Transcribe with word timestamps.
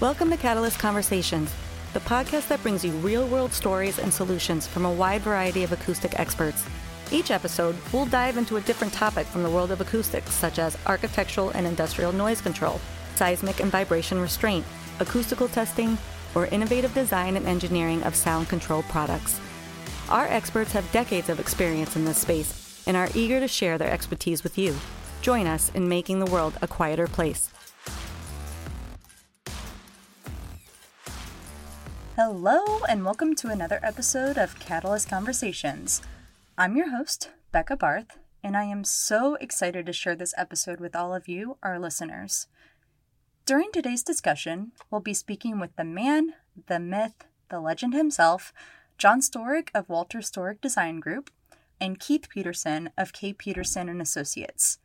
Welcome 0.00 0.30
to 0.30 0.38
Catalyst 0.38 0.78
Conversations, 0.78 1.52
the 1.92 2.00
podcast 2.00 2.48
that 2.48 2.62
brings 2.62 2.82
you 2.82 2.90
real 2.92 3.28
world 3.28 3.52
stories 3.52 3.98
and 3.98 4.10
solutions 4.10 4.66
from 4.66 4.86
a 4.86 4.92
wide 4.92 5.20
variety 5.20 5.62
of 5.62 5.72
acoustic 5.72 6.18
experts. 6.18 6.64
Each 7.12 7.30
episode, 7.30 7.76
we'll 7.92 8.06
dive 8.06 8.38
into 8.38 8.56
a 8.56 8.62
different 8.62 8.94
topic 8.94 9.26
from 9.26 9.42
the 9.42 9.50
world 9.50 9.70
of 9.70 9.82
acoustics, 9.82 10.32
such 10.32 10.58
as 10.58 10.78
architectural 10.86 11.50
and 11.50 11.66
industrial 11.66 12.12
noise 12.12 12.40
control, 12.40 12.80
seismic 13.14 13.60
and 13.60 13.70
vibration 13.70 14.18
restraint, 14.18 14.64
acoustical 15.00 15.48
testing, 15.48 15.98
or 16.34 16.46
innovative 16.46 16.94
design 16.94 17.36
and 17.36 17.46
engineering 17.46 18.02
of 18.04 18.16
sound 18.16 18.48
control 18.48 18.82
products. 18.84 19.38
Our 20.08 20.24
experts 20.28 20.72
have 20.72 20.90
decades 20.92 21.28
of 21.28 21.38
experience 21.38 21.94
in 21.94 22.06
this 22.06 22.16
space 22.16 22.82
and 22.86 22.96
are 22.96 23.10
eager 23.14 23.38
to 23.38 23.48
share 23.48 23.76
their 23.76 23.90
expertise 23.90 24.42
with 24.42 24.56
you. 24.56 24.74
Join 25.20 25.46
us 25.46 25.70
in 25.74 25.90
making 25.90 26.20
the 26.20 26.32
world 26.32 26.54
a 26.62 26.66
quieter 26.66 27.06
place. 27.06 27.50
Hello, 32.22 32.80
and 32.86 33.02
welcome 33.02 33.34
to 33.36 33.48
another 33.48 33.80
episode 33.82 34.36
of 34.36 34.58
Catalyst 34.58 35.08
Conversations. 35.08 36.02
I'm 36.58 36.76
your 36.76 36.90
host, 36.90 37.30
Becca 37.50 37.78
Barth, 37.78 38.18
and 38.44 38.58
I 38.58 38.64
am 38.64 38.84
so 38.84 39.36
excited 39.36 39.86
to 39.86 39.94
share 39.94 40.14
this 40.14 40.34
episode 40.36 40.80
with 40.80 40.94
all 40.94 41.14
of 41.14 41.28
you, 41.28 41.56
our 41.62 41.78
listeners. 41.78 42.46
During 43.46 43.72
today's 43.72 44.02
discussion, 44.02 44.72
we'll 44.90 45.00
be 45.00 45.14
speaking 45.14 45.58
with 45.58 45.74
the 45.76 45.84
man, 45.84 46.34
the 46.66 46.78
myth, 46.78 47.24
the 47.48 47.58
legend 47.58 47.94
himself, 47.94 48.52
John 48.98 49.22
Storyk 49.22 49.70
of 49.74 49.88
Walter 49.88 50.18
Storyk 50.18 50.60
Design 50.60 51.00
Group, 51.00 51.30
and 51.80 51.98
Keith 51.98 52.28
Peterson 52.28 52.90
of 52.98 53.14
K. 53.14 53.32
Peterson 53.32 53.88
and 53.88 54.02
Associates. 54.02 54.76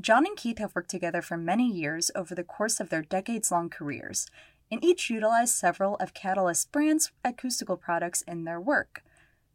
John 0.00 0.26
and 0.26 0.36
Keith 0.36 0.58
have 0.58 0.74
worked 0.74 0.90
together 0.90 1.22
for 1.22 1.36
many 1.36 1.70
years 1.70 2.10
over 2.16 2.34
the 2.34 2.42
course 2.42 2.80
of 2.80 2.90
their 2.90 3.02
decades 3.02 3.52
long 3.52 3.70
careers, 3.70 4.26
and 4.70 4.84
each 4.84 5.10
utilize 5.10 5.54
several 5.54 5.96
of 5.96 6.14
Catalyst 6.14 6.72
brand's 6.72 7.12
acoustical 7.24 7.76
products 7.76 8.22
in 8.22 8.44
their 8.44 8.60
work. 8.60 9.02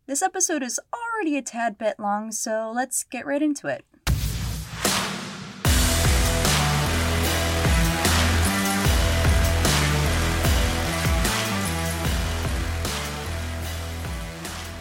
This 0.07 0.21
episode 0.21 0.63
is 0.63 0.79
already 0.93 1.37
a 1.37 1.41
tad 1.41 1.77
bit 1.77 1.99
long, 1.99 2.31
so 2.31 2.71
let's 2.73 3.03
get 3.03 3.25
right 3.25 3.41
into 3.41 3.67
it. 3.67 3.85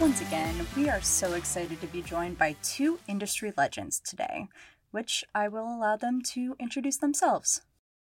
Once 0.01 0.19
again, 0.21 0.65
we 0.75 0.89
are 0.89 1.01
so 1.01 1.33
excited 1.33 1.79
to 1.79 1.85
be 1.87 2.01
joined 2.01 2.35
by 2.35 2.55
two 2.63 2.97
industry 3.07 3.53
legends 3.55 3.99
today, 3.99 4.47
which 4.89 5.23
I 5.35 5.47
will 5.47 5.67
allow 5.67 5.95
them 5.95 6.23
to 6.33 6.55
introduce 6.59 6.97
themselves. 6.97 7.61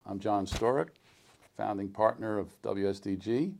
I'm 0.06 0.20
John 0.20 0.46
Storyk, 0.46 0.90
founding 1.60 1.90
partner 1.90 2.38
of 2.38 2.48
WSDG. 2.62 3.52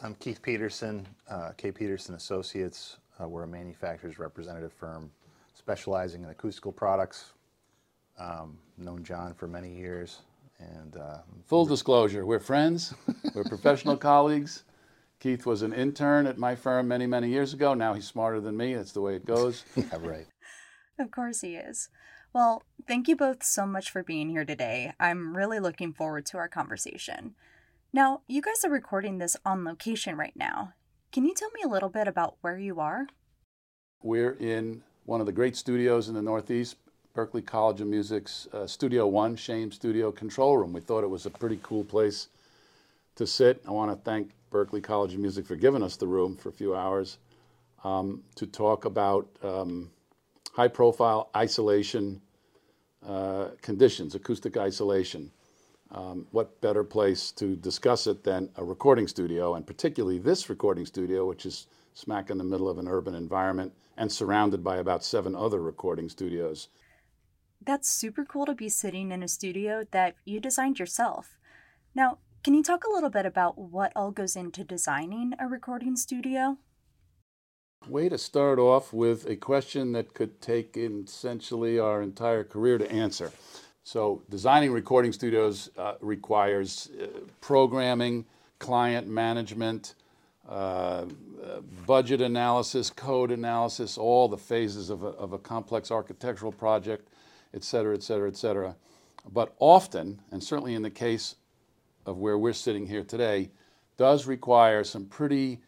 I'm 0.00 0.14
Keith 0.14 0.40
Peterson, 0.40 1.04
uh, 1.28 1.50
K. 1.56 1.72
Peterson 1.72 2.14
Associates. 2.14 2.98
Uh, 3.20 3.26
we're 3.26 3.42
a 3.42 3.48
manufacturer's 3.48 4.20
representative 4.20 4.72
firm 4.72 5.10
specializing 5.52 6.22
in 6.22 6.30
acoustical 6.30 6.70
products. 6.70 7.32
Um, 8.16 8.58
known 8.78 9.02
John 9.02 9.34
for 9.34 9.48
many 9.48 9.74
years, 9.74 10.20
and 10.60 10.96
uh, 10.96 11.18
Full 11.46 11.66
disclosure, 11.66 12.24
we're 12.24 12.38
friends, 12.38 12.94
we're 13.34 13.42
professional 13.42 13.96
colleagues. 13.96 14.62
Keith 15.18 15.46
was 15.46 15.62
an 15.62 15.72
intern 15.72 16.28
at 16.28 16.38
my 16.38 16.54
firm 16.54 16.86
many, 16.86 17.08
many 17.08 17.28
years 17.28 17.52
ago. 17.52 17.74
Now 17.74 17.92
he's 17.92 18.06
smarter 18.06 18.40
than 18.40 18.56
me. 18.56 18.74
That's 18.74 18.92
the 18.92 19.00
way 19.00 19.16
it 19.16 19.26
goes. 19.26 19.64
yeah, 19.74 19.96
right. 19.98 20.28
Of 21.00 21.10
course 21.10 21.40
he 21.40 21.56
is. 21.56 21.88
Well, 22.36 22.64
thank 22.86 23.08
you 23.08 23.16
both 23.16 23.42
so 23.42 23.64
much 23.64 23.90
for 23.90 24.02
being 24.02 24.28
here 24.28 24.44
today. 24.44 24.92
I'm 25.00 25.34
really 25.34 25.58
looking 25.58 25.94
forward 25.94 26.26
to 26.26 26.36
our 26.36 26.48
conversation. 26.48 27.34
Now, 27.94 28.20
you 28.28 28.42
guys 28.42 28.62
are 28.62 28.70
recording 28.70 29.16
this 29.16 29.38
on 29.46 29.64
location 29.64 30.18
right 30.18 30.36
now. 30.36 30.74
Can 31.12 31.24
you 31.24 31.32
tell 31.32 31.48
me 31.52 31.62
a 31.64 31.68
little 31.68 31.88
bit 31.88 32.06
about 32.06 32.36
where 32.42 32.58
you 32.58 32.78
are? 32.78 33.06
We're 34.02 34.34
in 34.34 34.82
one 35.06 35.20
of 35.20 35.26
the 35.26 35.32
great 35.32 35.56
studios 35.56 36.10
in 36.10 36.14
the 36.14 36.20
Northeast, 36.20 36.76
Berklee 37.14 37.46
College 37.46 37.80
of 37.80 37.86
Music's 37.86 38.48
uh, 38.52 38.66
Studio 38.66 39.06
One, 39.06 39.34
Shame 39.34 39.72
Studio 39.72 40.12
Control 40.12 40.58
Room. 40.58 40.74
We 40.74 40.82
thought 40.82 41.04
it 41.04 41.08
was 41.08 41.24
a 41.24 41.30
pretty 41.30 41.58
cool 41.62 41.84
place 41.84 42.28
to 43.14 43.26
sit. 43.26 43.62
I 43.66 43.70
want 43.70 43.90
to 43.90 43.96
thank 44.04 44.32
Berklee 44.52 44.82
College 44.82 45.14
of 45.14 45.20
Music 45.20 45.46
for 45.46 45.56
giving 45.56 45.82
us 45.82 45.96
the 45.96 46.06
room 46.06 46.36
for 46.36 46.50
a 46.50 46.52
few 46.52 46.76
hours 46.76 47.16
um, 47.82 48.22
to 48.34 48.46
talk 48.46 48.84
about 48.84 49.26
um, 49.42 49.90
high 50.52 50.68
profile 50.68 51.30
isolation 51.34 52.20
uh, 53.06 53.48
conditions, 53.62 54.14
acoustic 54.14 54.56
isolation. 54.56 55.30
Um, 55.92 56.26
what 56.32 56.60
better 56.60 56.82
place 56.82 57.30
to 57.32 57.54
discuss 57.54 58.08
it 58.08 58.24
than 58.24 58.50
a 58.56 58.64
recording 58.64 59.06
studio, 59.06 59.54
and 59.54 59.64
particularly 59.64 60.18
this 60.18 60.50
recording 60.50 60.84
studio, 60.84 61.26
which 61.26 61.46
is 61.46 61.68
smack 61.94 62.28
in 62.28 62.38
the 62.38 62.44
middle 62.44 62.68
of 62.68 62.78
an 62.78 62.88
urban 62.88 63.14
environment 63.14 63.72
and 63.96 64.10
surrounded 64.10 64.64
by 64.64 64.76
about 64.76 65.04
seven 65.04 65.34
other 65.34 65.62
recording 65.62 66.08
studios. 66.08 66.68
That's 67.64 67.88
super 67.88 68.24
cool 68.24 68.46
to 68.46 68.54
be 68.54 68.68
sitting 68.68 69.12
in 69.12 69.22
a 69.22 69.28
studio 69.28 69.84
that 69.92 70.16
you 70.24 70.40
designed 70.40 70.78
yourself. 70.78 71.38
Now, 71.94 72.18
can 72.44 72.54
you 72.54 72.62
talk 72.62 72.84
a 72.84 72.92
little 72.92 73.10
bit 73.10 73.26
about 73.26 73.56
what 73.58 73.92
all 73.96 74.10
goes 74.10 74.36
into 74.36 74.62
designing 74.62 75.32
a 75.38 75.48
recording 75.48 75.96
studio? 75.96 76.58
Way 77.88 78.08
to 78.08 78.18
start 78.18 78.58
off 78.58 78.92
with 78.92 79.26
a 79.28 79.36
question 79.36 79.92
that 79.92 80.12
could 80.12 80.40
take 80.40 80.76
essentially 80.76 81.78
our 81.78 82.02
entire 82.02 82.42
career 82.42 82.78
to 82.78 82.90
answer. 82.90 83.30
So, 83.84 84.22
designing 84.28 84.72
recording 84.72 85.12
studios 85.12 85.70
uh, 85.78 85.94
requires 86.00 86.90
uh, 87.00 87.06
programming, 87.40 88.24
client 88.58 89.06
management, 89.06 89.94
uh, 90.48 90.52
uh, 90.52 91.06
budget 91.86 92.20
analysis, 92.20 92.90
code 92.90 93.30
analysis, 93.30 93.96
all 93.96 94.26
the 94.26 94.36
phases 94.36 94.90
of 94.90 95.04
a, 95.04 95.08
of 95.10 95.32
a 95.32 95.38
complex 95.38 95.92
architectural 95.92 96.50
project, 96.50 97.08
et 97.54 97.62
cetera, 97.62 97.94
et 97.94 98.02
cetera, 98.02 98.28
et 98.28 98.36
cetera. 98.36 98.74
But 99.32 99.54
often, 99.60 100.20
and 100.32 100.42
certainly 100.42 100.74
in 100.74 100.82
the 100.82 100.90
case 100.90 101.36
of 102.04 102.18
where 102.18 102.36
we're 102.36 102.52
sitting 102.52 102.86
here 102.86 103.04
today, 103.04 103.50
does 103.96 104.26
require 104.26 104.82
some 104.82 105.04
pretty 105.04 105.60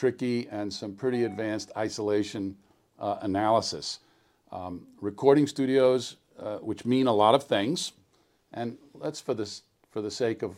tricky 0.00 0.48
and 0.50 0.72
some 0.72 0.94
pretty 0.94 1.24
advanced 1.24 1.70
isolation 1.76 2.56
uh, 2.98 3.18
analysis. 3.20 3.98
Um, 4.50 4.86
recording 5.02 5.46
studios, 5.46 6.16
uh, 6.38 6.56
which 6.56 6.86
mean 6.86 7.06
a 7.06 7.12
lot 7.12 7.34
of 7.34 7.42
things, 7.42 7.92
and 8.54 8.78
let's, 8.94 9.20
for, 9.20 9.34
this, 9.34 9.60
for 9.90 10.00
the 10.00 10.10
sake 10.10 10.40
of 10.40 10.56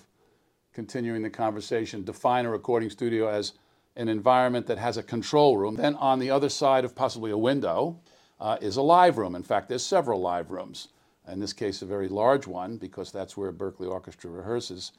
continuing 0.73 1.23
the 1.23 1.31
conversation, 1.31 2.05
define 2.05 2.47
a 2.47 2.51
recording 2.51 2.89
studio 2.89 3.29
as 3.29 3.55
an 3.97 4.09
environment 4.09 4.69
that 4.69 4.79
has 4.79 4.97
a 4.97 5.03
control 5.03 5.57
room. 5.57 5.75
Then 5.75 5.97
on 5.97 6.21
the 6.21 6.31
other 6.31 6.49
side 6.49 6.85
of 6.85 6.95
possibly 6.95 7.33
a 7.33 7.37
window 7.37 7.99
uh, 8.41 8.59
is 8.61 8.77
a 8.77 8.83
live 8.83 9.19
room. 9.19 9.35
In 9.35 9.43
fact, 9.43 9.69
there's 9.69 9.85
several 9.85 10.21
live 10.21 10.53
rooms. 10.53 10.87
In 11.27 11.41
this 11.41 11.53
case, 11.53 11.83
a 11.83 11.87
very 11.87 12.09
large 12.09 12.47
one 12.47 12.77
because 12.77 13.11
that's 13.11 13.37
where 13.37 13.53
Berklee 13.53 13.91
Orchestra 13.91 14.31
rehearses. 14.31 14.93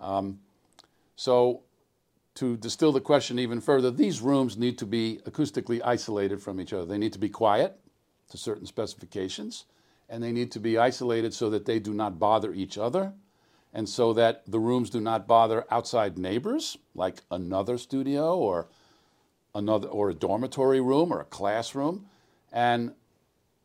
Um, 0.00 0.40
so 1.14 1.62
to 2.38 2.56
distill 2.56 2.92
the 2.92 3.00
question 3.00 3.36
even 3.40 3.60
further, 3.60 3.90
these 3.90 4.20
rooms 4.20 4.56
need 4.56 4.78
to 4.78 4.86
be 4.86 5.18
acoustically 5.26 5.80
isolated 5.84 6.40
from 6.40 6.60
each 6.60 6.72
other. 6.72 6.84
They 6.84 6.96
need 6.96 7.12
to 7.14 7.18
be 7.18 7.28
quiet 7.28 7.80
to 8.30 8.38
certain 8.38 8.64
specifications, 8.64 9.64
and 10.08 10.22
they 10.22 10.30
need 10.30 10.52
to 10.52 10.60
be 10.60 10.78
isolated 10.78 11.34
so 11.34 11.50
that 11.50 11.66
they 11.66 11.80
do 11.80 11.92
not 11.92 12.20
bother 12.20 12.54
each 12.54 12.78
other, 12.78 13.12
and 13.74 13.88
so 13.88 14.12
that 14.12 14.44
the 14.46 14.60
rooms 14.60 14.88
do 14.88 15.00
not 15.00 15.26
bother 15.26 15.64
outside 15.68 16.16
neighbors, 16.16 16.78
like 16.94 17.22
another 17.28 17.76
studio 17.76 18.36
or 18.36 18.68
another 19.52 19.88
or 19.88 20.10
a 20.10 20.14
dormitory 20.14 20.80
room 20.80 21.12
or 21.12 21.20
a 21.20 21.24
classroom. 21.24 22.06
And 22.52 22.92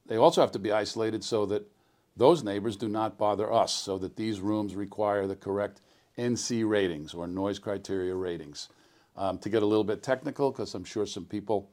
they 0.08 0.16
also 0.16 0.42
have 0.42 0.52
to 0.54 0.60
be 0.60 0.72
isolated 0.72 1.24
so 1.24 1.46
that 1.46 1.70
those 2.18 2.44
neighbors 2.44 2.76
do 2.76 2.90
not 2.90 3.20
bother 3.20 3.54
us, 3.54 3.72
so 3.72 4.00
that 4.00 4.16
these 4.16 4.40
rooms 4.40 4.74
require 4.74 5.28
the 5.28 5.36
correct 5.36 5.82
NC 6.18 6.68
ratings 6.68 7.14
or 7.14 7.28
noise 7.28 7.60
criteria 7.60 8.16
ratings. 8.16 8.70
Um, 9.16 9.38
to 9.40 9.50
get 9.50 9.62
a 9.62 9.66
little 9.66 9.84
bit 9.84 10.02
technical, 10.02 10.52
because 10.52 10.74
I'm 10.74 10.84
sure 10.84 11.06
some 11.06 11.26
people 11.26 11.70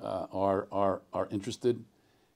uh, 0.00 0.26
are, 0.32 0.66
are, 0.72 1.02
are 1.12 1.28
interested 1.30 1.84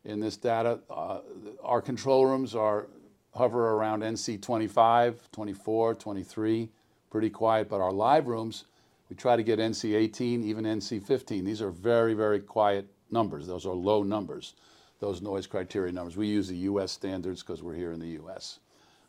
in 0.05 0.21
this 0.21 0.37
data, 0.37 0.81
uh, 0.91 1.21
our 1.63 1.81
control 1.81 2.27
rooms 2.27 2.55
are 2.55 2.89
hover 3.35 3.71
around 3.71 4.03
NC 4.03 4.41
25, 4.41 5.31
24, 5.33 5.95
23, 5.95 6.69
pretty 7.11 7.31
quiet, 7.31 7.69
but 7.69 7.81
our 7.81 7.93
live 7.93 8.27
rooms, 8.27 8.65
we 9.09 9.17
try 9.17 9.37
to 9.37 9.43
get 9.43 9.59
NC 9.59 9.95
18, 9.95 10.45
even 10.45 10.65
NC 10.65 11.03
15. 11.03 11.45
These 11.45 11.63
are 11.63 11.71
very, 11.71 12.15
very 12.15 12.41
quiet 12.41 12.87
numbers. 13.11 13.47
Those 13.47 13.67
are 13.67 13.75
low 13.75 14.03
numbers, 14.03 14.55
those 15.01 15.23
noise 15.23 15.47
criteria 15.47 15.93
numbers. 15.93 16.17
We 16.17 16.27
use 16.27 16.49
the 16.49 16.57
US 16.57 16.93
standards 16.93 17.43
because 17.43 17.63
we're 17.63 17.75
here 17.75 17.93
in 17.93 18.01
the 18.01 18.19
US. 18.23 18.59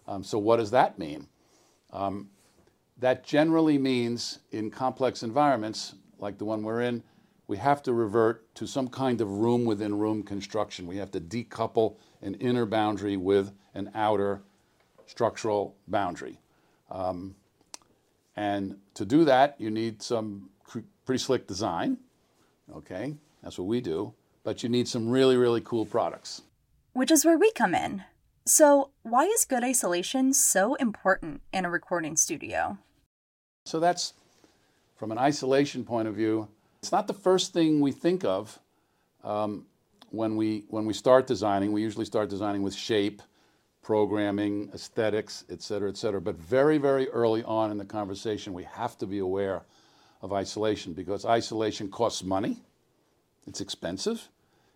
Um, 0.08 0.24
so, 0.24 0.38
what 0.38 0.58
does 0.58 0.72
that 0.72 0.98
mean? 0.98 1.28
Um, 1.92 2.30
that 2.98 3.24
generally 3.24 3.78
means 3.78 4.40
in 4.52 4.72
complex 4.72 5.24
environments 5.24 5.96
like 6.20 6.38
the 6.38 6.46
one 6.46 6.64
we're 6.64 6.82
in, 6.82 7.04
we 7.48 7.58
have 7.58 7.82
to 7.84 7.94
revert 7.94 8.54
to 8.56 8.68
some 8.68 8.88
kind 8.90 9.22
of 9.22 9.30
room 9.30 9.66
within 9.66 9.98
room 9.98 10.22
construction. 10.22 10.86
We 10.86 10.98
have 10.98 11.12
to 11.12 11.20
decouple 11.20 11.96
an 12.22 12.36
inner 12.36 12.66
boundary 12.66 13.18
with 13.18 13.52
an 13.74 13.90
outer 13.96 14.42
structural 15.08 15.76
boundary. 15.88 16.40
Um, 16.92 17.36
And 18.36 18.78
to 18.94 19.06
do 19.06 19.26
that, 19.26 19.56
you 19.60 19.70
need 19.70 20.02
some 20.02 20.50
pretty 21.06 21.20
slick 21.20 21.46
design. 21.46 21.98
Okay, 22.74 23.18
that's 23.44 23.58
what 23.58 23.68
we 23.68 23.82
do. 23.82 24.14
But 24.44 24.64
you 24.64 24.70
need 24.70 24.88
some 24.88 25.10
really, 25.10 25.36
really 25.36 25.62
cool 25.62 25.86
products. 25.86 26.42
Which 26.94 27.12
is 27.12 27.26
where 27.26 27.38
we 27.38 27.52
come 27.52 27.76
in. 27.76 28.04
So, 28.50 28.90
why 29.04 29.26
is 29.26 29.46
good 29.46 29.64
isolation 29.64 30.34
so 30.34 30.74
important 30.74 31.42
in 31.54 31.66
a 31.66 31.70
recording 31.70 32.18
studio? 32.18 32.80
So 33.66 33.80
that's 33.80 34.14
from 34.96 35.12
an 35.12 35.20
isolation 35.20 35.84
point 35.84 36.08
of 36.08 36.16
view. 36.16 36.48
It's 36.82 36.92
not 36.92 37.06
the 37.06 37.14
first 37.14 37.54
thing 37.54 37.80
we 37.80 37.92
think 37.92 38.26
of 38.26 38.58
um, 39.24 39.68
when 40.10 40.36
we 40.36 40.66
when 40.70 40.86
we 40.86 40.96
start 40.96 41.28
designing. 41.28 41.72
We 41.72 41.84
usually 41.84 42.06
start 42.06 42.28
designing 42.28 42.64
with 42.64 42.74
shape, 42.74 43.22
programming, 43.84 44.72
aesthetics, 44.74 45.44
et 45.52 45.62
cetera, 45.62 45.88
et 45.88 45.98
cetera. 45.98 46.20
But 46.20 46.36
very, 46.36 46.80
very 46.80 47.08
early 47.10 47.44
on 47.44 47.70
in 47.70 47.78
the 47.78 47.86
conversation, 47.86 48.54
we 48.54 48.64
have 48.64 48.98
to 48.98 49.06
be 49.06 49.20
aware 49.20 49.62
of 50.24 50.34
isolation 50.34 50.94
because 50.94 51.24
isolation 51.24 51.92
costs 51.92 52.24
money, 52.24 52.58
it's 53.46 53.62
expensive, 53.62 54.28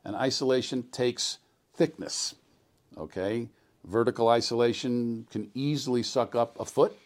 and 0.05 0.15
isolation 0.15 0.83
takes 0.91 1.39
thickness. 1.73 2.35
Okay? 2.95 3.49
Vertical 3.85 4.29
isolation 4.29 5.27
can 5.29 5.51
easily 5.53 6.03
suck 6.03 6.35
up 6.35 6.59
a 6.59 6.65
foot, 6.65 6.97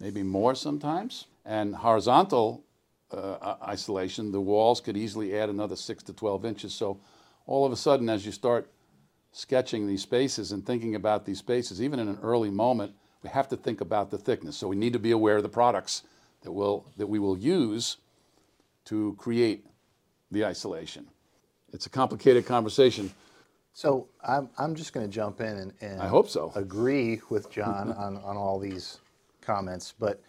maybe 0.00 0.22
more 0.22 0.54
sometimes. 0.54 1.26
And 1.44 1.74
horizontal 1.74 2.64
uh, 3.10 3.56
isolation, 3.62 4.32
the 4.32 4.40
walls 4.40 4.80
could 4.80 4.96
easily 4.96 5.38
add 5.38 5.48
another 5.48 5.76
6 5.76 6.02
to 6.04 6.12
12 6.12 6.44
inches. 6.44 6.74
So 6.74 6.98
all 7.46 7.64
of 7.64 7.72
a 7.72 7.76
sudden, 7.76 8.08
as 8.08 8.24
you 8.26 8.32
start 8.32 8.70
sketching 9.32 9.86
these 9.86 10.02
spaces 10.02 10.52
and 10.52 10.64
thinking 10.64 10.94
about 10.94 11.24
these 11.24 11.38
spaces, 11.38 11.82
even 11.82 11.98
in 11.98 12.08
an 12.08 12.18
early 12.22 12.50
moment, 12.50 12.92
we 13.22 13.30
have 13.30 13.48
to 13.48 13.56
think 13.56 13.80
about 13.80 14.10
the 14.10 14.18
thickness. 14.18 14.56
So 14.56 14.68
we 14.68 14.76
need 14.76 14.92
to 14.92 14.98
be 14.98 15.10
aware 15.10 15.36
of 15.36 15.42
the 15.42 15.48
products 15.48 16.02
that, 16.42 16.52
will, 16.52 16.86
that 16.96 17.06
we 17.06 17.18
will 17.18 17.36
use 17.36 17.96
to 18.86 19.14
create 19.18 19.66
the 20.30 20.44
isolation. 20.44 21.06
It's 21.72 21.86
a 21.86 21.90
complicated 21.90 22.46
conversation. 22.46 23.12
So 23.78 24.08
I'm, 24.26 24.50
I'm 24.58 24.74
just 24.74 24.92
going 24.92 25.06
to 25.06 25.12
jump 25.12 25.40
in 25.40 25.56
and, 25.56 25.72
and 25.80 26.02
I 26.02 26.08
hope 26.08 26.28
so. 26.28 26.50
agree 26.56 27.20
with 27.30 27.48
John 27.52 27.92
on, 27.92 28.16
on 28.16 28.36
all 28.36 28.58
these 28.58 28.98
comments, 29.40 29.94
but 29.96 30.20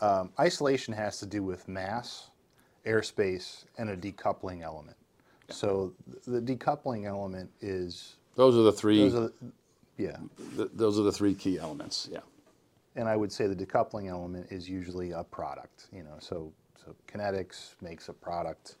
um, 0.00 0.30
isolation 0.40 0.92
has 0.92 1.20
to 1.20 1.26
do 1.26 1.44
with 1.44 1.68
mass, 1.68 2.30
airspace, 2.84 3.66
and 3.78 3.90
a 3.90 3.96
decoupling 3.96 4.62
element. 4.62 4.96
So 5.50 5.92
the 6.26 6.40
decoupling 6.40 7.06
element 7.06 7.48
is 7.60 8.16
Those 8.34 8.56
are 8.56 8.62
the 8.62 8.72
three. 8.72 9.08
those 9.08 9.14
are, 9.14 9.32
yeah, 9.98 10.16
th- 10.56 10.70
those 10.74 10.98
are 10.98 11.04
the 11.04 11.12
three 11.12 11.36
key 11.36 11.60
elements. 11.60 12.08
Yeah. 12.10 12.18
and 12.96 13.08
I 13.08 13.14
would 13.14 13.30
say 13.30 13.46
the 13.46 13.54
decoupling 13.54 14.10
element 14.10 14.48
is 14.50 14.68
usually 14.68 15.12
a 15.12 15.22
product. 15.22 15.86
You 15.92 16.02
know, 16.02 16.16
so 16.18 16.52
so 16.84 16.92
Kinetics 17.06 17.76
makes 17.80 18.08
a 18.08 18.12
product 18.12 18.74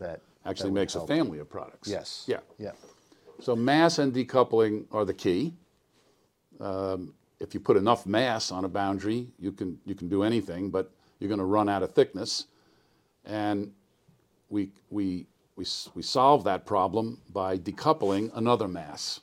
that 0.00 0.22
Actually 0.46 0.70
that 0.70 0.72
would 0.72 0.80
makes 0.80 0.94
a 0.94 0.98
help. 1.00 1.08
family 1.08 1.40
of 1.40 1.50
products. 1.50 1.90
Yes. 1.90 2.24
Yeah. 2.26 2.38
Yeah. 2.58 2.70
So 3.40 3.54
mass 3.54 3.98
and 3.98 4.14
decoupling 4.14 4.86
are 4.92 5.04
the 5.04 5.14
key. 5.14 5.54
Um, 6.60 7.14
if 7.38 7.52
you 7.52 7.60
put 7.60 7.76
enough 7.76 8.06
mass 8.06 8.50
on 8.50 8.64
a 8.64 8.68
boundary, 8.68 9.28
you 9.38 9.52
can 9.52 9.78
you 9.84 9.94
can 9.94 10.08
do 10.08 10.22
anything, 10.22 10.70
but 10.70 10.90
you're 11.18 11.28
going 11.28 11.38
to 11.38 11.44
run 11.44 11.68
out 11.68 11.82
of 11.82 11.94
thickness. 11.94 12.46
And 13.24 13.72
we 14.48 14.70
we 14.90 15.26
we 15.56 15.66
we 15.94 16.02
solve 16.02 16.44
that 16.44 16.64
problem 16.64 17.20
by 17.32 17.58
decoupling 17.58 18.30
another 18.34 18.68
mass. 18.68 19.20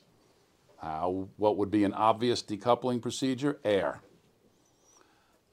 How 0.80 1.28
what 1.36 1.56
would 1.56 1.70
be 1.70 1.84
an 1.84 1.94
obvious 1.94 2.42
decoupling 2.42 3.02
procedure? 3.02 3.58
Air. 3.64 4.00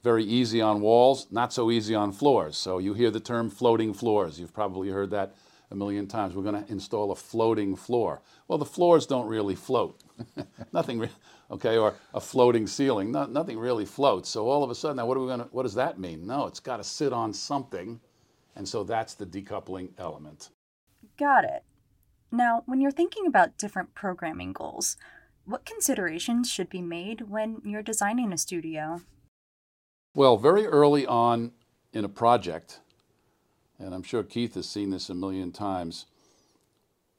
Very 0.03 0.23
easy 0.23 0.61
on 0.61 0.81
walls, 0.81 1.27
not 1.31 1.53
so 1.53 1.69
easy 1.69 1.93
on 1.93 2.11
floors. 2.11 2.57
So 2.57 2.79
you 2.79 2.93
hear 2.93 3.11
the 3.11 3.19
term 3.19 3.49
floating 3.49 3.93
floors. 3.93 4.39
You've 4.39 4.53
probably 4.53 4.89
heard 4.89 5.11
that 5.11 5.35
a 5.71 5.75
million 5.75 6.06
times. 6.06 6.35
We're 6.35 6.44
going 6.44 6.63
to 6.63 6.71
install 6.71 7.12
a 7.12 7.15
floating 7.15 7.75
floor. 7.75 8.21
Well, 8.47 8.57
the 8.57 8.65
floors 8.65 9.06
don't 9.07 9.27
really 9.27 9.56
float. 9.56 10.00
nothing, 10.73 11.00
re- 11.00 11.09
okay, 11.50 11.77
or 11.77 11.95
a 12.13 12.19
floating 12.19 12.68
ceiling. 12.68 13.12
No, 13.12 13.25
nothing 13.25 13.57
really 13.57 13.85
floats. 13.85 14.29
So 14.29 14.47
all 14.47 14.63
of 14.63 14.69
a 14.69 14.75
sudden, 14.75 14.97
now 14.97 15.06
what 15.06 15.18
are 15.18 15.21
we 15.21 15.27
going 15.27 15.39
to? 15.39 15.45
What 15.45 15.63
does 15.63 15.75
that 15.75 15.97
mean? 15.97 16.27
No, 16.27 16.45
it's 16.45 16.59
got 16.59 16.77
to 16.77 16.83
sit 16.83 17.13
on 17.13 17.33
something, 17.33 18.00
and 18.56 18.68
so 18.68 18.83
that's 18.83 19.15
the 19.15 19.25
decoupling 19.25 19.89
element. 19.97 20.50
Got 21.18 21.45
it. 21.45 21.63
Now, 22.31 22.63
when 22.65 22.79
you're 22.79 22.91
thinking 22.91 23.25
about 23.25 23.57
different 23.57 23.94
programming 23.95 24.53
goals, 24.53 24.97
what 25.45 25.65
considerations 25.65 26.50
should 26.50 26.69
be 26.69 26.81
made 26.81 27.29
when 27.29 27.62
you're 27.65 27.81
designing 27.81 28.31
a 28.31 28.38
studio? 28.38 29.01
Well, 30.15 30.38
very 30.38 30.65
early 30.65 31.06
on 31.06 31.51
in 31.94 32.06
a 32.06 32.09
project, 32.09 32.79
and 33.81 33.93
I'm 33.93 34.03
sure 34.03 34.23
Keith 34.23 34.55
has 34.55 34.69
seen 34.69 34.91
this 34.91 35.09
a 35.09 35.13
million 35.13 35.51
times, 35.51 36.05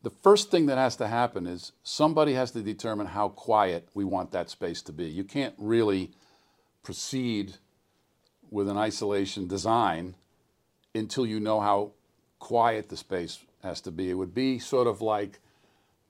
the 0.03 0.11
first 0.11 0.51
thing 0.51 0.67
that 0.67 0.79
has 0.79 0.97
to 0.97 1.07
happen 1.07 1.47
is 1.47 1.73
somebody 1.83 2.35
has 2.35 2.51
to 2.53 2.63
determine 2.63 3.09
how 3.09 3.29
quiet 3.29 3.89
we 3.95 4.05
want 4.05 4.33
that 4.33 4.51
space 4.51 4.83
to 4.83 4.93
be. 4.93 5.05
You 5.05 5.25
can't 5.25 5.55
really 5.59 6.11
proceed 6.83 7.55
with 8.51 8.69
an 8.69 8.77
isolation 8.77 9.47
design 9.47 10.15
until 10.95 11.25
you 11.25 11.41
know 11.41 11.61
how 11.61 11.93
quiet 12.39 12.89
the 12.89 12.97
space 12.97 13.39
has 13.63 13.81
to 13.83 13.91
be. 13.91 14.11
It 14.11 14.15
would 14.15 14.35
be 14.35 14.59
sort 14.59 14.87
of 14.87 15.01
like 15.01 15.39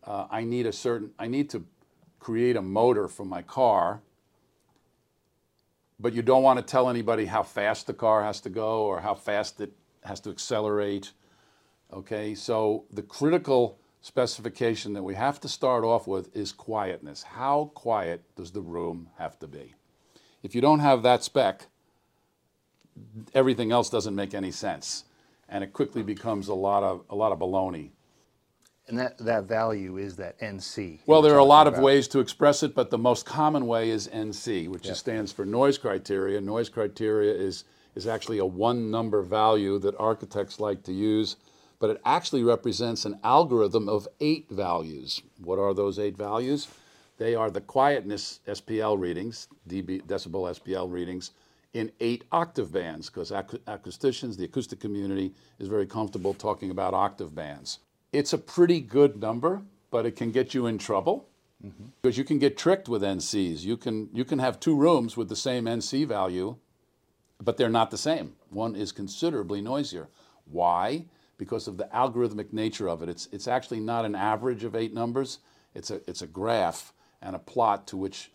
uh, 0.04 0.26
I 0.30 0.44
need 0.44 0.66
a 0.66 0.72
certain, 0.72 1.10
I 1.18 1.28
need 1.28 1.50
to 1.50 1.64
create 2.18 2.56
a 2.56 2.62
motor 2.62 3.08
for 3.08 3.24
my 3.24 3.42
car 3.42 4.00
but 6.02 6.14
you 6.14 6.20
don't 6.20 6.42
want 6.42 6.58
to 6.58 6.64
tell 6.64 6.90
anybody 6.90 7.26
how 7.26 7.44
fast 7.44 7.86
the 7.86 7.94
car 7.94 8.24
has 8.24 8.40
to 8.40 8.50
go 8.50 8.82
or 8.82 9.00
how 9.00 9.14
fast 9.14 9.60
it 9.60 9.72
has 10.04 10.20
to 10.20 10.30
accelerate. 10.30 11.12
Okay, 11.92 12.34
so 12.34 12.84
the 12.90 13.02
critical 13.02 13.78
specification 14.00 14.94
that 14.94 15.02
we 15.02 15.14
have 15.14 15.40
to 15.40 15.48
start 15.48 15.84
off 15.84 16.06
with 16.06 16.34
is 16.36 16.52
quietness. 16.52 17.22
How 17.22 17.70
quiet 17.74 18.22
does 18.34 18.50
the 18.52 18.62
room 18.62 19.08
have 19.18 19.38
to 19.40 19.46
be? 19.46 19.74
If 20.42 20.54
you 20.54 20.60
don't 20.60 20.80
have 20.80 21.02
that 21.04 21.22
spec, 21.22 21.66
everything 23.34 23.72
else 23.72 23.90
doesn't 23.90 24.14
make 24.14 24.34
any 24.34 24.50
sense, 24.50 25.04
and 25.48 25.62
it 25.62 25.72
quickly 25.72 26.02
becomes 26.02 26.48
a 26.48 26.54
lot 26.54 26.82
of 26.82 27.04
a 27.10 27.14
lot 27.14 27.32
of 27.32 27.38
baloney. 27.38 27.90
And 28.88 28.98
that, 28.98 29.16
that 29.18 29.44
value 29.44 29.96
is 29.96 30.16
that 30.16 30.38
NC. 30.40 31.00
Well, 31.06 31.22
there 31.22 31.34
are 31.34 31.38
a 31.38 31.44
lot 31.44 31.68
of 31.68 31.74
about. 31.74 31.84
ways 31.84 32.08
to 32.08 32.18
express 32.18 32.64
it, 32.64 32.74
but 32.74 32.90
the 32.90 32.98
most 32.98 33.24
common 33.24 33.66
way 33.68 33.90
is 33.90 34.08
NC, 34.08 34.66
which 34.68 34.86
Yeah. 34.86 34.94
stands 34.94 35.30
for 35.30 35.46
noise 35.46 35.78
criteria. 35.78 36.40
Noise 36.40 36.68
criteria 36.68 37.32
is, 37.32 37.62
is 37.94 38.06
actually 38.06 38.38
a 38.38 38.46
one 38.46 38.90
number 38.90 39.22
value 39.22 39.78
that 39.78 39.94
architects 39.98 40.60
like 40.60 40.82
to 40.84 40.92
use, 40.92 41.36
but 41.78 41.90
it 41.90 42.00
actually 42.04 42.42
represents 42.42 43.04
an 43.04 43.18
algorithm 43.24 43.88
of 43.88 44.08
eight 44.20 44.48
values. 44.50 45.22
What 45.38 45.58
are 45.58 45.74
those 45.74 45.98
eight 45.98 46.16
values? 46.16 46.68
They 47.18 47.34
are 47.34 47.50
the 47.50 47.60
quietness 47.60 48.40
SPL 48.46 48.98
readings, 48.98 49.48
dB, 49.68 50.02
decibel 50.04 50.50
SPL 50.58 50.90
readings, 50.90 51.32
in 51.74 51.90
eight 52.00 52.24
octave 52.32 52.72
bands, 52.72 53.08
because 53.08 53.30
acousticians, 53.30 54.36
the 54.36 54.44
acoustic 54.44 54.80
community, 54.80 55.32
is 55.58 55.68
very 55.68 55.86
comfortable 55.86 56.34
talking 56.34 56.70
about 56.70 56.94
octave 56.94 57.34
bands. 57.34 57.78
It's 58.12 58.32
a 58.32 58.38
pretty 58.38 58.80
good 58.80 59.20
number, 59.20 59.62
but 59.90 60.04
it 60.04 60.16
can 60.16 60.32
get 60.32 60.52
you 60.52 60.66
in 60.66 60.78
trouble 60.78 61.28
mm-hmm. 61.64 61.84
because 62.02 62.18
you 62.18 62.24
can 62.24 62.38
get 62.38 62.58
tricked 62.58 62.88
with 62.88 63.02
NCs. 63.02 63.62
You 63.62 63.76
can 63.76 64.10
you 64.12 64.24
can 64.24 64.38
have 64.38 64.60
two 64.60 64.76
rooms 64.76 65.16
with 65.16 65.28
the 65.28 65.36
same 65.36 65.64
NC 65.64 66.06
value, 66.06 66.56
but 67.42 67.56
they're 67.56 67.68
not 67.68 67.90
the 67.90 67.98
same. 67.98 68.34
One 68.50 68.74
is 68.76 68.92
considerably 68.92 69.60
noisier. 69.60 70.08
Why? 70.44 71.06
Because 71.38 71.68
of 71.68 71.76
the 71.76 71.88
algorithmic 71.94 72.52
nature 72.52 72.88
of 72.88 73.02
it. 73.02 73.08
It's 73.08 73.28
it's 73.32 73.48
actually 73.48 73.80
not 73.80 74.04
an 74.04 74.14
average 74.14 74.64
of 74.64 74.74
eight 74.74 74.94
numbers. 74.94 75.38
It's 75.74 75.90
a 75.90 76.00
it's 76.08 76.22
a 76.22 76.26
graph 76.26 76.92
and 77.20 77.34
a 77.34 77.38
plot 77.38 77.86
to 77.88 77.96
which 77.96 78.30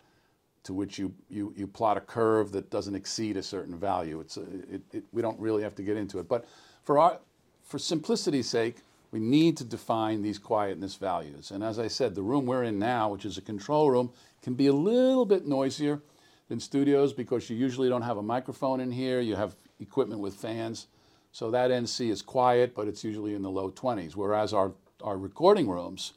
to 0.64 0.74
which 0.74 0.98
you, 0.98 1.14
you, 1.30 1.54
you 1.56 1.66
plot 1.66 1.96
a 1.96 2.00
curve 2.00 2.52
that 2.52 2.70
doesn't 2.70 2.94
exceed 2.94 3.38
a 3.38 3.42
certain 3.42 3.74
value. 3.78 4.20
It's 4.20 4.36
a, 4.36 4.42
it, 4.42 4.82
it, 4.92 5.04
we 5.12 5.22
don't 5.22 5.40
really 5.40 5.62
have 5.62 5.74
to 5.76 5.82
get 5.82 5.96
into 5.96 6.18
it. 6.18 6.28
But 6.28 6.44
for, 6.84 6.98
our, 6.98 7.20
for 7.64 7.78
simplicity's 7.78 8.50
sake, 8.50 8.76
we 9.10 9.18
need 9.18 9.56
to 9.56 9.64
define 9.64 10.20
these 10.20 10.38
quietness 10.38 10.96
values. 10.96 11.52
And 11.52 11.64
as 11.64 11.78
I 11.78 11.88
said, 11.88 12.14
the 12.14 12.22
room 12.22 12.44
we're 12.44 12.64
in 12.64 12.78
now, 12.78 13.08
which 13.08 13.24
is 13.24 13.38
a 13.38 13.40
control 13.40 13.90
room, 13.90 14.12
can 14.42 14.52
be 14.52 14.66
a 14.66 14.72
little 14.74 15.24
bit 15.24 15.46
noisier 15.46 16.02
than 16.48 16.60
studios 16.60 17.12
because 17.12 17.48
you 17.48 17.56
usually 17.56 17.88
don't 17.88 18.02
have 18.02 18.16
a 18.16 18.22
microphone 18.22 18.80
in 18.80 18.90
here. 18.90 19.20
You 19.20 19.36
have 19.36 19.56
equipment 19.80 20.20
with 20.20 20.34
fans. 20.34 20.86
So 21.32 21.50
that 21.50 21.70
NC 21.70 22.10
is 22.10 22.22
quiet, 22.22 22.74
but 22.74 22.88
it's 22.88 23.04
usually 23.04 23.34
in 23.34 23.42
the 23.42 23.50
low 23.50 23.70
20s. 23.70 24.16
Whereas 24.16 24.52
our, 24.52 24.72
our 25.02 25.18
recording 25.18 25.68
rooms, 25.68 26.14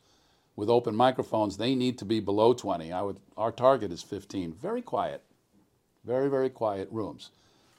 with 0.56 0.70
open 0.70 0.96
microphones, 0.96 1.58
they 1.58 1.76
need 1.76 1.98
to 1.98 2.06
be 2.06 2.20
below 2.20 2.54
20. 2.54 2.92
I 2.92 3.02
would, 3.02 3.18
our 3.38 3.52
target 3.52 3.92
is 3.92 4.04
15. 4.04 4.54
Very 4.54 4.82
quiet, 4.82 5.24
very, 6.06 6.30
very 6.30 6.50
quiet 6.50 6.88
rooms. 6.92 7.32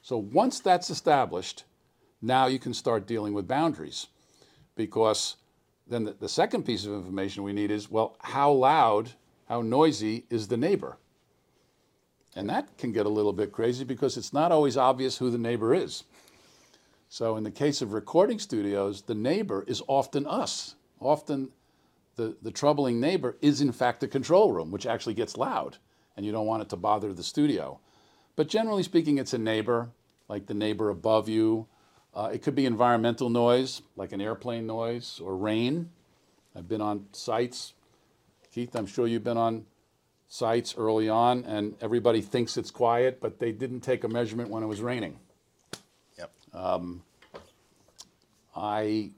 So 0.02 0.16
once 0.16 0.60
that's 0.60 0.90
established, 0.90 1.64
now 2.20 2.46
you 2.46 2.58
can 2.58 2.74
start 2.74 3.06
dealing 3.06 3.34
with 3.34 3.46
boundaries 3.46 4.08
because 4.74 5.36
then 5.86 6.04
the, 6.04 6.12
the 6.12 6.28
second 6.28 6.64
piece 6.64 6.86
of 6.86 6.92
information 6.92 7.42
we 7.42 7.52
need 7.52 7.70
is 7.70 7.90
well, 7.90 8.16
how 8.20 8.50
loud, 8.50 9.12
how 9.48 9.62
noisy 9.62 10.24
is 10.30 10.48
the 10.48 10.56
neighbor? 10.56 10.96
And 12.34 12.48
that 12.48 12.78
can 12.78 12.92
get 12.92 13.06
a 13.06 13.10
little 13.10 13.32
bit 13.32 13.52
crazy 13.52 13.84
because 13.84 14.16
it's 14.16 14.32
not 14.32 14.52
always 14.52 14.76
obvious 14.76 15.18
who 15.18 15.30
the 15.30 15.38
neighbor 15.38 15.74
is. 15.74 16.04
So, 17.08 17.36
in 17.36 17.44
the 17.44 17.50
case 17.50 17.82
of 17.82 17.92
recording 17.92 18.38
studios, 18.38 19.02
the 19.02 19.14
neighbor 19.14 19.64
is 19.66 19.82
often 19.86 20.26
us. 20.26 20.76
Often, 20.98 21.50
the, 22.16 22.36
the 22.40 22.50
troubling 22.50 23.00
neighbor 23.00 23.36
is 23.40 23.60
in 23.60 23.72
fact 23.72 24.00
the 24.00 24.08
control 24.08 24.52
room, 24.52 24.70
which 24.70 24.86
actually 24.86 25.14
gets 25.14 25.36
loud, 25.36 25.76
and 26.16 26.24
you 26.24 26.32
don't 26.32 26.46
want 26.46 26.62
it 26.62 26.68
to 26.70 26.76
bother 26.76 27.12
the 27.12 27.22
studio. 27.22 27.80
But 28.36 28.48
generally 28.48 28.82
speaking, 28.82 29.18
it's 29.18 29.34
a 29.34 29.38
neighbor, 29.38 29.90
like 30.28 30.46
the 30.46 30.54
neighbor 30.54 30.88
above 30.88 31.28
you. 31.28 31.66
Uh, 32.14 32.30
it 32.32 32.42
could 32.42 32.54
be 32.54 32.66
environmental 32.66 33.30
noise, 33.30 33.82
like 33.96 34.12
an 34.12 34.20
airplane 34.20 34.66
noise 34.66 35.20
or 35.22 35.36
rain. 35.36 35.90
I've 36.54 36.68
been 36.68 36.82
on 36.82 37.06
sites. 37.12 37.74
Keith, 38.52 38.74
I'm 38.74 38.86
sure 38.86 39.06
you've 39.06 39.24
been 39.24 39.38
on 39.38 39.64
sites 40.32 40.74
early 40.78 41.10
on, 41.10 41.44
and 41.44 41.74
everybody 41.82 42.22
thinks 42.22 42.56
it's 42.56 42.70
quiet, 42.70 43.20
but 43.20 43.38
they 43.38 43.52
didn't 43.52 43.80
take 43.80 44.02
a 44.02 44.08
measurement 44.08 44.48
when 44.48 44.62
it 44.62 44.66
was 44.66 44.80
raining. 44.80 45.18
Yep. 46.16 46.32
Um, 46.54 47.02
I 48.56 49.10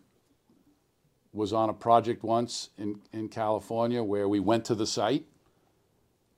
was 1.33 1.53
on 1.53 1.71
a 1.71 1.73
project 1.73 2.25
once 2.25 2.71
in, 2.77 2.99
in 3.13 3.29
California 3.29 4.03
where 4.03 4.29
we 4.29 4.41
went 4.41 4.65
to 4.65 4.75
the 4.75 4.89
site, 4.89 5.25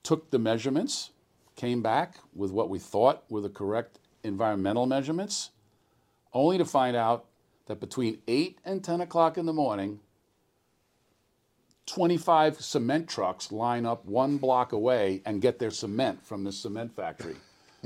took 0.03 0.31
the 0.31 0.39
measurements, 0.39 1.09
came 1.55 1.81
back 1.81 2.19
with 2.35 2.51
what 2.51 2.69
we 2.69 2.79
thought 2.79 3.25
were 3.31 3.41
the 3.41 3.49
correct 3.49 3.99
environmental 4.25 4.85
measurements, 4.85 5.53
only 6.35 6.59
to 6.59 6.67
find 6.67 6.95
out 6.95 7.25
that 7.65 7.81
between 7.81 8.19
8 8.29 8.59
and 8.63 8.85
10 8.85 9.01
o'clock 9.01 9.39
in 9.39 9.47
the 9.47 9.55
morning, 9.55 10.01
25 11.87 12.61
cement 12.61 13.09
trucks 13.09 13.53
line 13.53 13.87
up 13.87 14.05
one 14.05 14.39
block 14.39 14.73
away 14.73 15.23
and 15.25 15.41
get 15.41 15.59
their 15.59 15.71
cement 15.71 16.25
from 16.25 16.45
the 16.45 16.53
cement 16.53 16.95
factory. 16.95 17.37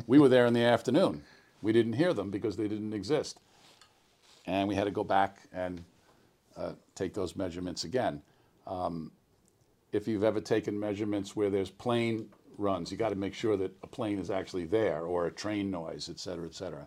we 0.07 0.19
were 0.19 0.28
there 0.28 0.47
in 0.47 0.54
the 0.54 0.64
afternoon. 0.64 1.23
We 1.62 1.73
didn't 1.73 1.92
hear 1.92 2.14
them 2.14 2.30
because 2.30 2.57
they 2.57 2.69
didn't 2.69 2.95
exist. 2.95 3.38
And 4.47 4.69
we 4.69 4.75
had 4.75 4.85
to 4.85 4.90
go 4.90 5.04
back 5.04 5.37
and 5.52 5.85
uh, 6.57 6.73
take 6.95 7.12
those 7.14 7.37
measurements 7.37 7.85
again. 7.85 8.23
Um, 8.66 9.12
if 9.92 10.09
you've 10.09 10.25
ever 10.25 10.40
taken 10.40 10.78
measurements 10.78 11.37
where 11.37 11.50
there's 11.50 11.71
plane 11.71 12.28
runs, 12.57 12.90
you 12.90 12.97
got 12.97 13.11
to 13.11 13.16
make 13.16 13.35
sure 13.35 13.57
that 13.57 13.76
a 13.83 13.87
plane 13.87 14.19
is 14.19 14.30
actually 14.30 14.64
there 14.64 15.02
or 15.02 15.26
a 15.26 15.30
train 15.30 15.71
noise, 15.71 16.09
et 16.09 16.19
cetera, 16.19 16.47
et 16.47 16.54
cetera. 16.54 16.87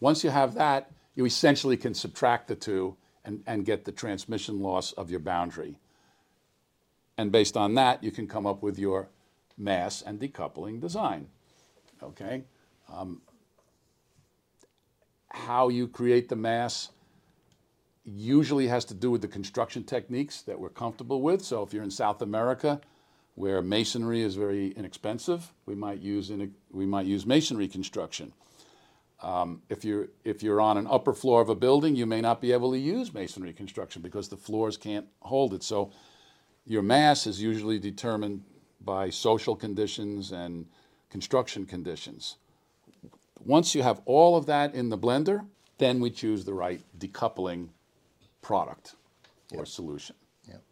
Once 0.00 0.24
you 0.24 0.30
have 0.30 0.54
that, 0.54 0.90
you 1.14 1.24
essentially 1.24 1.76
can 1.76 1.94
subtract 1.94 2.48
the 2.48 2.54
two 2.54 2.96
and, 3.24 3.42
and 3.46 3.64
get 3.64 3.84
the 3.84 3.92
transmission 3.92 4.60
loss 4.60 4.92
of 4.92 5.10
your 5.10 5.20
boundary. 5.20 5.76
And 7.20 7.30
based 7.30 7.54
on 7.54 7.74
that, 7.74 8.02
you 8.02 8.10
can 8.10 8.26
come 8.26 8.46
up 8.46 8.62
with 8.62 8.78
your 8.78 9.10
mass 9.58 10.00
and 10.00 10.18
decoupling 10.18 10.80
design. 10.80 11.26
Okay? 12.02 12.44
Um, 12.90 13.20
how 15.28 15.68
you 15.68 15.86
create 15.86 16.30
the 16.30 16.36
mass 16.36 16.88
usually 18.06 18.68
has 18.68 18.86
to 18.86 18.94
do 18.94 19.10
with 19.10 19.20
the 19.20 19.28
construction 19.28 19.84
techniques 19.84 20.40
that 20.40 20.58
we're 20.58 20.70
comfortable 20.70 21.20
with. 21.20 21.42
So 21.44 21.62
if 21.62 21.74
you're 21.74 21.82
in 21.82 21.90
South 21.90 22.22
America, 22.22 22.80
where 23.34 23.60
masonry 23.60 24.22
is 24.22 24.34
very 24.34 24.68
inexpensive, 24.68 25.52
we 25.66 25.74
might 25.74 26.00
use 26.00 26.30
in 26.30 26.40
a, 26.40 26.48
we 26.70 26.86
might 26.86 27.04
use 27.04 27.26
masonry 27.26 27.68
construction. 27.68 28.32
Um, 29.20 29.60
if 29.68 29.84
you're 29.84 30.08
if 30.24 30.42
you're 30.42 30.62
on 30.62 30.78
an 30.78 30.86
upper 30.86 31.12
floor 31.12 31.42
of 31.42 31.50
a 31.50 31.54
building, 31.54 31.96
you 31.96 32.06
may 32.06 32.22
not 32.22 32.40
be 32.40 32.52
able 32.52 32.72
to 32.72 32.78
use 32.78 33.12
masonry 33.12 33.52
construction 33.52 34.00
because 34.00 34.30
the 34.30 34.38
floors 34.38 34.78
can't 34.78 35.04
hold 35.20 35.52
it. 35.52 35.62
So 35.62 35.92
your 36.70 36.82
mass 36.82 37.26
is 37.26 37.42
usually 37.42 37.80
determined 37.80 38.44
by 38.82 39.10
social 39.10 39.56
conditions 39.56 40.30
and 40.30 40.64
construction 41.10 41.66
conditions. 41.66 42.36
Once 43.44 43.74
you 43.74 43.82
have 43.82 44.00
all 44.04 44.36
of 44.36 44.46
that 44.46 44.72
in 44.72 44.88
the 44.88 44.96
blender, 44.96 45.44
then 45.78 45.98
we 45.98 46.10
choose 46.10 46.44
the 46.44 46.54
right 46.54 46.80
decoupling 46.96 47.70
product 48.40 48.94
or 49.52 49.66
solution. 49.66 50.14
Yep. 50.46 50.62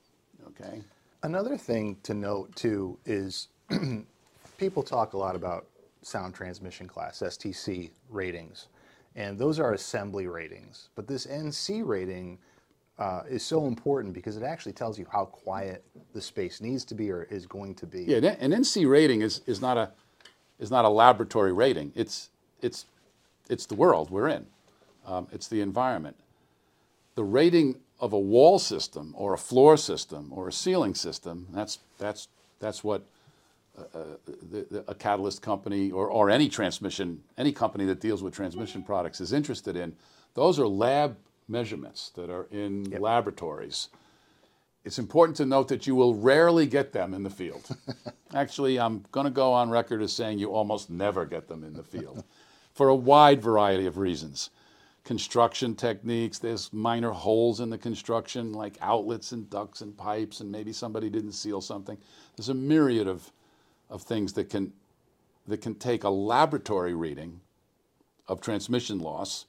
Okay? 0.50 0.82
Another 1.24 1.56
thing 1.56 1.96
to 2.04 2.14
note 2.14 2.54
too 2.54 2.96
is 3.04 3.48
people 4.58 4.84
talk 4.84 5.14
a 5.14 5.18
lot 5.18 5.34
about 5.34 5.66
sound 6.02 6.32
transmission 6.32 6.86
class, 6.86 7.18
STC 7.18 7.90
ratings, 8.08 8.68
and 9.16 9.36
those 9.36 9.58
are 9.58 9.72
assembly 9.72 10.28
ratings. 10.28 10.90
But 10.94 11.08
this 11.08 11.26
NC 11.26 11.84
rating 11.84 12.38
uh, 12.98 13.22
is 13.28 13.44
so 13.44 13.66
important 13.66 14.12
because 14.12 14.36
it 14.36 14.42
actually 14.42 14.72
tells 14.72 14.98
you 14.98 15.06
how 15.10 15.24
quiet 15.24 15.84
the 16.14 16.20
space 16.20 16.60
needs 16.60 16.84
to 16.84 16.94
be 16.94 17.10
or 17.10 17.24
is 17.24 17.46
going 17.46 17.74
to 17.76 17.86
be. 17.86 18.02
Yeah, 18.02 18.18
an 18.40 18.50
NC 18.50 18.88
rating 18.88 19.22
is, 19.22 19.42
is 19.46 19.60
not 19.60 19.76
a 19.76 19.90
is 20.58 20.70
not 20.70 20.84
a 20.84 20.88
laboratory 20.88 21.52
rating. 21.52 21.92
It's 21.94 22.30
it's 22.60 22.86
it's 23.48 23.66
the 23.66 23.76
world 23.76 24.10
we're 24.10 24.28
in. 24.28 24.46
Um, 25.06 25.28
it's 25.32 25.48
the 25.48 25.60
environment. 25.60 26.16
The 27.14 27.24
rating 27.24 27.76
of 28.00 28.12
a 28.12 28.18
wall 28.18 28.58
system 28.58 29.14
or 29.16 29.34
a 29.34 29.38
floor 29.38 29.76
system 29.76 30.32
or 30.32 30.48
a 30.48 30.52
ceiling 30.52 30.94
system 30.94 31.46
that's 31.52 31.78
that's 31.98 32.28
that's 32.60 32.82
what 32.82 33.02
uh, 33.76 33.98
uh, 33.98 34.04
the, 34.50 34.66
the, 34.70 34.84
a 34.88 34.94
catalyst 34.94 35.40
company 35.42 35.90
or, 35.90 36.08
or 36.08 36.30
any 36.30 36.48
transmission 36.48 37.22
any 37.36 37.52
company 37.52 37.84
that 37.86 38.00
deals 38.00 38.22
with 38.22 38.34
transmission 38.34 38.82
products 38.82 39.20
is 39.20 39.32
interested 39.32 39.76
in. 39.76 39.94
Those 40.34 40.58
are 40.58 40.66
lab 40.66 41.16
measurements 41.48 42.10
that 42.10 42.30
are 42.30 42.46
in 42.50 42.84
laboratories. 42.84 43.88
It's 44.84 44.98
important 44.98 45.36
to 45.38 45.46
note 45.46 45.68
that 45.68 45.86
you 45.86 45.94
will 45.94 46.14
rarely 46.14 46.66
get 46.66 46.92
them 46.92 47.14
in 47.14 47.22
the 47.22 47.30
field. 47.30 47.68
Actually, 48.34 48.78
I'm 48.78 49.04
going 49.12 49.24
to 49.24 49.30
go 49.30 49.52
on 49.52 49.70
record 49.70 50.02
as 50.02 50.12
saying 50.12 50.38
you 50.38 50.52
almost 50.52 50.90
never 50.90 51.24
get 51.24 51.48
them 51.48 51.64
in 51.64 51.74
the 51.74 51.82
field 51.82 52.24
for 52.72 52.88
a 52.88 52.94
wide 52.94 53.42
variety 53.42 53.86
of 53.86 53.98
reasons. 53.98 54.50
Construction 55.04 55.74
techniques, 55.74 56.38
there's 56.38 56.72
minor 56.72 57.10
holes 57.10 57.60
in 57.60 57.70
the 57.70 57.78
construction, 57.78 58.52
like 58.52 58.76
outlets 58.80 59.32
and 59.32 59.50
ducts 59.50 59.80
and 59.80 59.96
pipes, 59.96 60.40
and 60.40 60.52
maybe 60.52 60.72
somebody 60.72 61.10
didn't 61.10 61.32
seal 61.32 61.60
something. 61.60 61.98
There's 62.36 62.50
a 62.50 62.54
myriad 62.54 63.08
of, 63.08 63.32
of 63.90 64.02
things 64.02 64.34
that 64.34 64.48
can, 64.48 64.72
that 65.46 65.60
can 65.60 65.74
take 65.74 66.04
a 66.04 66.10
laboratory 66.10 66.94
reading 66.94 67.40
of 68.28 68.40
transmission 68.40 69.00
loss 69.00 69.46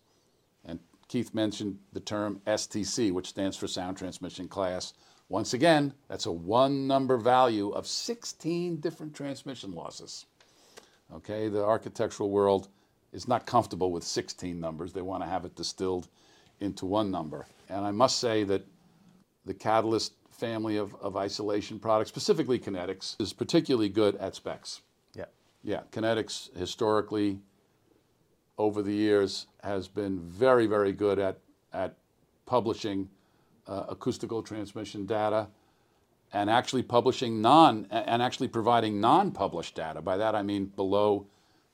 Keith 1.09 1.33
mentioned 1.33 1.79
the 1.91 1.99
term 1.99 2.39
STC, 2.47 3.11
which 3.11 3.27
stands 3.27 3.57
for 3.57 3.67
Sound 3.67 3.97
Transmission 3.97 4.47
Class. 4.47 4.93
Once 5.27 5.53
again, 5.53 5.93
that's 6.07 6.27
a 6.27 6.31
one 6.31 6.87
number 6.87 7.17
value 7.17 7.69
of 7.71 7.85
16 7.85 8.77
different 8.77 9.13
transmission 9.13 9.73
losses. 9.73 10.27
Okay, 11.13 11.49
the 11.49 11.65
architectural 11.65 12.29
world 12.29 12.69
is 13.11 13.27
not 13.27 13.47
comfortable 13.47 13.91
with 13.91 14.03
16 14.03 14.59
numbers. 14.59 14.93
They 14.93 15.01
want 15.01 15.23
to 15.23 15.29
have 15.29 15.45
it 15.45 15.55
distilled 15.55 16.07
into 16.59 16.85
one 16.85 17.09
number. 17.09 17.47
And 17.69 17.85
I 17.85 17.91
must 17.91 18.19
say 18.19 18.43
that 18.43 18.65
the 19.45 19.53
Catalyst 19.55 20.13
family 20.29 20.77
of, 20.77 20.93
of 21.01 21.17
isolation 21.17 21.79
products, 21.79 22.09
specifically 22.09 22.59
Kinetics, 22.59 23.19
is 23.19 23.33
particularly 23.33 23.89
good 23.89 24.15
at 24.17 24.35
specs. 24.35 24.81
Yeah. 25.15 25.25
Yeah, 25.63 25.81
Kinetics 25.91 26.55
historically 26.55 27.39
over 28.59 28.83
the 28.83 28.93
years 28.93 29.47
has 29.63 29.87
been 29.87 30.19
very, 30.19 30.67
very 30.67 30.91
good 30.91 31.17
at, 31.17 31.39
at 31.73 31.95
publishing 32.45 33.09
uh, 33.65 33.85
acoustical 33.87 34.43
transmission 34.43 35.05
data 35.05 35.47
and 36.33 36.49
actually 36.49 36.83
publishing 36.83 37.41
non, 37.41 37.87
and 37.89 38.21
actually 38.21 38.49
providing 38.49 38.99
non-published 38.99 39.75
data. 39.75 40.01
By 40.01 40.17
that 40.17 40.35
I 40.35 40.43
mean 40.43 40.65
below 40.65 41.25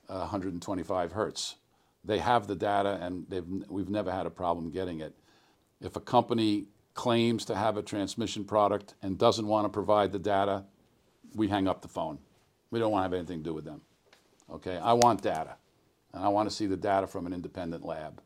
uh, 0.08 0.20
125 0.20 1.12
hertz. 1.12 1.56
They 2.06 2.20
have 2.20 2.46
the 2.46 2.56
data 2.56 3.00
and 3.02 3.26
we've 3.68 3.90
never 3.90 4.12
had 4.12 4.28
a 4.28 4.30
problem 4.30 4.70
getting 4.70 5.02
it. 5.02 5.16
If 5.82 5.96
a 5.96 6.00
company 6.00 6.68
claims 6.94 7.46
to 7.46 7.56
have 7.56 7.78
a 7.78 7.82
transmission 7.82 8.46
product 8.46 8.94
and 9.02 9.18
doesn't 9.18 9.48
want 9.48 9.66
to 9.66 9.70
provide 9.70 10.12
the 10.12 10.20
data, 10.20 10.64
we 11.34 11.48
hang 11.48 11.68
up 11.68 11.82
the 11.82 11.88
phone. 11.88 12.20
We 12.70 12.80
don't 12.80 12.92
want 12.92 13.02
to 13.02 13.06
have 13.06 13.14
anything 13.14 13.40
to 13.40 13.50
do 13.50 13.54
with 13.56 13.66
them. 13.66 13.82
Okay, 14.52 14.78
I 14.78 14.94
want 14.94 15.24
data 15.24 15.56
and 16.16 16.24
I 16.24 16.30
want 16.30 16.50
to 16.50 16.56
see 16.56 16.66
the 16.66 16.78
data 16.78 17.06
from 17.06 17.28
an 17.28 17.34
independent 17.34 17.84
lab. 17.86 18.22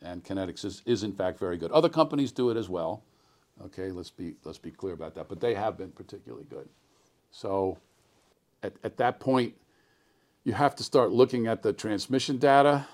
And 0.00 0.24
Kinetics 0.24 0.64
is, 0.64 0.82
is 0.86 1.02
in 1.02 1.12
fact 1.12 1.38
very 1.38 1.56
good. 1.56 1.72
Other 1.72 1.88
companies 1.88 2.30
do 2.30 2.50
it 2.50 2.56
as 2.56 2.68
well. 2.68 3.02
Okay, 3.64 3.90
let's 3.90 4.10
be 4.10 4.34
let's 4.44 4.58
be 4.58 4.70
clear 4.70 4.94
about 4.94 5.14
that. 5.16 5.28
But 5.28 5.40
they 5.40 5.54
have 5.54 5.76
been 5.76 5.90
particularly 5.90 6.46
good. 6.48 6.68
So 7.30 7.78
at, 8.62 8.74
at 8.84 8.96
that 8.98 9.20
point, 9.20 9.54
you 10.44 10.52
have 10.52 10.76
to 10.76 10.84
start 10.84 11.12
looking 11.12 11.46
at 11.46 11.62
the 11.62 11.72
transmission 11.72 12.38
data, 12.38 12.86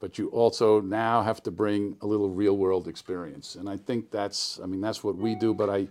but 0.00 0.18
you 0.18 0.28
also 0.28 0.80
now 0.80 1.22
have 1.22 1.42
to 1.42 1.50
bring 1.50 1.96
a 2.00 2.06
little 2.06 2.30
real 2.30 2.56
world 2.56 2.88
experience. 2.88 3.56
And 3.56 3.68
I 3.68 3.76
think 3.76 4.10
that's 4.10 4.58
I 4.62 4.66
mean 4.66 4.80
that's 4.80 5.04
what 5.04 5.16
we 5.16 5.34
do, 5.34 5.52
but 5.52 5.68
I 5.68 5.88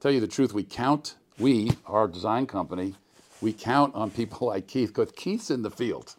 tell 0.00 0.10
you 0.10 0.20
the 0.20 0.28
truth, 0.28 0.52
we 0.52 0.64
count, 0.64 1.14
we, 1.38 1.72
our 1.86 2.08
design 2.08 2.46
company, 2.46 2.94
we 3.40 3.52
count 3.52 3.94
on 3.94 4.10
people 4.10 4.46
like 4.48 4.66
Keith, 4.66 4.88
because 4.88 5.12
Keith's 5.12 5.50
in 5.50 5.62
the 5.62 5.70
field. 5.70 6.16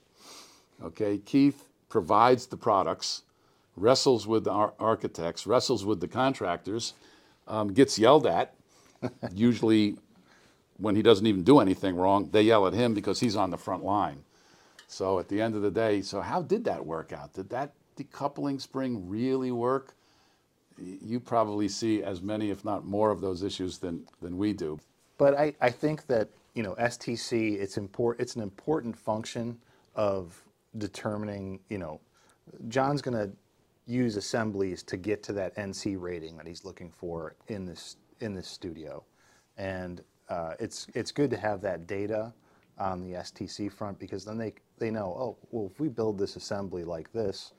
Okay, 0.83 1.17
Keith 1.17 1.65
provides 1.89 2.47
the 2.47 2.57
products, 2.57 3.23
wrestles 3.75 4.27
with 4.27 4.45
the 4.45 4.51
ar- 4.51 4.73
architects, 4.79 5.45
wrestles 5.45 5.85
with 5.85 5.99
the 5.99 6.07
contractors, 6.07 6.93
um, 7.47 7.73
gets 7.73 7.97
yelled 7.99 8.25
at, 8.25 8.53
usually 9.33 9.97
when 10.77 10.95
he 10.95 11.01
doesn't 11.01 11.27
even 11.27 11.43
do 11.43 11.59
anything 11.59 11.95
wrong, 11.95 12.29
they 12.31 12.43
yell 12.43 12.67
at 12.67 12.73
him 12.73 12.93
because 12.93 13.19
he's 13.19 13.35
on 13.35 13.49
the 13.49 13.57
front 13.57 13.83
line. 13.83 14.23
So 14.87 15.19
at 15.19 15.27
the 15.27 15.41
end 15.41 15.55
of 15.55 15.61
the 15.61 15.71
day, 15.71 16.01
so 16.01 16.21
how 16.21 16.41
did 16.41 16.63
that 16.65 16.85
work 16.85 17.11
out? 17.11 17.33
Did 17.33 17.49
that 17.49 17.73
decoupling 17.97 18.61
spring 18.61 19.09
really 19.09 19.51
work? 19.51 19.93
You 20.77 21.19
probably 21.19 21.67
see 21.67 22.01
as 22.01 22.21
many, 22.21 22.49
if 22.49 22.63
not 22.63 22.85
more, 22.85 23.11
of 23.11 23.19
those 23.19 23.43
issues 23.43 23.77
than, 23.77 24.07
than 24.21 24.37
we 24.37 24.53
do. 24.53 24.79
But 25.17 25.37
I, 25.37 25.53
I 25.59 25.69
think 25.69 26.07
that 26.07 26.29
you 26.55 26.63
know 26.63 26.75
STC 26.75 27.59
it's 27.59 27.77
important 27.77 28.21
it's 28.21 28.35
an 28.35 28.41
important 28.41 28.97
function 28.97 29.57
of 29.95 30.41
determining 30.77 31.59
you 31.69 31.77
know 31.77 31.99
John's 32.67 33.01
going 33.01 33.17
to 33.17 33.31
use 33.85 34.15
assemblies 34.15 34.83
to 34.83 34.97
get 34.97 35.23
to 35.23 35.33
that 35.33 35.55
NC 35.55 35.99
rating 35.99 36.37
that 36.37 36.47
he's 36.47 36.63
looking 36.63 36.91
for 36.91 37.35
in 37.47 37.65
this 37.65 37.97
in 38.19 38.33
this 38.33 38.47
studio, 38.47 39.03
and 39.57 40.01
uh, 40.29 40.53
it's 40.59 40.87
it's 40.93 41.11
good 41.11 41.29
to 41.31 41.37
have 41.37 41.61
that 41.61 41.87
data 41.87 42.33
on 42.77 43.01
the 43.01 43.17
STC 43.17 43.71
front 43.71 43.99
because 43.99 44.23
then 44.23 44.37
they 44.37 44.53
they 44.77 44.91
know 44.91 45.05
oh 45.05 45.37
well 45.51 45.69
if 45.71 45.79
we 45.79 45.89
build 45.89 46.17
this 46.17 46.35
assembly 46.35 46.83
like 46.83 47.11
this, 47.11 47.53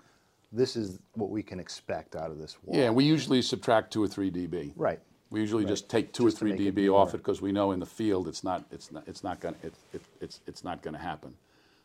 this 0.53 0.77
is 0.77 0.99
what 1.15 1.31
we 1.31 1.43
can 1.43 1.61
expect 1.61 2.17
out 2.17 2.31
of 2.31 2.39
this 2.39 2.57
wall. 2.63 2.77
Yeah, 2.77 2.91
we 2.91 3.05
usually 3.05 3.43
subtract 3.43 3.93
two 3.93 4.03
or 4.03 4.09
three 4.09 4.31
dB. 4.31 4.73
right. 4.77 5.01
We 5.31 5.39
usually 5.39 5.65
just 5.65 5.89
take 5.89 6.13
two 6.13 6.25
Just 6.25 6.39
or 6.39 6.39
three 6.41 6.51
make 6.53 6.61
it 6.61 6.75
dB 6.75 6.93
off 6.93 7.15
it 7.15 7.19
because 7.19 7.41
we 7.41 7.53
know 7.53 7.71
in 7.71 7.79
the 7.79 7.87
field 7.87 8.27
it's 8.27 8.43
not 8.43 8.65
it's 8.73 8.91
not 8.91 9.05
it's 9.07 9.23
not 9.23 9.39
going 9.39 9.55
it, 9.63 9.73
it, 9.93 10.03
it's 10.21 10.41
it's 10.47 10.65
not 10.65 10.83
going 10.83 10.95
to 10.95 11.01
happen. 11.01 11.35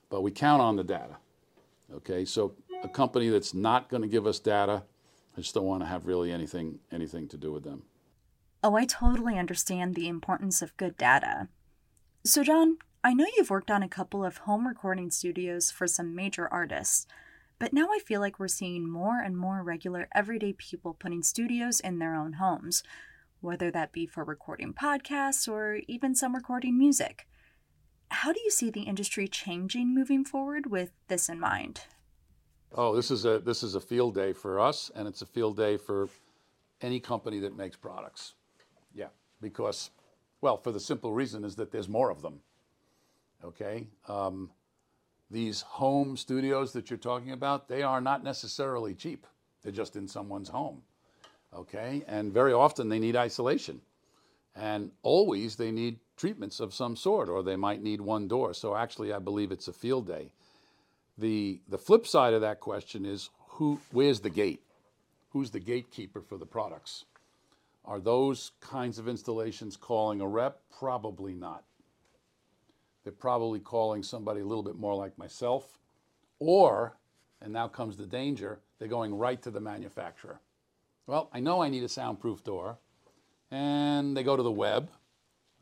But 0.09 0.21
we 0.21 0.31
count 0.31 0.61
on 0.61 0.75
the 0.75 0.83
data. 0.83 1.17
Okay, 1.93 2.25
so 2.25 2.55
a 2.83 2.89
company 2.89 3.29
that's 3.29 3.53
not 3.53 3.89
going 3.89 4.01
to 4.01 4.07
give 4.07 4.25
us 4.25 4.39
data, 4.39 4.83
I 5.37 5.41
just 5.41 5.53
don't 5.53 5.65
want 5.65 5.81
to 5.81 5.87
have 5.87 6.05
really 6.05 6.31
anything 6.31 6.79
anything 6.91 7.27
to 7.29 7.37
do 7.37 7.51
with 7.51 7.63
them. 7.63 7.83
Oh, 8.63 8.75
I 8.75 8.85
totally 8.85 9.37
understand 9.37 9.93
the 9.93 10.07
importance 10.07 10.61
of 10.61 10.75
good 10.77 10.97
data. 10.97 11.49
So, 12.23 12.43
John, 12.43 12.77
I 13.03 13.13
know 13.13 13.27
you've 13.37 13.51
worked 13.51 13.69
on 13.69 13.83
a 13.83 13.87
couple 13.87 14.25
of 14.25 14.37
home 14.37 14.67
recording 14.67 15.11
studios 15.11 15.69
for 15.69 15.85
some 15.85 16.15
major 16.15 16.47
artists, 16.51 17.05
but 17.59 17.73
now 17.73 17.89
I 17.91 17.99
feel 17.99 18.19
like 18.19 18.39
we're 18.39 18.47
seeing 18.47 18.89
more 18.89 19.19
and 19.19 19.37
more 19.37 19.61
regular 19.61 20.07
everyday 20.15 20.53
people 20.53 20.95
putting 20.95 21.21
studios 21.21 21.79
in 21.79 21.99
their 21.99 22.15
own 22.15 22.33
homes, 22.33 22.81
whether 23.41 23.69
that 23.69 23.91
be 23.91 24.07
for 24.07 24.23
recording 24.23 24.73
podcasts 24.73 25.47
or 25.47 25.81
even 25.87 26.15
some 26.15 26.33
recording 26.33 26.77
music. 26.79 27.27
How 28.09 28.31
do 28.31 28.39
you 28.43 28.51
see 28.51 28.69
the 28.69 28.83
industry 28.83 29.27
changing 29.27 29.93
moving 29.93 30.23
forward 30.23 30.67
with 30.67 30.91
this 31.07 31.29
in 31.29 31.39
mind? 31.39 31.81
Oh, 32.73 32.95
this 32.95 33.09
is 33.09 33.25
a 33.25 33.39
this 33.39 33.63
is 33.63 33.75
a 33.75 33.79
field 33.79 34.15
day 34.15 34.33
for 34.33 34.59
us, 34.59 34.91
and 34.95 35.07
it's 35.07 35.21
a 35.21 35.25
field 35.25 35.55
day 35.55 35.77
for 35.77 36.09
any 36.81 36.99
company 36.99 37.39
that 37.39 37.55
makes 37.55 37.77
products. 37.77 38.33
Yeah, 38.93 39.07
because, 39.41 39.91
well, 40.41 40.57
for 40.57 40.71
the 40.71 40.79
simple 40.79 41.13
reason 41.13 41.43
is 41.43 41.55
that 41.55 41.71
there's 41.71 41.87
more 41.87 42.09
of 42.09 42.21
them. 42.21 42.41
Okay, 43.43 43.87
um, 44.07 44.49
these 45.31 45.61
home 45.61 46.17
studios 46.17 46.73
that 46.73 46.89
you're 46.89 46.97
talking 46.97 47.31
about, 47.31 47.67
they 47.67 47.81
are 47.81 48.01
not 48.01 48.23
necessarily 48.23 48.93
cheap. 48.93 49.25
They're 49.61 49.71
just 49.71 49.95
in 49.95 50.07
someone's 50.07 50.49
home. 50.49 50.81
Okay, 51.53 52.03
and 52.07 52.33
very 52.33 52.53
often 52.53 52.89
they 52.89 52.99
need 52.99 53.15
isolation, 53.15 53.79
and 54.55 54.91
always 55.01 55.55
they 55.55 55.71
need 55.71 55.99
treatments 56.17 56.59
of 56.59 56.73
some 56.73 56.95
sort, 56.95 57.29
or 57.29 57.43
they 57.43 57.55
might 57.55 57.83
need 57.83 58.01
one 58.01 58.27
door. 58.27 58.53
So 58.53 58.75
actually, 58.75 59.11
I 59.13 59.19
believe 59.19 59.51
it's 59.51 59.67
a 59.67 59.73
field 59.73 60.07
day. 60.07 60.31
The, 61.17 61.61
the 61.67 61.77
flip 61.77 62.05
side 62.07 62.33
of 62.33 62.41
that 62.41 62.59
question 62.59 63.05
is 63.05 63.29
who, 63.49 63.79
where's 63.91 64.19
the 64.19 64.29
gate? 64.29 64.61
Who's 65.29 65.51
the 65.51 65.59
gatekeeper 65.59 66.21
for 66.21 66.37
the 66.37 66.45
products? 66.45 67.05
Are 67.83 67.99
those 67.99 68.51
kinds 68.61 68.97
of 68.97 69.07
installations 69.07 69.77
calling 69.77 70.21
a 70.21 70.27
rep? 70.27 70.61
Probably 70.79 71.33
not. 71.33 71.63
They're 73.03 73.13
probably 73.13 73.59
calling 73.59 74.01
somebody 74.01 74.41
a 74.41 74.45
little 74.45 74.63
bit 74.63 74.77
more 74.77 74.95
like 74.95 75.17
myself, 75.17 75.77
or, 76.39 76.97
and 77.41 77.53
now 77.53 77.67
comes 77.67 77.97
the 77.97 78.07
danger, 78.07 78.59
they're 78.79 78.87
going 78.87 79.15
right 79.15 79.41
to 79.43 79.51
the 79.51 79.59
manufacturer. 79.59 80.39
Well, 81.05 81.29
I 81.31 81.39
know 81.39 81.61
I 81.61 81.69
need 81.69 81.83
a 81.83 81.89
soundproof 81.89 82.43
door, 82.43 82.77
and 83.51 84.17
they 84.17 84.23
go 84.23 84.35
to 84.35 84.41
the 84.41 84.51
web. 84.51 84.89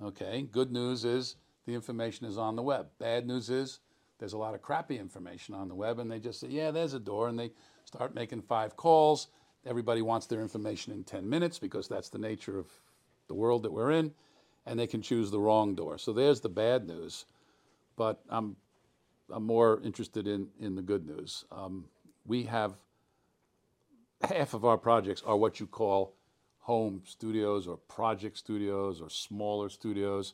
Okay, 0.02 0.48
good 0.52 0.72
news 0.72 1.06
is 1.06 1.36
the 1.66 1.74
information 1.74 2.26
is 2.26 2.38
on 2.38 2.56
the 2.56 2.64
web. 2.64 2.88
Bad 3.00 3.28
news 3.28 3.50
is 3.50 3.80
there's 4.20 4.34
a 4.34 4.38
lot 4.38 4.54
of 4.54 4.62
crappy 4.62 4.98
information 4.98 5.56
on 5.56 5.68
the 5.68 5.76
web, 5.76 6.00
and 6.00 6.10
they 6.10 6.20
just 6.20 6.40
say, 6.40 6.48
yeah, 6.48 6.72
there's 6.72 6.94
a 6.94 7.00
door, 7.00 7.28
and 7.28 7.38
they 7.38 7.52
start 7.86 8.16
making 8.16 8.42
five 8.42 8.76
calls. 8.76 9.28
Everybody 9.66 10.02
wants 10.02 10.28
their 10.28 10.42
information 10.42 10.94
in 10.94 11.04
10 11.04 11.30
minutes 11.30 11.60
because 11.60 11.88
that's 11.88 12.10
the 12.10 12.18
nature 12.18 12.58
of 12.58 12.68
the 13.28 13.34
world 13.34 13.64
that 13.64 13.72
we're 13.72 13.92
in, 13.92 14.14
and 14.66 14.80
they 14.80 14.88
can 14.88 15.02
choose 15.02 15.32
the 15.32 15.40
wrong 15.40 15.76
door. 15.76 15.98
So 15.98 16.12
there's 16.14 16.42
the 16.42 16.50
bad 16.50 16.88
news. 16.88 17.26
But 17.96 18.22
I'm, 18.30 18.56
I'm 19.30 19.46
more 19.46 19.80
interested 19.84 20.28
in, 20.28 20.48
in 20.60 20.76
the 20.76 20.82
good 20.82 21.06
news. 21.06 21.46
Um, 21.52 21.86
we 22.26 22.44
have 22.44 22.74
half 24.22 24.54
of 24.54 24.66
our 24.66 24.78
projects 24.78 25.22
are 25.26 25.38
what 25.38 25.60
you 25.60 25.68
call 25.68 26.16
home 26.64 27.02
studios 27.06 27.68
or 27.68 27.76
project 27.76 28.38
studios 28.38 29.02
or 29.02 29.10
smaller 29.10 29.70
studios 29.70 30.34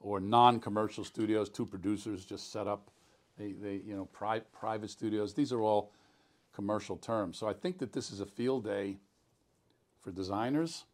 or 0.00 0.20
non-commercial 0.20 1.04
studios. 1.04 1.50
Two 1.50 1.66
producers 1.66 2.24
just 2.24 2.50
set 2.50 2.66
up, 2.66 2.90
they, 3.38 3.52
they 3.52 3.82
you 3.84 3.94
know, 3.94 4.06
pri- 4.06 4.40
private 4.58 4.90
studios. 4.90 5.34
These 5.34 5.52
are 5.52 5.60
all 5.60 5.92
commercial 6.54 6.96
terms. 6.96 7.36
So 7.36 7.46
I 7.46 7.52
think 7.52 7.78
that 7.78 7.92
this 7.92 8.10
is 8.10 8.20
a 8.20 8.26
field 8.26 8.64
day 8.64 8.96
for 10.02 10.10
designers, 10.10 10.84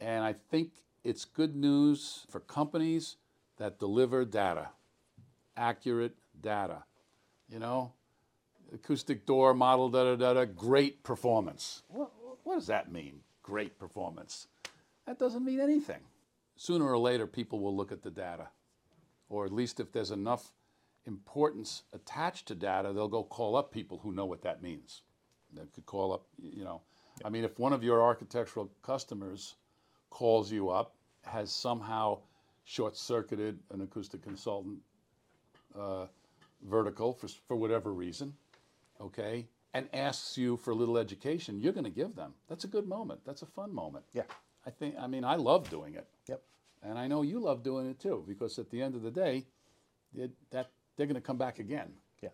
and 0.00 0.24
I 0.24 0.32
think 0.32 0.70
it's 1.04 1.26
good 1.26 1.54
news 1.54 2.26
for 2.30 2.40
companies 2.40 3.16
that 3.58 3.78
deliver 3.78 4.24
data, 4.24 4.70
accurate 5.54 6.16
data. 6.40 6.84
You 7.50 7.58
know, 7.58 7.92
acoustic 8.72 9.26
door 9.26 9.52
model, 9.52 9.90
da 9.90 10.04
da 10.04 10.16
da 10.16 10.32
da, 10.32 10.44
great 10.46 11.02
performance. 11.02 11.82
What, 11.88 12.10
what 12.42 12.54
does 12.54 12.68
that 12.68 12.90
mean? 12.90 13.20
Great 13.46 13.78
performance. 13.78 14.48
That 15.06 15.20
doesn't 15.20 15.44
mean 15.44 15.60
anything. 15.60 16.00
Sooner 16.56 16.84
or 16.84 16.98
later, 16.98 17.28
people 17.28 17.60
will 17.60 17.76
look 17.76 17.92
at 17.92 18.02
the 18.02 18.10
data, 18.10 18.48
or 19.28 19.44
at 19.44 19.52
least 19.52 19.78
if 19.78 19.92
there's 19.92 20.10
enough 20.10 20.52
importance 21.06 21.84
attached 21.92 22.46
to 22.48 22.56
data, 22.56 22.92
they'll 22.92 23.06
go 23.06 23.22
call 23.22 23.54
up 23.54 23.70
people 23.70 23.98
who 23.98 24.10
know 24.10 24.26
what 24.26 24.42
that 24.42 24.62
means. 24.62 25.02
They 25.54 25.62
could 25.72 25.86
call 25.86 26.12
up, 26.12 26.26
you 26.42 26.64
know, 26.64 26.80
I 27.24 27.28
mean, 27.28 27.44
if 27.44 27.56
one 27.56 27.72
of 27.72 27.84
your 27.84 28.02
architectural 28.02 28.68
customers 28.82 29.54
calls 30.10 30.50
you 30.50 30.70
up, 30.70 30.94
has 31.22 31.52
somehow 31.52 32.18
short 32.64 32.96
circuited 32.96 33.60
an 33.70 33.80
acoustic 33.80 34.22
consultant 34.22 34.78
uh, 35.78 36.06
vertical 36.62 37.12
for, 37.12 37.28
for 37.46 37.56
whatever 37.56 37.92
reason, 37.92 38.34
okay, 39.00 39.46
and 39.76 39.90
asks 39.92 40.38
you 40.38 40.56
for 40.56 40.70
a 40.70 40.74
little 40.74 40.96
education, 40.96 41.60
you're 41.60 41.72
going 41.74 41.84
to 41.84 41.90
give 41.90 42.16
them. 42.16 42.32
That's 42.48 42.64
a 42.64 42.66
good 42.66 42.88
moment. 42.88 43.20
That's 43.26 43.42
a 43.42 43.46
fun 43.46 43.74
moment. 43.74 44.06
Yeah. 44.14 44.22
I 44.64 44.70
think, 44.70 44.94
I 44.98 45.06
mean, 45.06 45.22
I 45.22 45.34
love 45.34 45.68
doing 45.68 45.94
it. 45.94 46.06
Yep. 46.28 46.40
And 46.82 46.98
I 46.98 47.06
know 47.06 47.20
you 47.20 47.38
love 47.40 47.62
doing 47.62 47.86
it 47.90 48.00
too, 48.00 48.24
because 48.26 48.58
at 48.58 48.70
the 48.70 48.80
end 48.80 48.94
of 48.94 49.02
the 49.02 49.10
day, 49.10 49.44
it, 50.16 50.30
that 50.50 50.70
they're 50.96 51.06
going 51.06 51.16
to 51.16 51.20
come 51.20 51.36
back 51.36 51.58
again. 51.58 51.92
Yeah. 52.22 52.30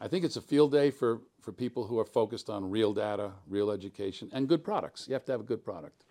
I 0.00 0.06
think 0.06 0.24
it's 0.24 0.36
a 0.36 0.40
field 0.40 0.70
day 0.70 0.92
for, 0.92 1.22
for 1.40 1.50
people 1.50 1.88
who 1.88 1.98
are 1.98 2.04
focused 2.04 2.48
on 2.48 2.70
real 2.70 2.92
data, 2.92 3.32
real 3.48 3.72
education, 3.72 4.30
and 4.32 4.48
good 4.48 4.62
products. 4.62 5.08
You 5.08 5.14
have 5.14 5.24
to 5.24 5.32
have 5.32 5.40
a 5.40 5.44
good 5.44 5.64
product. 5.64 6.04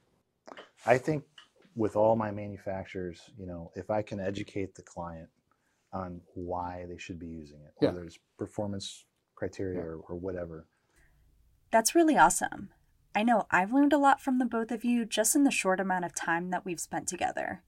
I 0.86 0.98
think 0.98 1.24
with 1.74 1.96
all 1.96 2.18
my 2.18 2.32
manufacturers, 2.32 3.32
you 3.40 3.46
know, 3.46 3.72
if 3.76 3.90
I 3.90 4.02
can 4.02 4.20
educate 4.20 4.76
the 4.76 4.82
client 4.82 5.30
on 5.94 6.20
why 6.34 6.86
they 6.90 6.98
should 6.98 7.18
be 7.18 7.28
using 7.28 7.62
it, 7.62 7.74
Yeah. 7.80 7.92
whether 7.92 8.04
it's 8.04 8.20
performance 8.38 9.06
criteria 9.44 9.82
or, 9.82 9.98
or 10.08 10.16
whatever. 10.16 10.66
That's 11.72 11.96
really 11.96 12.18
awesome. 12.18 12.70
I 13.16 13.24
know 13.24 13.46
I've 13.52 13.74
learned 13.74 13.94
a 13.94 13.98
lot 13.98 14.22
from 14.22 14.40
the 14.40 14.46
both 14.46 14.72
of 14.72 14.86
you 14.86 15.06
just 15.06 15.36
in 15.36 15.44
the 15.44 15.52
short 15.52 15.80
amount 15.80 16.06
of 16.06 16.16
time 16.16 16.50
that 16.52 16.66
we've 16.66 16.80
spent 16.80 17.08
together. 17.08 17.62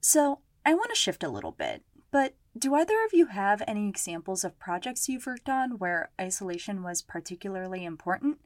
So, 0.00 0.40
I 0.64 0.74
want 0.74 0.90
to 0.90 0.96
shift 0.96 1.24
a 1.24 1.28
little 1.28 1.50
bit, 1.50 1.82
but 2.12 2.34
do 2.56 2.74
either 2.74 2.94
of 3.04 3.12
you 3.12 3.26
have 3.26 3.62
any 3.66 3.88
examples 3.88 4.44
of 4.44 4.58
projects 4.58 5.08
you've 5.08 5.26
worked 5.26 5.48
on 5.48 5.72
where 5.78 6.10
isolation 6.20 6.82
was 6.82 7.02
particularly 7.02 7.84
important? 7.84 8.38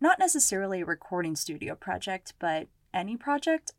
Not 0.00 0.18
necessarily 0.18 0.82
a 0.82 0.86
recording 0.86 1.36
studio 1.36 1.74
project, 1.74 2.34
but 2.38 2.68
any 2.92 3.16
project? 3.16 3.72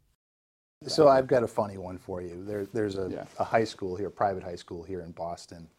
So 0.87 1.07
I've 1.07 1.27
got 1.27 1.43
a 1.43 1.47
funny 1.47 1.77
one 1.77 1.97
for 1.97 2.21
you. 2.21 2.43
There, 2.43 2.65
there's 2.65 2.97
a, 2.97 3.09
Yeah. 3.11 3.25
a 3.39 3.43
high 3.43 3.63
school 3.65 3.95
here, 3.95 4.09
private 4.09 4.43
high 4.43 4.55
school 4.55 4.83
here 4.83 5.01
in 5.01 5.11
Boston, 5.11 5.69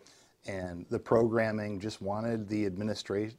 and 0.47 0.85
the 0.91 0.99
programming 0.99 1.81
just 1.81 2.03
wanted 2.03 2.49
the 2.49 2.67
administrate, 2.67 3.35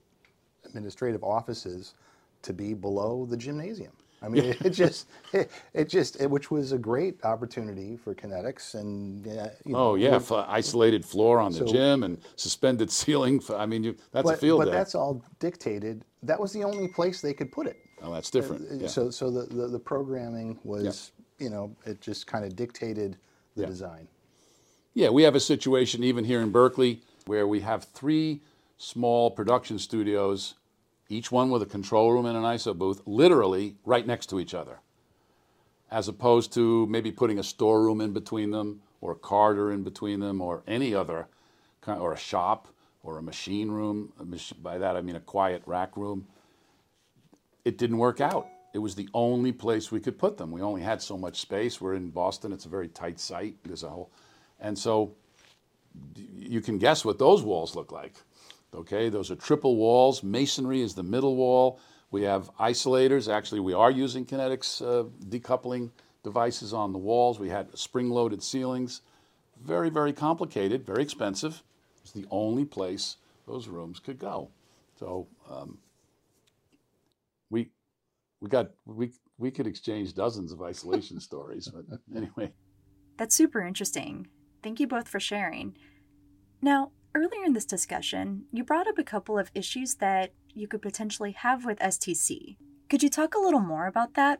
administrative 0.65 1.23
offices 1.23 1.93
to 2.41 2.53
be 2.53 2.73
below 2.73 3.25
the 3.29 3.37
gymnasium. 3.37 3.91
I 4.21 4.27
mean, 4.29 4.55
it, 4.63 4.69
just, 4.71 5.07
it, 5.33 5.51
it 5.73 5.87
just, 5.89 6.19
it, 6.19 6.29
which 6.31 6.49
was 6.49 6.71
a 6.71 6.77
great 6.77 7.23
opportunity 7.23 7.95
for 7.97 8.15
Kinetics, 8.15 8.73
and 8.73 9.23
yeah, 9.25 9.49
you 9.65 9.73
know, 9.73 9.77
Oh 9.91 9.95
yeah, 9.95 10.15
f- 10.15 10.31
isolated 10.31 11.05
floor 11.05 11.39
on 11.39 11.51
the 11.51 11.59
So- 11.59 11.65
gym 11.67 12.03
and 12.03 12.17
suspended 12.35 12.89
ceiling. 13.01 13.39
f- 13.43 13.51
I 13.51 13.65
mean, 13.67 13.83
you, 13.83 13.95
that's 14.11 14.27
a 14.27 14.31
but, 14.33 14.39
field 14.39 14.59
but 14.61 14.65
day. 14.65 14.71
that's 14.71 14.95
all 14.95 15.21
dictated. 15.39 16.05
That 16.23 16.39
was 16.39 16.51
the 16.53 16.63
only 16.63 16.87
place 16.87 17.21
they 17.21 17.33
could 17.33 17.51
put 17.51 17.67
it. 17.67 17.77
oh, 18.01 18.11
that's 18.13 18.31
different. 18.31 18.63
Uh, 18.71 18.75
yeah. 18.75 18.87
So, 18.87 19.11
so 19.11 19.29
the, 19.29 19.53
the, 19.53 19.67
the 19.67 19.79
programming 19.79 20.57
was 20.63 21.11
you 21.37 21.49
know, 21.49 21.75
it 21.85 21.99
just 22.01 22.25
kind 22.25 22.45
of 22.45 22.55
dictated 22.55 23.17
the 23.55 23.61
Yeah. 23.63 23.67
design. 23.67 24.07
Yeah, 24.97 25.09
we 25.09 25.23
have 25.23 25.35
a 25.35 25.41
situation 25.41 26.05
even 26.05 26.23
here 26.23 26.39
in 26.39 26.53
Berklee 26.53 27.01
where 27.25 27.45
we 27.45 27.59
have 27.59 27.83
three 27.83 28.39
small 28.77 29.29
production 29.29 29.77
studios, 29.77 30.53
each 31.09 31.33
one 31.33 31.49
with 31.49 31.61
a 31.61 31.65
control 31.65 32.13
room 32.13 32.25
and 32.25 32.37
an 32.37 32.43
ISO 32.43 32.73
booth, 32.73 33.01
literally 33.05 33.75
right 33.83 34.07
next 34.07 34.27
to 34.27 34.39
each 34.39 34.53
other. 34.53 34.79
As 35.91 36.07
opposed 36.07 36.53
to 36.53 36.85
maybe 36.85 37.11
putting 37.11 37.37
a 37.37 37.43
storeroom 37.43 37.99
in 37.99 38.13
between 38.13 38.51
them, 38.51 38.83
or 39.01 39.11
a 39.11 39.15
carter 39.15 39.69
in 39.69 39.83
between 39.83 40.21
them, 40.21 40.39
or 40.39 40.63
any 40.65 40.95
other, 40.95 41.27
kind 41.81 41.99
or 41.99 42.13
a 42.13 42.17
shop, 42.17 42.69
or 43.03 43.17
a 43.17 43.21
machine 43.21 43.69
room. 43.69 44.13
By 44.61 44.77
that 44.77 44.95
I 44.95 45.01
mean 45.01 45.17
a 45.17 45.19
quiet 45.19 45.61
rack 45.65 45.97
room. 45.97 46.25
It 47.65 47.77
didn't 47.77 47.97
work 47.97 48.21
out. 48.21 48.47
It 48.73 48.79
was 48.79 48.95
the 48.95 49.09
only 49.13 49.51
place 49.51 49.91
we 49.91 49.99
could 49.99 50.17
put 50.17 50.37
them. 50.37 50.51
We 50.51 50.61
only 50.61 50.81
had 50.83 51.01
so 51.01 51.17
much 51.17 51.41
space. 51.41 51.81
We're 51.81 51.95
in 51.95 52.11
Boston. 52.11 52.53
It's 52.53 52.65
a 52.65 52.69
very 52.69 52.87
tight 52.87 53.19
site. 53.19 53.57
There's 53.65 53.83
a 53.83 53.89
whole, 53.89 54.09
and 54.59 54.77
so 54.77 55.15
you 56.35 56.61
can 56.61 56.77
guess 56.77 57.05
what 57.05 57.19
those 57.19 57.43
walls 57.43 57.75
look 57.75 57.91
like. 57.91 58.15
Okay, 58.73 59.09
those 59.09 59.31
are 59.31 59.35
triple 59.35 59.77
walls. 59.77 60.23
Masonry 60.23 60.81
is 60.81 60.93
the 60.93 61.03
middle 61.03 61.35
wall. 61.35 61.79
We 62.11 62.23
have 62.23 62.53
isolators. 62.57 63.31
Actually, 63.31 63.61
we 63.61 63.73
are 63.73 63.91
using 63.91 64.25
Kinetics 64.25 64.81
uh, 64.81 65.07
decoupling 65.27 65.91
devices 66.23 66.73
on 66.73 66.91
the 66.91 66.97
walls. 66.97 67.39
We 67.39 67.49
had 67.49 67.77
spring-loaded 67.77 68.43
ceilings. 68.43 69.01
Very, 69.63 69.89
very 69.89 70.11
complicated. 70.11 70.85
Very 70.85 71.03
expensive. 71.03 71.63
It's 72.03 72.11
the 72.11 72.25
only 72.29 72.65
place 72.65 73.17
those 73.47 73.67
rooms 73.67 73.99
could 73.99 74.19
go. 74.19 74.49
So 74.99 75.27
um, 75.49 75.77
we 77.49 77.69
we 78.41 78.49
got 78.49 78.71
we 78.85 79.11
we 79.37 79.51
could 79.51 79.67
exchange 79.67 80.13
dozens 80.13 80.51
of 80.51 80.61
isolation 80.61 81.19
stories, 81.29 81.67
but 81.67 81.99
anyway. 82.15 82.53
That's 83.17 83.35
super 83.35 83.61
interesting. 83.61 84.27
Thank 84.65 84.79
you 84.79 84.87
both 84.87 85.07
for 85.07 85.19
sharing. 85.19 85.77
Now, 86.59 86.89
earlier 87.13 87.43
in 87.45 87.53
this 87.53 87.65
discussion, 87.65 88.45
you 88.51 88.63
brought 88.63 88.87
up 88.87 88.97
a 88.97 89.03
couple 89.03 89.37
of 89.37 89.51
issues 89.53 89.93
that 89.97 90.33
you 90.55 90.67
could 90.67 90.81
potentially 90.81 91.33
have 91.33 91.65
with 91.65 91.77
STC. 91.77 92.57
Could 92.89 93.03
you 93.03 93.11
talk 93.11 93.35
a 93.35 93.39
little 93.39 93.59
more 93.59 93.85
about 93.85 94.15
that? 94.15 94.39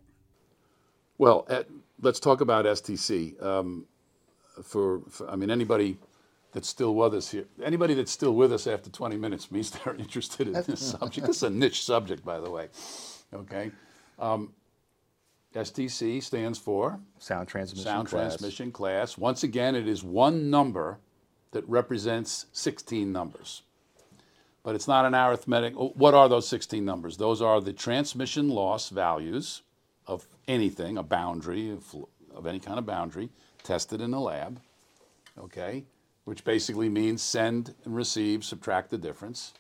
Well, 1.20 1.46
uh, 1.48 1.62
let's 2.02 2.20
talk 2.20 2.42
about 2.42 2.66
STC. 2.66 3.40
Um, 3.40 3.86
for, 4.64 5.02
for, 5.12 5.30
I 5.30 5.36
mean, 5.36 5.52
anybody 5.52 6.00
that's 6.54 6.70
still 6.70 6.96
with 6.96 7.14
us 7.14 7.30
here, 7.30 7.46
anybody 7.64 7.94
that's 7.94 8.12
still 8.12 8.34
with 8.34 8.52
us 8.52 8.66
after 8.66 8.90
20 8.90 9.18
minutes 9.18 9.52
means 9.52 9.70
they're 9.86 9.94
interested 9.94 10.48
in 10.48 10.54
this 10.54 10.80
subject. 11.00 11.28
This 11.28 11.38
is 11.38 11.44
a 11.44 11.52
niche 11.52 11.84
subject, 11.84 12.26
by 12.26 12.40
the 12.40 12.50
way. 12.50 12.70
Okay. 13.32 13.70
Um, 14.18 14.54
STC 15.56 16.22
stands 16.22 16.60
for 16.60 17.00
Sound 17.18 17.48
transmission 17.48 17.84
sound 17.84 18.08
class. 18.10 18.36
transmission 18.36 18.72
class. 18.72 19.18
Once 19.18 19.44
again, 19.44 19.76
it 19.76 19.88
is 19.88 20.04
one 20.04 20.50
number 20.50 21.00
that 21.52 21.68
represents 21.70 22.48
16 22.52 23.12
numbers. 23.12 23.62
But 24.63 24.76
it's 24.76 24.88
not 24.88 25.06
an 25.06 25.15
arithmetic. 25.15 25.74
Oh, 25.78 25.94
what 25.96 26.13
are 26.13 26.28
those 26.28 26.48
16 26.48 26.84
numbers? 26.84 27.18
Those 27.18 27.41
are 27.41 27.62
the 27.62 27.72
transmission 27.72 28.50
loss 28.50 28.89
values 28.89 29.62
of 30.08 30.28
anything, 30.48 30.98
a 30.98 31.04
boundary 31.04 31.72
of, 31.72 31.96
of 32.36 32.46
any 32.46 32.60
kind 32.60 32.78
of 32.78 32.86
boundary, 32.86 33.30
tested 33.63 34.02
in 34.02 34.13
a 34.13 34.22
lab, 34.22 34.60
okay? 35.39 35.86
Which 36.26 36.44
basically 36.44 36.89
means 36.89 37.22
send 37.22 37.74
and 37.86 37.96
receive, 37.96 38.44
subtract 38.44 38.89
the 38.89 38.98
difference. 38.98 39.54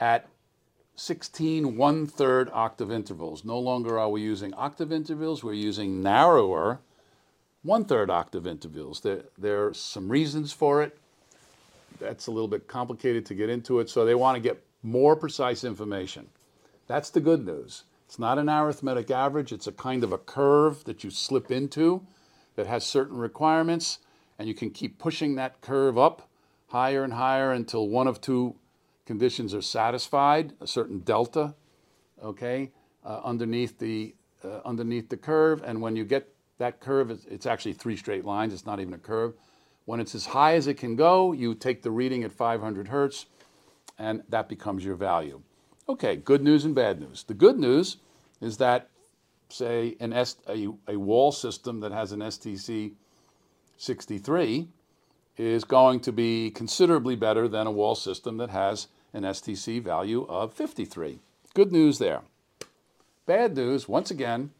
At 0.00 0.28
16 0.96 1.76
one 1.76 2.06
third 2.06 2.50
octave 2.52 2.90
intervals. 2.92 3.44
No 3.44 3.58
longer 3.58 3.98
are 3.98 4.10
we 4.10 4.20
using 4.20 4.52
octave 4.54 4.92
intervals, 4.92 5.42
we're 5.42 5.54
using 5.54 6.02
narrower 6.02 6.80
one 7.62 7.84
third 7.84 8.10
octave 8.10 8.46
intervals. 8.46 9.00
There, 9.00 9.24
there 9.38 9.66
are 9.66 9.74
some 9.74 10.08
reasons 10.08 10.52
for 10.52 10.82
it. 10.82 10.98
That's 12.00 12.26
a 12.26 12.30
little 12.30 12.48
bit 12.48 12.66
complicated 12.66 13.24
to 13.26 13.34
get 13.34 13.48
into 13.48 13.78
it, 13.78 13.88
so 13.88 14.04
they 14.04 14.14
want 14.14 14.36
to 14.36 14.40
get 14.40 14.62
more 14.82 15.14
precise 15.14 15.62
information. 15.62 16.28
That's 16.88 17.10
the 17.10 17.20
good 17.20 17.46
news. 17.46 17.84
It's 18.06 18.18
not 18.18 18.38
an 18.38 18.50
arithmetic 18.50 19.10
average, 19.10 19.52
it's 19.52 19.66
a 19.66 19.72
kind 19.72 20.04
of 20.04 20.12
a 20.12 20.18
curve 20.18 20.84
that 20.84 21.04
you 21.04 21.10
slip 21.10 21.50
into 21.50 22.04
that 22.56 22.66
has 22.66 22.84
certain 22.84 23.16
requirements, 23.16 23.98
and 24.38 24.48
you 24.48 24.54
can 24.54 24.70
keep 24.70 24.98
pushing 24.98 25.36
that 25.36 25.60
curve 25.60 25.96
up 25.96 26.28
higher 26.68 27.04
and 27.04 27.12
higher 27.14 27.52
until 27.52 27.88
one 27.88 28.06
of 28.08 28.20
two 28.20 28.56
conditions 29.06 29.54
are 29.54 29.62
satisfied, 29.62 30.52
a 30.60 30.66
certain 30.66 31.00
delta, 31.00 31.54
okay, 32.22 32.70
uh, 33.04 33.20
underneath 33.24 33.78
the 33.78 34.14
uh, 34.44 34.60
underneath 34.64 35.08
the 35.08 35.16
curve, 35.16 35.62
and 35.64 35.80
when 35.80 35.94
you 35.94 36.04
get 36.04 36.34
that 36.58 36.80
curve, 36.80 37.10
it's, 37.10 37.24
it's 37.26 37.46
actually 37.46 37.72
three 37.72 37.96
straight 37.96 38.24
lines. 38.24 38.52
It's 38.52 38.66
not 38.66 38.80
even 38.80 38.94
a 38.94 38.98
curve. 38.98 39.34
When 39.84 40.00
it's 40.00 40.14
as 40.14 40.26
high 40.26 40.54
as 40.54 40.66
it 40.66 40.74
can 40.74 40.96
go, 40.96 41.32
you 41.32 41.54
take 41.54 41.82
the 41.82 41.90
reading 41.90 42.24
at 42.24 42.32
500 42.32 42.88
hertz, 42.88 43.26
and 43.98 44.22
that 44.28 44.48
becomes 44.48 44.84
your 44.84 44.96
value. 44.96 45.42
Okay, 45.88 46.16
good 46.16 46.42
news 46.42 46.64
and 46.64 46.74
bad 46.74 47.00
news. 47.00 47.24
The 47.24 47.34
good 47.34 47.58
news 47.58 47.98
is 48.40 48.56
that, 48.58 48.90
say, 49.48 49.96
an 50.00 50.12
S, 50.12 50.36
a, 50.48 50.68
a 50.88 50.96
wall 50.96 51.32
system 51.32 51.80
that 51.80 51.92
has 51.92 52.12
an 52.12 52.20
STC 52.20 52.92
63 53.76 54.68
is 55.36 55.64
going 55.64 56.00
to 56.00 56.12
be 56.12 56.50
considerably 56.50 57.16
better 57.16 57.48
than 57.48 57.66
a 57.66 57.70
wall 57.70 57.94
system 57.94 58.36
that 58.36 58.50
has 58.50 58.88
an 59.12 59.22
STC 59.22 59.82
value 59.82 60.26
of 60.28 60.52
53. 60.52 61.18
Good 61.54 61.72
news 61.72 61.98
there. 61.98 62.22
Bad 63.26 63.56
news, 63.56 63.88
once 63.88 64.10
again, 64.10 64.50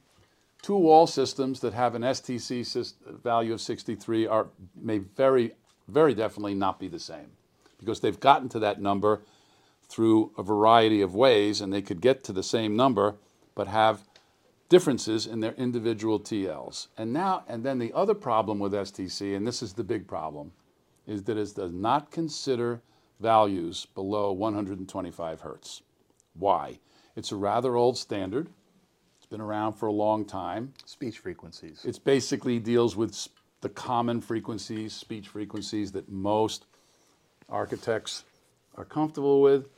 two 0.62 0.76
wall 0.76 1.06
systems 1.06 1.60
that 1.60 1.74
have 1.74 1.94
an 1.94 2.02
STC 2.02 2.94
value 3.22 3.52
of 3.52 3.60
63 3.60 4.26
are 4.26 4.46
may 4.74 4.98
very, 4.98 5.52
very 5.88 6.14
definitely 6.14 6.54
not 6.54 6.78
be 6.78 6.88
the 6.88 6.98
same 6.98 7.32
because 7.78 8.00
they've 8.00 8.20
gotten 8.20 8.48
to 8.48 8.58
that 8.60 8.80
number 8.80 9.20
through 9.88 10.30
a 10.38 10.42
variety 10.42 11.02
of 11.02 11.14
ways 11.14 11.60
and 11.60 11.72
they 11.72 11.82
could 11.82 12.00
get 12.00 12.22
to 12.24 12.32
the 12.32 12.42
same 12.42 12.76
number 12.76 13.16
but 13.54 13.66
have 13.66 14.04
differences 14.68 15.26
in 15.26 15.40
their 15.40 15.52
individual 15.52 16.18
TLs. 16.18 16.86
And 16.96 17.12
now, 17.12 17.44
and 17.46 17.62
then 17.62 17.78
the 17.78 17.92
other 17.92 18.14
problem 18.14 18.58
with 18.58 18.72
STC, 18.72 19.36
and 19.36 19.46
this 19.46 19.62
is 19.62 19.74
the 19.74 19.84
big 19.84 20.06
problem, 20.06 20.52
is 21.12 21.22
that 21.24 21.36
it 21.36 21.54
does 21.54 21.72
not 21.72 22.10
consider 22.10 22.80
values 23.20 23.86
below 23.94 24.32
125 24.32 25.40
hertz. 25.40 25.82
Why? 26.34 26.78
It's 27.14 27.30
a 27.30 27.36
rather 27.36 27.76
old 27.76 27.98
standard. 27.98 28.48
It's 29.18 29.26
been 29.26 29.40
around 29.40 29.74
for 29.74 29.86
a 29.86 29.92
long 29.92 30.24
time. 30.24 30.72
Speech 30.86 31.18
frequencies. 31.18 31.84
It 31.84 32.00
basically 32.04 32.58
deals 32.58 32.96
with 32.96 33.28
the 33.60 33.68
common 33.68 34.20
frequencies, 34.20 34.94
speech 34.94 35.28
frequencies 35.28 35.92
that 35.92 36.10
most 36.10 36.64
architects 37.48 38.24
are 38.76 38.84
comfortable 38.84 39.42
with. 39.42 39.68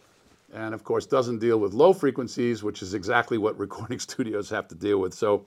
And 0.55 0.73
of 0.73 0.85
course, 0.85 1.05
doesn't 1.05 1.41
deal 1.41 1.59
with 1.59 1.75
low 1.75 1.93
frequencies, 1.93 2.63
which 2.63 2.81
is 2.81 2.95
exactly 2.95 3.39
what 3.39 3.59
recording 3.67 3.99
studios 3.99 4.49
have 4.51 4.69
to 4.69 4.77
deal 4.77 5.01
with. 5.01 5.13
So 5.13 5.45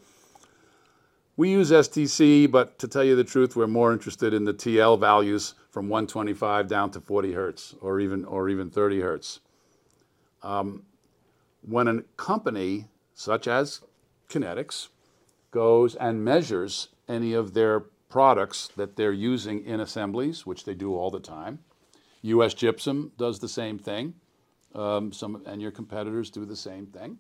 we 1.38 1.52
use 1.52 1.72
STC, 1.72 2.52
but 2.52 2.78
to 2.80 2.88
tell 2.88 3.04
you 3.04 3.16
the 3.16 3.24
truth, 3.24 3.56
we're 3.56 3.68
more 3.68 3.94
interested 3.94 4.34
in 4.34 4.44
the 4.44 4.54
TL 4.54 5.00
values 5.00 5.54
from 5.78 5.90
125 5.90 6.68
down 6.68 6.90
to 6.90 7.00
40 7.00 7.34
hertz 7.34 7.76
or 7.82 8.00
even, 8.00 8.26
or 8.26 8.50
even 8.50 8.72
30 8.72 9.02
hertz. 9.02 9.42
Um, 10.42 10.88
when 11.62 11.88
a 11.88 12.02
company 12.18 12.88
such 13.14 13.48
as 13.48 13.82
Kinetics 14.28 14.88
goes 15.52 15.94
and 15.94 16.26
measures 16.26 16.88
any 17.08 17.34
of 17.34 17.54
their 17.54 17.82
products 18.10 18.72
that 18.76 18.96
they're 18.96 19.12
using 19.12 19.64
in 19.66 19.80
assemblies, 19.80 20.48
which 20.48 20.66
they 20.66 20.74
do 20.74 20.96
all 20.96 21.12
the 21.12 21.20
time. 21.20 21.60
US 22.24 22.56
Gypsum 22.56 23.12
does 23.16 23.38
the 23.38 23.48
same 23.48 23.78
thing. 23.78 24.16
Um, 24.74 25.12
some, 25.12 25.44
and 25.46 25.62
your 25.62 25.70
competitors 25.70 26.32
do 26.32 26.44
the 26.44 26.56
same 26.56 26.88
thing. 26.88 27.20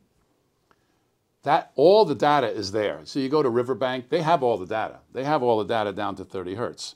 That 1.43 1.73
all 1.75 2.05
the 2.05 2.15
data 2.15 2.47
is 2.47 2.71
there. 2.71 3.01
So 3.03 3.19
you 3.19 3.29
go 3.29 3.43
to 3.43 3.49
Riverbank, 3.49 4.09
they 4.09 4.23
have 4.23 4.41
all 4.41 4.57
the 4.57 4.65
data. 4.65 5.01
They 5.13 5.25
have 5.25 5.43
all 5.43 5.59
the 5.59 5.71
data 5.71 5.93
down 5.93 6.15
to 6.15 6.25
30 6.25 6.55
hertz, 6.55 6.95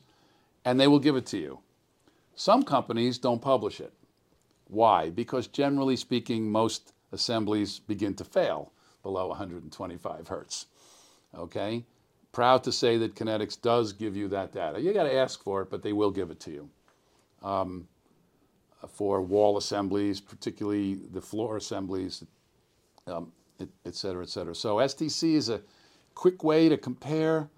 and 0.65 0.79
they 0.79 0.87
will 0.87 0.99
give 0.99 1.15
it 1.15 1.25
to 1.27 1.37
you. 1.37 1.59
Some 2.35 2.63
companies 2.63 3.17
don't 3.17 3.41
publish 3.41 3.79
it. 3.79 3.93
Why? 4.67 5.09
Because 5.09 5.47
generally 5.47 5.95
speaking, 5.95 6.49
most 6.49 6.93
assemblies 7.11 7.79
begin 7.79 8.13
to 8.15 8.23
fail 8.23 8.71
below 9.03 9.27
125 9.27 10.27
hertz. 10.27 10.67
Okay? 11.35 11.83
Proud 12.31 12.63
to 12.63 12.71
say 12.71 12.97
that 12.97 13.15
Kinetics 13.15 13.61
does 13.61 13.91
give 13.91 14.15
you 14.15 14.29
that 14.29 14.53
data. 14.53 14.79
You 14.79 14.93
got 14.93 15.03
to 15.03 15.13
ask 15.13 15.43
for 15.43 15.61
it, 15.61 15.69
but 15.69 15.83
they 15.83 15.93
will 15.93 16.11
give 16.11 16.31
it 16.31 16.39
to 16.41 16.51
you. 16.51 16.69
Um, 17.43 17.87
for 18.87 19.21
wall 19.21 19.57
assemblies, 19.57 20.21
particularly 20.21 20.95
the 20.95 21.21
floor 21.21 21.57
assemblies, 21.57 22.23
um, 23.07 23.31
et, 23.59 23.67
et 23.85 23.95
cetera, 23.95 24.23
et 24.23 24.29
cetera. 24.29 24.55
So 24.55 24.77
STC 24.77 25.33
is 25.33 25.49
a 25.49 25.61
quick 26.15 26.43
way 26.43 26.69
to 26.69 26.77
compare 26.77 27.49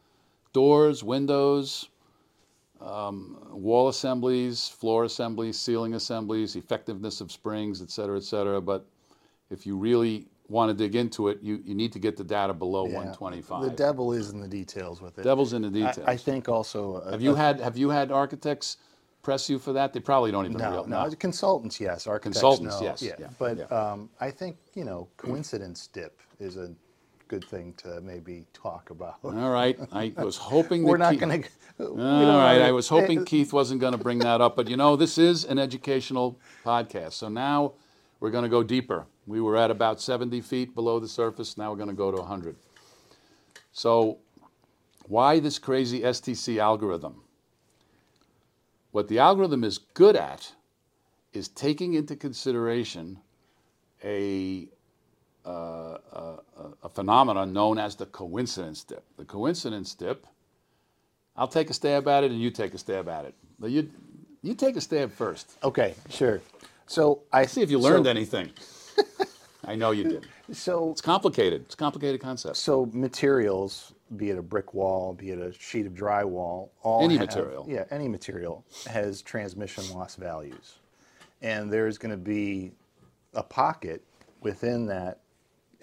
doors, 0.52 1.04
windows, 1.04 1.90
um, 2.84 3.38
wall 3.52 3.88
assemblies, 3.88 4.68
floor 4.68 5.06
assemblies, 5.06 5.58
ceiling 5.58 5.94
assemblies, 5.94 6.56
effectiveness 6.56 7.22
of 7.22 7.32
springs, 7.32 7.82
et 7.82 7.90
cetera, 7.90 8.18
et 8.18 8.24
cetera. 8.24 8.62
But 8.62 8.86
if 9.50 9.66
you 9.66 9.78
really 9.78 10.28
want 10.50 10.70
to 10.70 10.74
dig 10.74 10.96
into 10.96 11.30
it, 11.30 11.40
you, 11.42 11.62
you 11.64 11.74
need 11.74 11.94
to 11.94 12.00
get 12.00 12.18
the 12.18 12.24
data 12.24 12.54
below 12.54 12.86
Yeah. 12.88 12.96
125. 12.96 13.64
The 13.64 13.70
devil 13.72 14.12
is 14.14 14.32
in 14.32 14.40
the 14.42 14.48
details 14.48 15.02
with 15.02 15.18
it. 15.18 15.24
Devil's 15.24 15.54
in 15.54 15.62
the 15.62 15.68
I- 15.70 15.88
details. 15.92 16.08
I, 16.08 16.18
think 16.18 16.50
also. 16.50 16.96
uh, 16.98 17.12
have 17.12 17.22
you 17.22 17.36
had 17.36 17.60
have 17.62 17.78
you 17.78 17.90
had 17.90 18.12
architects 18.12 18.78
press 19.22 19.50
you 19.50 19.58
for 19.58 19.72
that? 19.74 19.94
They 19.94 20.02
probably 20.02 20.32
don't 20.32 20.46
even 20.46 20.58
No, 20.58 20.84
no, 20.84 21.10
consultants, 21.18 21.80
yes. 21.80 22.06
Architects, 22.08 22.40
Consultants, 22.42 22.82
no. 22.82 22.86
yes, 22.88 23.02
Yeah, 23.02 23.14
yeah, 23.20 23.28
but 23.40 23.58
yeah. 23.58 23.64
Um, 23.66 24.10
I 24.20 24.30
think 24.30 24.58
you 24.76 24.84
know 24.84 25.08
coincidence 25.16 25.88
dip 25.88 26.20
is 26.40 26.58
a 26.58 26.74
good 27.34 27.44
thing 27.44 27.74
to 27.74 28.00
maybe 28.02 28.46
talk 28.54 28.92
about. 28.92 29.16
All 29.24 29.50
right, 29.50 29.80
I 29.92 30.14
was 30.18 30.38
hoping 30.38 30.84
We're 30.84 30.98
not 30.98 31.18
going 31.18 31.42
to. 31.42 31.50
All 31.84 31.96
right, 31.98 32.62
I 32.62 32.72
was 32.72 32.88
hoping 32.88 33.22
eh, 33.22 33.24
Keith 33.26 33.52
wasn't 33.52 33.82
going 33.82 33.94
to 33.94 33.98
bring 33.98 34.20
that 34.20 34.40
up, 34.40 34.56
but 34.56 34.70
you 34.70 34.78
know, 34.78 34.96
this 34.96 35.18
is 35.18 35.44
an 35.44 35.58
educational 35.58 36.38
podcast. 36.64 37.14
So 37.14 37.30
now 37.30 37.74
we're 38.20 38.30
going 38.30 38.44
to 38.44 38.50
go 38.50 38.62
deeper. 38.62 39.08
We 39.26 39.42
were 39.42 39.58
at 39.58 39.72
about 39.72 40.00
70 40.00 40.42
feet 40.42 40.76
below 40.76 41.00
the 41.00 41.08
surface. 41.08 41.58
Now 41.58 41.72
we're 41.72 41.78
going 41.78 41.90
to 41.90 41.96
go 41.96 42.12
to 42.12 42.18
100. 42.18 42.56
So, 43.72 44.20
why 45.08 45.40
this 45.40 45.58
crazy 45.58 46.02
STC 46.02 46.60
algorithm? 46.60 47.24
What 48.92 49.08
the 49.08 49.18
algorithm 49.18 49.64
is 49.64 49.80
good 49.80 50.16
at 50.16 50.54
is 51.34 51.48
taking 51.48 51.96
into 51.96 52.16
consideration 52.16 53.18
a 54.04 54.68
uh, 55.46 55.98
a, 56.14 56.36
a 56.84 56.90
phenomenon 56.90 57.54
known 57.54 57.78
as 57.78 57.96
the 57.96 58.06
coincidence 58.06 58.84
dip. 58.84 59.04
The 59.18 59.26
coincidence 59.26 59.94
dip, 59.94 60.26
I'll 61.36 61.48
take 61.48 61.70
a 61.70 61.74
stab 61.74 62.08
at 62.08 62.24
it 62.24 62.32
and 62.32 62.40
you 62.42 62.52
take 62.52 62.74
a 62.74 62.78
stab 62.78 63.08
at 63.10 63.26
it. 63.26 63.34
But 63.60 63.72
you, 63.72 63.90
you 64.42 64.54
take 64.56 64.76
a 64.76 64.82
stab 64.82 65.12
first. 65.12 65.58
Okay, 65.64 65.96
sure. 66.10 66.42
So 66.88 67.22
I 67.32 67.46
See 67.46 67.62
if 67.62 67.72
you 67.72 67.80
learned 67.80 68.06
so, 68.06 68.10
anything. 68.12 68.52
I 69.66 69.76
know 69.76 69.92
you 69.92 70.04
did. 70.04 70.28
So 70.52 70.92
It's 70.92 71.02
complicated. 71.02 71.62
It's 71.64 71.74
a 71.76 71.78
complicated 71.78 72.20
concept. 72.22 72.58
So 72.58 72.90
materials, 72.92 73.94
be 74.18 74.30
it 74.30 74.38
a 74.38 74.42
brick 74.42 74.74
wall, 74.74 75.14
be 75.14 75.32
it 75.32 75.40
a 75.40 75.54
sheet 75.54 75.86
of 75.86 75.94
drywall, 75.94 76.70
all 76.82 77.04
Any 77.04 77.18
have- 77.18 77.28
material. 77.28 77.66
Yeah, 77.70 77.86
any 77.90 78.08
material 78.10 78.66
has 78.90 79.22
transmission 79.22 79.90
loss 79.94 80.16
values, 80.16 80.76
and 81.42 81.72
there's 81.72 81.98
going 81.98 82.12
to 82.12 82.18
be 82.18 82.74
a 83.34 83.42
pocket 83.44 84.04
within 84.42 84.86
that, 84.88 85.20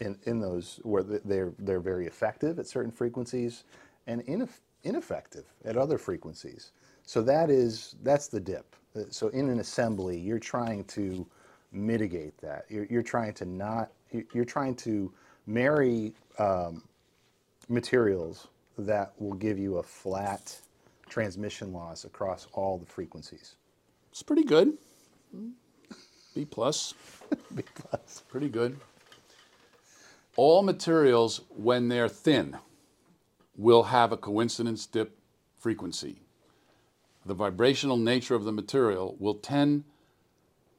in, 0.00 0.18
in 0.24 0.40
those 0.40 0.80
where 0.82 1.02
they're 1.02 1.52
they're 1.58 1.80
very 1.80 2.06
effective 2.06 2.58
at 2.58 2.66
certain 2.66 2.92
frequencies, 2.92 3.64
and 4.06 4.24
ineff- 4.26 4.60
ineffective 4.84 5.44
at 5.64 5.76
other 5.76 5.98
frequencies. 5.98 6.72
So 7.04 7.22
that 7.22 7.50
is 7.50 7.96
that's 8.02 8.28
the 8.28 8.40
dip. 8.40 8.76
Uh, 8.96 9.02
So 9.10 9.28
in 9.28 9.48
an 9.50 9.60
assembly, 9.60 10.18
you're 10.18 10.38
trying 10.38 10.84
to 10.84 11.26
mitigate 11.72 12.36
that. 12.38 12.64
You're, 12.68 12.86
you're 12.86 13.02
trying 13.02 13.34
to 13.34 13.44
not. 13.44 13.92
you're- 14.10 14.26
You're 14.34 14.44
trying 14.44 14.74
to 14.76 15.12
marry 15.46 16.14
um, 16.38 16.82
materials 17.68 18.48
that 18.78 19.12
will 19.20 19.34
give 19.34 19.58
you 19.58 19.78
a 19.78 19.82
flat 19.82 20.58
transmission 21.08 21.72
loss 21.72 22.04
across 22.04 22.46
all 22.52 22.78
the 22.78 22.86
frequencies. 22.86 23.56
It's 24.10 24.22
pretty 24.22 24.44
good. 24.44 24.78
B 26.34 26.44
plus. 26.44 26.94
B 27.54 27.62
plus. 27.74 28.22
Pretty 28.28 28.48
good. 28.48 28.78
All 30.42 30.62
materials, 30.62 31.42
when 31.50 31.88
they're 31.88 32.08
thin, 32.08 32.56
will 33.58 33.82
have 33.82 34.10
a 34.10 34.16
coincidence 34.16 34.86
dip 34.86 35.18
frequency. 35.58 36.22
The 37.26 37.34
vibrational 37.34 37.98
nature 37.98 38.34
of 38.34 38.44
the 38.44 38.50
material 38.50 39.16
will 39.18 39.34
tend 39.34 39.84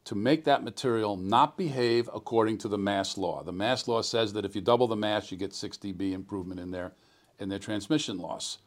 to 0.06 0.15
make 0.15 0.45
that 0.45 0.63
material 0.63 1.15
not 1.15 1.60
behave 1.60 2.10
according 2.12 2.58
to 2.58 2.67
the 2.67 2.80
mass 2.80 3.19
law. 3.19 3.43
The 3.43 3.52
mass 3.52 3.88
law 3.88 4.02
says 4.02 4.34
that 4.34 4.45
if 4.45 4.56
you 4.56 4.62
double 4.62 4.88
the 4.88 4.95
mass, 4.95 5.32
you 5.32 5.38
get 5.38 5.54
6 5.54 5.78
dB 5.78 6.13
improvement 6.13 6.60
in 6.60 6.71
their, 6.71 6.93
in 7.38 7.47
their 7.47 7.60
transmission 7.60 8.17
loss. 8.17 8.58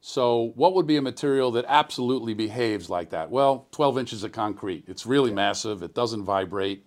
So, 0.00 0.52
what 0.54 0.72
would 0.74 0.86
be 0.86 0.98
a 0.98 1.02
material 1.02 1.50
that 1.50 1.64
absolutely 1.66 2.34
behaves 2.34 2.88
like 2.88 3.10
that? 3.10 3.28
Well, 3.28 3.66
12 3.72 3.98
inches 3.98 4.22
of 4.22 4.30
concrete. 4.30 4.84
It's 4.86 5.04
really 5.04 5.32
massive. 5.32 5.82
It 5.82 5.94
doesn't 5.94 6.22
vibrate. 6.22 6.86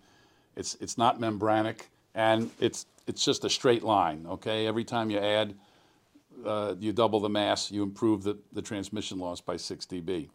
It's 0.56 0.76
it's 0.76 0.98
not 0.98 1.20
membranic, 1.20 1.90
and 2.16 2.50
it's 2.62 2.86
it's 3.08 3.24
just 3.24 3.46
a 3.46 3.50
straight 3.50 3.84
line. 3.84 4.26
Okay, 4.28 4.68
every 4.68 4.84
time 4.84 5.10
you 5.10 5.20
add, 5.20 5.56
uh, 6.46 6.76
you 6.80 6.94
double 6.94 7.20
the 7.20 7.30
mass, 7.30 7.72
you 7.72 7.84
improve 7.84 8.24
the, 8.24 8.38
the 8.52 8.62
transmission 8.62 9.20
loss 9.20 9.42
by 9.42 9.58
6 9.58 9.86
dB. 9.86 10.30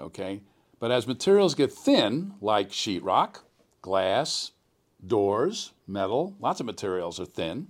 Okay, 0.00 0.40
but 0.80 0.90
as 0.90 1.06
materials 1.06 1.54
get 1.54 1.72
thin, 1.72 2.34
like 2.40 2.70
sheetrock, 2.70 3.40
glass, 3.82 4.52
doors, 5.06 5.72
metal, 5.86 6.34
lots 6.40 6.60
of 6.60 6.66
materials 6.66 7.20
are 7.20 7.26
thin. 7.26 7.68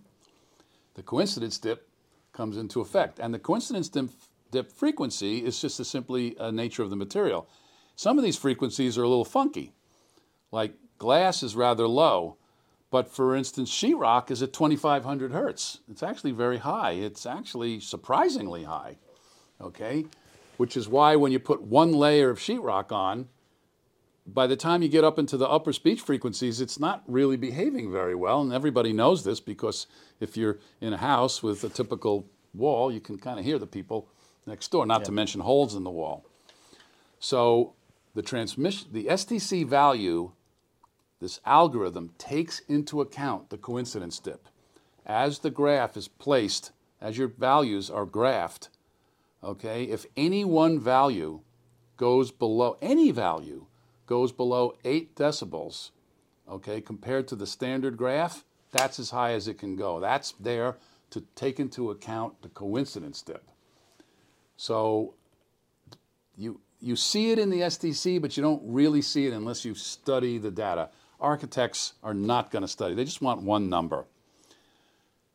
The 0.94 1.03
coincidence 1.03 1.59
dip 1.59 1.88
comes 2.33 2.57
into 2.57 2.81
effect, 2.81 3.18
and 3.18 3.35
the 3.35 3.38
coincidence 3.38 3.88
dip, 3.88 4.11
dip 4.51 4.73
frequency 4.73 5.44
is 5.44 5.61
just 5.61 5.81
a 5.81 5.85
simply 5.85 6.37
a 6.38 6.51
nature 6.51 6.83
of 6.83 6.90
the 6.90 6.97
material. 6.97 7.49
Some 7.97 8.18
of 8.18 8.25
these 8.25 8.37
frequencies 8.37 8.97
are 8.97 9.03
a 9.03 9.09
little 9.09 9.25
funky 9.25 9.73
like 10.55 10.75
glass 10.99 11.42
is 11.42 11.57
rather 11.57 11.88
low, 11.88 12.37
but 12.95 13.11
for 13.11 13.35
instance, 13.35 13.73
sheetrock 13.73 14.31
is 14.31 14.41
at 14.41 14.53
2500 14.53 15.33
hertz. 15.33 15.81
It's 15.91 16.05
actually 16.05 16.31
very 16.31 16.59
high. 16.59 16.93
It's 16.93 17.27
actually 17.27 17.81
surprisingly 17.81 18.63
high, 18.63 18.99
okay? 19.61 20.07
Which 20.59 20.77
is 20.77 20.87
why 20.87 21.17
when 21.17 21.33
you 21.33 21.41
put 21.41 21.61
one 21.61 21.91
layer 21.91 22.31
of 22.31 22.39
sheetrock 22.39 22.93
on, 22.93 23.31
by 24.25 24.47
the 24.47 24.55
time 24.55 24.81
you 24.81 24.89
get 24.89 25.03
up 25.03 25.19
into 25.19 25.37
the 25.37 25.49
upper 25.49 25.73
speech 25.73 26.03
frequencies, 26.03 26.61
it's 26.61 26.79
not 26.79 27.03
really 27.09 27.37
behaving 27.37 27.91
very 27.91 28.15
well. 28.15 28.41
And 28.43 28.53
everybody 28.53 28.93
knows 28.93 29.25
this 29.25 29.41
because 29.41 29.89
if 30.21 30.37
you're 30.37 30.61
in 30.81 30.93
a 30.93 30.99
house 30.99 31.43
with 31.43 31.65
a 31.65 31.71
typical 31.71 32.29
wall, 32.55 32.93
you 32.93 33.01
can 33.01 33.19
kind 33.19 33.41
of 33.41 33.45
hear 33.45 33.59
the 33.59 33.67
people 33.67 34.09
next 34.47 34.71
door, 34.71 34.87
not 34.87 35.05
to 35.07 35.11
mention 35.11 35.41
holes 35.41 35.75
in 35.75 35.83
the 35.83 35.91
wall. 35.91 36.25
So 37.19 37.75
the 38.15 38.23
transmission, 38.23 38.91
the 38.93 39.07
STC 39.07 39.67
value, 39.67 40.31
this 41.20 41.40
algorithm 41.44 42.11
takes 42.18 42.61
into 42.61 43.00
account 43.00 43.50
the 43.50 43.59
coincidence 43.59 44.18
dip. 44.18 44.48
As 45.07 45.40
the 45.40 45.50
graph 45.50 45.96
is 45.96 46.09
placed, 46.09 46.72
as 47.00 47.18
your 47.18 47.29
values 47.29 47.90
are 47.90 48.07
graphed, 48.07 48.68
okay, 49.42 49.85
if 49.85 50.07
any 50.16 50.44
one 50.44 50.81
value 50.81 51.40
goes 51.96 52.31
below, 52.31 52.77
any 52.81 53.11
value 53.11 53.66
goes 54.07 54.33
below 54.33 54.74
8 54.85 55.14
decibels, 55.14 55.90
okay, 56.48 56.81
compared 56.81 57.29
to 57.29 57.37
the 57.37 57.46
standard 57.46 57.96
graph, 57.96 58.44
that's 58.70 58.98
as 58.98 59.11
high 59.11 59.33
as 59.33 59.46
it 59.46 59.59
can 59.59 59.77
go. 59.77 60.00
That's 60.00 60.33
there 60.33 60.77
to 61.11 61.22
take 61.37 61.61
into 61.61 61.90
account 61.90 62.42
the 62.42 62.48
coincidence 62.48 63.22
dip. 63.22 63.44
So 64.57 65.14
you 66.37 66.61
you 66.81 66.96
see 66.96 67.31
it 67.31 67.38
in 67.38 67.48
the 67.48 67.61
STC, 67.61 68.20
but 68.20 68.37
you 68.37 68.42
don't 68.42 68.62
really 68.64 69.00
see 69.00 69.27
it 69.27 69.33
unless 69.33 69.64
you 69.64 69.74
study 69.74 70.37
the 70.38 70.50
data. 70.50 70.90
Architects 71.25 71.95
are 72.03 72.15
not 72.15 72.51
going 72.51 72.63
to 72.63 72.69
study; 72.69 72.95
they 72.95 73.05
just 73.05 73.23
want 73.23 73.43
one 73.43 73.69
number. 73.69 74.05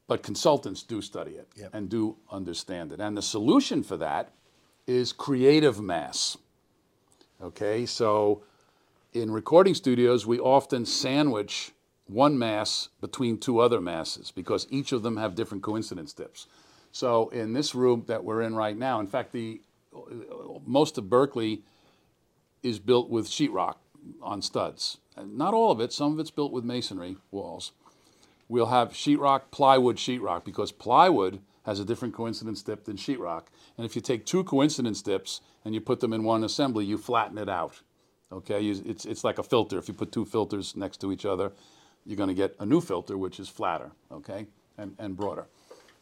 But 0.08 0.24
consultants 0.24 0.84
do 0.84 1.02
study 1.02 1.32
it 1.32 1.48
Yep. 1.56 1.70
and 1.74 1.90
do 1.90 2.16
understand 2.32 2.92
it. 2.92 3.00
And 3.00 3.16
the 3.18 3.22
solution 3.22 3.84
for 3.84 3.98
that 3.98 4.34
is 4.88 5.12
creative 5.14 5.80
mass. 5.82 6.38
Okay, 7.42 7.86
so 7.86 8.42
in 9.14 9.32
recording 9.32 9.76
studios, 9.76 10.26
we 10.26 10.40
often 10.40 10.86
sandwich 10.86 11.72
one 12.08 12.38
mass 12.38 12.90
between 13.02 13.38
two 13.38 13.60
other 13.60 13.80
masses 13.80 14.32
because 14.32 14.66
each 14.72 14.92
of 14.92 15.04
them 15.04 15.18
have 15.18 15.36
different 15.36 15.64
coincidence 15.64 16.12
dips. 16.14 16.48
So 16.92 17.30
in 17.30 17.54
this 17.54 17.76
room 17.76 18.04
that 18.08 18.24
we're 18.24 18.42
in 18.42 18.56
right 18.56 18.76
now, 18.78 19.00
in 19.00 19.08
fact, 19.08 19.32
the 19.32 19.62
most 20.66 20.98
of 20.98 21.06
Berklee 21.06 21.62
is 22.64 22.80
built 22.80 23.10
with 23.10 23.28
sheetrock 23.28 23.76
on 24.22 24.42
studs. 24.42 24.98
Not 25.26 25.54
all 25.54 25.72
of 25.72 25.80
it, 25.80 25.92
some 25.94 26.14
of 26.14 26.20
it's 26.20 26.32
built 26.32 26.52
with 26.52 26.64
masonry 26.64 27.18
walls. 27.32 27.72
We'll 28.48 28.68
have 28.68 28.94
sheetrock, 28.94 29.52
plywood, 29.52 29.98
sheetrock, 29.98 30.44
because 30.44 30.72
plywood 30.72 31.40
has 31.64 31.80
a 31.80 31.86
different 31.86 32.14
coincidence 32.16 32.64
dip 32.64 32.86
than 32.86 32.98
sheetrock. 32.98 33.44
And 33.78 33.86
if 33.86 33.96
you 33.96 34.02
take 34.02 34.26
two 34.26 34.44
coincidence 34.44 35.02
dips 35.02 35.42
and 35.64 35.76
you 35.76 35.82
put 35.82 36.00
them 36.00 36.14
in 36.14 36.24
one 36.24 36.44
assembly, 36.44 36.86
you 36.86 36.98
flatten 36.98 37.38
it 37.38 37.50
out. 37.50 37.82
Okay, 38.32 38.62
You- 38.62 38.82
it's, 38.86 39.06
it's 39.06 39.24
like 39.24 39.38
a 39.38 39.44
filter. 39.44 39.78
If 39.78 39.88
you 39.88 39.94
put 39.94 40.12
two 40.12 40.26
filters 40.26 40.76
next 40.76 40.98
to 41.02 41.12
each 41.12 41.26
other, 41.26 41.52
you're 42.06 42.18
going 42.18 42.30
to 42.30 42.36
get 42.36 42.56
a 42.60 42.66
new 42.66 42.82
filter, 42.82 43.18
which 43.18 43.40
is 43.40 43.50
flatter, 43.50 43.92
okay, 44.12 44.48
and, 44.78 44.96
and 44.98 45.16
broader. 45.16 45.48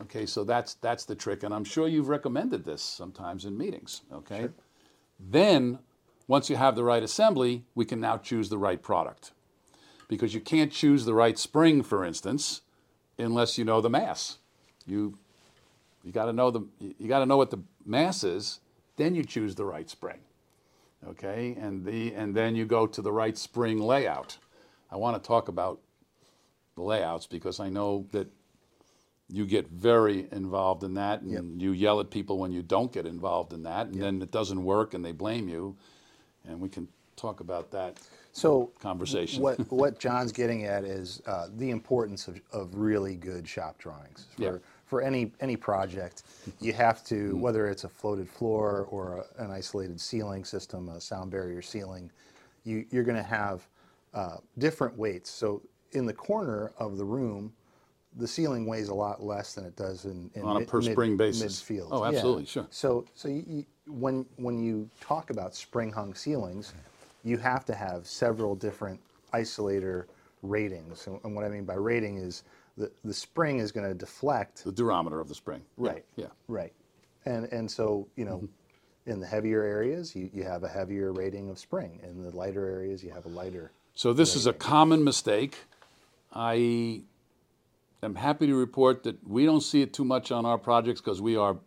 Okay, 0.01 0.25
so 0.25 0.43
that's, 0.43 0.75
that's 0.75 1.05
the 1.05 1.15
trick, 1.15 1.43
and 1.43 1.53
I'm 1.53 1.63
sure 1.63 1.87
you've 1.87 2.07
recommended 2.07 2.63
this 2.63 2.81
sometimes 2.83 3.45
in 3.45 3.57
meetings, 3.57 4.01
okay? 4.13 4.49
Then, 5.19 5.79
once 6.27 6.49
you 6.49 6.55
have 6.57 6.75
the 6.75 6.83
right 6.83 7.03
assembly, 7.03 7.63
we 7.75 7.85
can 7.85 7.99
now 7.99 8.17
choose 8.17 8.49
the 8.49 8.57
right 8.57 8.81
product. 8.81 9.31
Because 10.07 10.33
you 10.33 10.39
can't 10.39 10.71
choose 10.71 11.05
the 11.05 11.13
right 11.13 11.37
spring, 11.37 11.83
for 11.83 12.03
instance, 12.05 12.61
unless 13.17 13.57
you 13.57 13.65
know 13.65 13.81
the 13.81 13.89
mass. 13.89 14.37
You, 14.85 15.17
you 16.03 16.11
got 16.11 16.25
to 16.25 16.33
know 16.33 16.51
the, 16.51 16.65
you 16.79 17.07
got 17.07 17.19
to 17.19 17.25
know 17.25 17.37
what 17.37 17.51
the 17.51 17.59
mass 17.85 18.23
is, 18.23 18.59
then 18.95 19.15
you 19.15 19.23
choose 19.23 19.55
the 19.55 19.65
right 19.65 19.89
spring. 19.89 20.19
Okay, 21.07 21.55
and 21.59 21.85
the 21.85 22.13
and 22.15 22.35
then 22.35 22.55
you 22.55 22.65
go 22.65 22.87
to 22.87 23.01
the 23.03 23.11
right 23.11 23.37
spring 23.37 23.79
layout. 23.79 24.37
I 24.91 24.95
want 24.97 25.21
to 25.21 25.25
talk 25.25 25.47
about 25.47 25.79
the 26.75 26.81
layouts 26.81 27.27
because 27.27 27.59
I 27.59 27.69
know 27.69 28.07
that 28.11 28.27
you 29.29 29.45
get 29.45 29.67
very 29.69 30.27
involved 30.31 30.83
in 30.83 30.95
that 30.95 31.21
and 31.21 31.31
Yep. 31.31 31.43
you 31.61 31.71
yell 31.71 31.99
at 31.99 32.09
people 32.09 32.37
when 32.39 32.51
you 32.51 32.63
don't 32.63 32.91
get 32.91 33.05
involved 33.05 33.53
in 33.53 33.63
that 33.63 33.87
and 33.87 34.01
then 34.01 34.21
it 34.21 34.31
doesn't 34.31 34.63
work 34.63 34.93
and 34.93 35.03
they 35.03 35.11
blame 35.11 35.49
you 35.49 35.75
and 36.45 36.59
we 36.59 36.69
can 36.69 36.87
talk 37.15 37.39
about 37.39 37.71
that 37.71 37.97
So 38.31 38.71
conversation. 38.79 39.41
what 39.41 39.59
what 39.71 39.99
John's 39.99 40.31
getting 40.31 40.65
at 40.65 40.83
is 40.83 41.21
uh, 41.25 41.47
the 41.57 41.69
importance 41.71 42.27
of, 42.27 42.39
of 42.51 42.75
really 42.75 43.15
good 43.15 43.47
shop 43.47 43.77
drawings 43.77 44.27
for 44.35 44.43
Yeah. 44.43 44.57
for 44.85 45.01
any 45.01 45.31
any 45.39 45.55
project. 45.57 46.23
You 46.59 46.73
have 46.73 47.03
to 47.05 47.35
whether 47.37 47.67
it's 47.67 47.83
a 47.83 47.89
floated 47.89 48.29
floor 48.29 48.87
or 48.89 49.25
a, 49.37 49.43
an 49.43 49.51
isolated 49.51 49.99
ceiling 49.99 50.45
system, 50.45 50.89
a 50.89 51.01
sound 51.01 51.31
barrier 51.31 51.61
ceiling, 51.61 52.11
you 52.63 52.85
you're 52.91 53.03
going 53.03 53.17
to 53.17 53.23
have 53.23 53.67
uh, 54.13 54.37
different 54.57 54.97
weights. 54.97 55.29
So 55.29 55.61
in 55.91 56.05
the 56.05 56.13
corner 56.13 56.71
of 56.77 56.97
the 56.97 57.05
room. 57.05 57.53
The 58.17 58.27
ceiling 58.27 58.65
weighs 58.65 58.89
a 58.89 58.93
lot 58.93 59.23
less 59.23 59.53
than 59.53 59.63
it 59.65 59.75
does 59.75 60.05
in, 60.05 60.29
in 60.33 60.43
On 60.43 60.55
a 60.57 60.59
mid- 60.59 60.67
per 60.67 60.81
mid- 60.81 60.91
spring 60.91 61.17
basis. 61.17 61.61
midfield. 61.61 61.87
Oh, 61.91 62.01
Yeah. 62.03 62.09
absolutely, 62.09 62.45
sure. 62.45 62.67
So, 62.69 63.05
so 63.15 63.27
you, 63.27 63.43
you, 63.47 63.65
when 63.87 64.25
when 64.37 64.59
you 64.59 64.89
talk 64.99 65.29
about 65.29 65.55
spring 65.55 65.91
hung 65.91 66.13
ceilings, 66.13 66.73
you 67.23 67.37
have 67.37 67.63
to 67.65 67.75
have 67.75 68.05
several 68.07 68.55
different 68.55 68.99
isolator 69.33 70.05
ratings. 70.41 71.07
And, 71.07 71.19
and 71.23 71.35
what 71.35 71.45
I 71.45 71.49
mean 71.49 71.63
by 71.65 71.75
rating 71.75 72.17
is 72.17 72.43
the 72.77 72.91
the 73.05 73.13
spring 73.13 73.59
is 73.59 73.71
going 73.71 73.87
to 73.87 73.93
deflect. 73.93 74.63
the 74.63 74.71
durometer 74.71 75.19
of 75.21 75.27
the 75.27 75.35
spring. 75.35 75.61
Yeah, 75.77 75.89
Right. 75.91 76.05
Yeah. 76.15 76.27
Right. 76.47 76.73
And 77.25 77.45
and 77.53 77.69
so 77.69 78.07
you 78.15 78.25
know, 78.25 78.37
Mm-hmm. 78.37 79.11
in 79.11 79.19
the 79.19 79.27
heavier 79.27 79.61
areas, 79.63 80.15
you, 80.15 80.29
you 80.33 80.43
have 80.43 80.63
a 80.63 80.67
heavier 80.67 81.11
rating 81.13 81.49
of 81.49 81.57
spring. 81.59 81.99
In 82.03 82.23
the 82.23 82.35
lighter 82.35 82.65
areas, 82.67 83.03
you 83.03 83.11
have 83.11 83.25
a 83.25 83.29
lighter. 83.29 83.71
So 83.95 84.11
this 84.13 84.35
is 84.35 84.45
a 84.47 84.53
common 84.53 85.03
mistake. 85.03 85.57
I 86.33 87.01
am 88.03 88.15
happy 88.15 88.47
to 88.47 88.55
report 88.55 89.03
that 89.03 89.27
we 89.27 89.45
don't 89.45 89.61
see 89.61 89.81
it 89.81 89.93
too 89.93 90.05
much 90.05 90.31
on 90.31 90.45
our 90.45 90.57
projects 90.57 91.01
because 91.01 91.21
we 91.21 91.35
are 91.35 91.57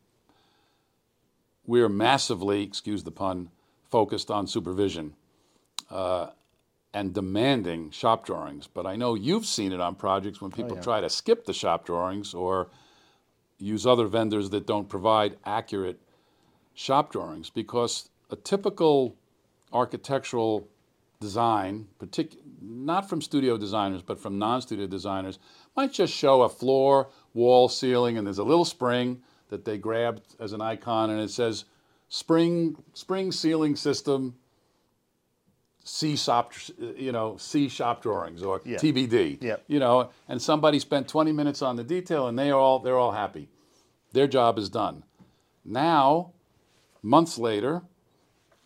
we 1.67 1.83
are 1.83 1.89
massively, 1.89 2.63
excuse 2.63 3.05
the 3.05 3.11
pun, 3.13 3.51
focused 3.91 4.31
on 4.31 4.47
supervision 4.47 5.15
uh, 5.91 6.31
and 6.93 7.15
demanding 7.15 7.91
shop 7.91 8.27
drawings. 8.27 8.67
But 8.67 8.87
I 8.87 8.97
know 8.97 9.15
you've 9.15 9.47
seen 9.47 9.73
it 9.73 9.81
on 9.81 9.95
projects 9.95 10.41
when 10.41 10.51
people 10.51 10.77
yeah. 10.77 10.83
try 10.83 11.01
to 11.01 11.09
skip 11.09 11.45
the 11.45 11.53
shop 11.53 11.87
drawings 11.87 12.35
or 12.35 12.69
use 13.59 13.87
other 13.87 14.07
vendors 14.07 14.51
that 14.51 14.67
don't 14.67 14.89
provide 14.89 15.37
accurate 15.45 16.01
shop 16.75 17.13
drawings 17.13 17.51
because 17.51 18.09
a 18.31 18.37
typical 18.37 19.15
architectural 19.73 20.67
design, 21.21 21.87
partic- 22.01 22.39
not 22.61 23.09
from 23.09 23.21
studio 23.21 23.57
designers, 23.59 24.03
but 24.03 24.19
from 24.19 24.39
non-studio 24.39 24.87
designers, 24.87 25.39
might 25.77 25.93
just 25.93 26.13
show 26.13 26.43
a 26.43 26.49
floor, 26.49 27.09
wall, 27.35 27.69
ceiling, 27.69 28.19
and 28.19 28.27
there's 28.27 28.39
a 28.39 28.45
little 28.45 28.65
spring 28.65 29.23
that 29.49 29.65
they 29.65 29.79
grabbed 29.79 30.23
as 30.39 30.53
an 30.53 30.61
icon, 30.61 31.11
and 31.11 31.21
it 31.21 31.31
says 31.31 31.65
spring 32.09 32.77
spring 32.95 33.33
ceiling 33.33 33.77
system. 33.77 34.37
C 35.83 36.15
shop, 36.15 36.53
you 36.97 37.11
know, 37.11 37.37
C 37.39 37.69
shop 37.69 38.03
drawings 38.03 38.43
or 38.43 38.61
Yeah. 38.65 38.77
TBD. 38.77 39.39
Yep. 39.41 39.65
You 39.67 39.79
know, 39.81 40.11
and 40.29 40.41
somebody 40.41 40.79
spent 40.79 41.09
20 41.09 41.33
minutes 41.33 41.63
on 41.63 41.77
the 41.77 41.83
detail, 41.83 42.27
and 42.29 42.39
they 42.39 42.51
are 42.51 42.59
all 42.59 42.79
they're 42.81 42.99
all 42.99 43.13
happy. 43.13 43.49
Their 44.13 44.27
job 44.27 44.59
is 44.59 44.69
done. 44.69 45.05
Now, 45.65 46.33
months 47.03 47.39
later, 47.39 47.83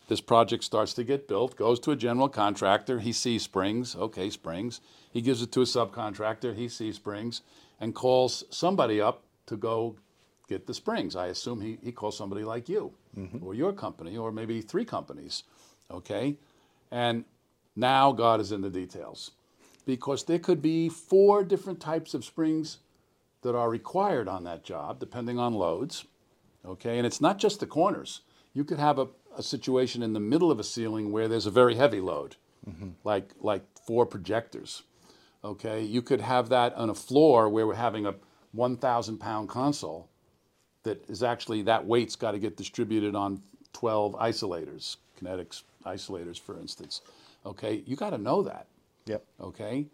this 0.09 0.21
project 0.21 0.65
starts 0.65 0.93
to 0.95 1.05
get 1.05 1.29
built, 1.29 1.57
goes 1.57 1.81
to 1.81 1.91
a 1.91 1.97
general 1.97 2.29
contractor. 2.29 3.01
He 3.01 3.13
sees 3.13 3.43
springs, 3.43 3.97
okay, 3.97 4.31
springs. 4.31 4.81
He 5.11 5.21
gives 5.21 5.43
it 5.43 5.53
to 5.53 5.63
a 5.63 5.65
subcontractor, 5.65 6.55
he 6.55 6.69
sees 6.69 6.97
springs, 6.97 7.43
and 7.81 7.95
calls 7.95 8.45
somebody 8.51 9.01
up 9.01 9.23
to 9.47 9.57
go 9.57 9.97
get 10.49 10.67
the 10.67 10.75
springs. 10.75 11.17
I 11.17 11.29
assume 11.29 11.61
he, 11.61 11.79
he 11.83 11.93
calls 11.93 12.17
somebody 12.17 12.45
like 12.45 12.69
you 12.69 12.93
mm-hmm. 13.17 13.45
or 13.45 13.55
your 13.55 13.73
company 13.73 14.17
or 14.17 14.31
maybe 14.31 14.61
three 14.61 14.85
companies, 14.85 15.45
okay? 15.91 16.37
And 16.91 17.25
now 17.77 18.13
God 18.13 18.41
is 18.41 18.53
in 18.53 18.61
the 18.61 18.71
details 18.71 19.33
because 19.87 20.25
there 20.25 20.39
could 20.39 20.63
be 20.63 20.89
four 20.89 21.45
different 21.45 21.81
types 21.81 22.15
of 22.15 22.25
springs 22.25 22.79
that 23.43 23.55
are 23.55 23.71
required 23.71 24.29
on 24.29 24.45
that 24.45 24.65
job, 24.65 24.99
depending 24.99 25.39
on 25.39 25.55
loads. 25.55 26.05
Okay, 26.67 26.97
and 26.97 27.07
it's 27.07 27.21
not 27.21 27.39
just 27.39 27.61
the 27.61 27.67
corners. 27.67 28.23
You 28.55 28.65
could 28.65 28.79
have 28.79 28.99
a, 28.99 29.09
a 29.37 29.43
situation 29.43 30.03
in 30.03 30.13
the 30.13 30.21
middle 30.21 30.51
of 30.51 30.59
a 30.59 30.65
ceiling 30.65 31.13
where 31.13 31.29
there's 31.29 31.47
a 31.47 31.51
very 31.51 31.75
heavy 31.75 32.01
load, 32.01 32.37
like 33.05 33.31
like 33.41 33.63
four 33.87 34.07
projectors. 34.07 34.83
Okay, 35.45 35.83
you 35.83 36.01
could 36.01 36.21
have 36.23 36.49
that 36.49 36.75
on 36.75 36.89
a 36.89 36.95
floor 36.95 37.49
where 37.51 37.67
we're 37.67 37.75
having 37.75 38.07
a 38.07 38.15
1,000 38.53 39.19
pound 39.19 39.49
console 39.49 40.09
that 40.85 41.05
is 41.09 41.23
actually 41.23 41.63
that 41.63 41.87
weight's 41.87 42.17
got 42.17 42.33
to 42.33 42.39
get 42.39 42.57
distributed 42.57 43.15
on 43.15 43.43
12 43.75 44.15
isolators, 44.15 44.97
Kinetics 45.21 45.63
isolators, 45.85 46.41
for 46.41 46.59
instance. 46.59 47.03
Okay, 47.45 47.83
you 47.85 47.95
got 47.97 48.11
to 48.11 48.19
know 48.19 48.43
that 48.43 48.69
Yep. 49.07 49.25
okay? 49.41 49.87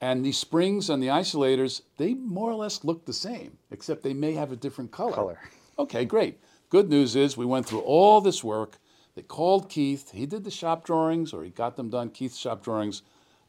And 0.00 0.24
these 0.24 0.36
springs 0.36 0.90
and 0.90 1.02
the 1.02 1.06
isolators, 1.06 1.80
they 1.96 2.12
more 2.12 2.50
or 2.50 2.54
less 2.54 2.84
look 2.84 3.06
the 3.06 3.14
same, 3.14 3.56
except 3.70 4.02
they 4.02 4.12
may 4.12 4.34
have 4.34 4.52
a 4.52 4.56
different 4.56 4.90
color. 4.90 5.14
Color. 5.14 5.38
Okay, 5.78 6.04
great. 6.04 6.38
Good 6.68 6.88
news 6.90 7.14
is 7.14 7.36
we 7.36 7.46
went 7.46 7.66
through 7.66 7.80
all 7.80 8.20
this 8.20 8.42
work. 8.42 8.78
They 9.14 9.22
called 9.22 9.70
Keith. 9.70 10.10
He 10.10 10.26
did 10.26 10.44
the 10.44 10.50
shop 10.50 10.84
drawings, 10.84 11.32
or 11.32 11.42
he 11.44 11.50
got 11.50 11.76
them 11.76 11.90
done. 11.90 12.10
Keith's 12.10 12.38
shop 12.38 12.62
drawings, 12.62 13.02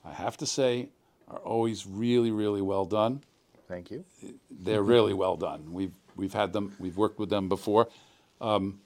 I 0.05 0.13
have 0.13 0.37
to 0.37 0.45
say, 0.45 0.89
are 1.27 1.39
always 1.39 1.85
really, 1.85 2.31
really 2.31 2.61
well 2.61 2.85
done. 2.85 3.21
Thank 3.67 3.91
you. 3.91 4.05
They're 4.49 4.83
really 4.83 5.13
well 5.13 5.35
done. 5.35 5.73
We've 5.73 5.93
we've 6.15 6.33
had 6.33 6.53
them. 6.53 6.73
We've 6.79 6.95
worked 6.95 7.19
with 7.19 7.29
them 7.29 7.49
before. 7.49 7.89
Um, 8.39 8.79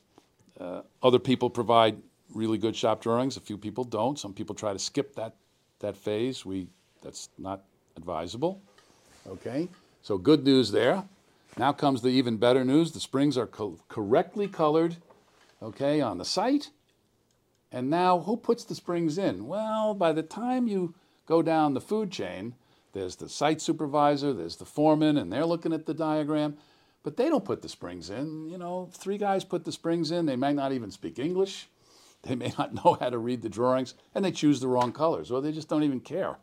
uh, 0.59 0.81
other 1.03 1.19
people 1.19 1.49
provide 1.49 1.97
really 2.33 2.57
good 2.57 2.75
shop 2.75 3.01
drawings. 3.01 3.37
A 3.37 3.41
few 3.41 3.57
people 3.57 3.83
don't. 3.83 4.17
Some 4.17 4.33
people 4.33 4.55
try 4.55 4.73
to 4.73 4.79
skip 4.79 5.13
that 5.15 5.35
that 5.79 5.95
phase. 5.95 6.45
We 6.45 6.67
that's 7.03 7.29
not 7.37 7.63
advisable. 7.95 8.59
Okay. 9.27 9.67
So 10.01 10.17
good 10.17 10.43
news 10.43 10.71
there. 10.71 11.03
Now 11.57 11.73
comes 11.73 12.01
the 12.01 12.09
even 12.09 12.37
better 12.37 12.63
news. 12.63 12.91
The 12.91 12.99
springs 12.99 13.37
are 13.37 13.47
co- 13.47 13.79
correctly 13.89 14.47
colored. 14.47 14.97
Okay, 15.61 16.01
on 16.01 16.17
the 16.17 16.25
site. 16.25 16.71
And 17.71 17.89
now, 17.89 18.19
who 18.19 18.35
puts 18.35 18.63
the 18.63 18.75
springs 18.75 19.17
in? 19.17 19.47
Well, 19.47 19.93
by 19.93 20.11
the 20.11 20.23
time 20.23 20.67
you 20.67 20.93
go 21.25 21.41
down 21.41 21.73
the 21.73 21.81
food 21.81 22.11
chain, 22.11 22.55
there's 22.93 23.15
the 23.15 23.29
site 23.29 23.61
supervisor, 23.61 24.33
there's 24.33 24.57
the 24.57 24.65
foreman, 24.65 25.17
and 25.17 25.31
they're 25.31 25.45
looking 25.45 25.71
at 25.71 25.85
the 25.85 25.93
diagram, 25.93 26.57
but 27.03 27.15
they 27.15 27.29
don't 27.29 27.45
put 27.45 27.61
the 27.61 27.69
springs 27.69 28.09
in. 28.09 28.49
You 28.49 28.57
know, 28.57 28.89
three 28.91 29.17
guys 29.17 29.45
put 29.45 29.63
the 29.63 29.71
springs 29.71 30.11
in. 30.11 30.25
They 30.25 30.35
may 30.35 30.51
not 30.51 30.73
even 30.73 30.91
speak 30.91 31.17
English, 31.17 31.69
they 32.23 32.35
may 32.35 32.53
not 32.57 32.73
know 32.85 32.97
how 32.99 33.09
to 33.09 33.17
read 33.17 33.41
the 33.41 33.49
drawings, 33.49 33.93
and 34.13 34.25
they 34.25 34.31
choose 34.31 34.59
the 34.59 34.67
wrong 34.67 34.91
colors, 34.91 35.31
or 35.31 35.41
they 35.41 35.53
just 35.53 35.69
don't 35.69 35.83
even 35.83 36.01
care. 36.01 36.37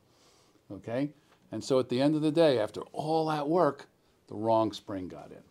Okay? 0.73 1.11
And 1.53 1.63
so 1.63 1.79
at 1.79 1.89
the 1.89 2.01
end 2.01 2.15
of 2.15 2.23
the 2.23 2.33
day, 2.33 2.59
after 2.59 2.81
all 2.93 3.27
that 3.27 3.49
work, 3.49 3.89
the 4.29 4.35
wrong 4.35 4.73
spring 4.73 5.09
got 5.09 5.31
in 5.31 5.43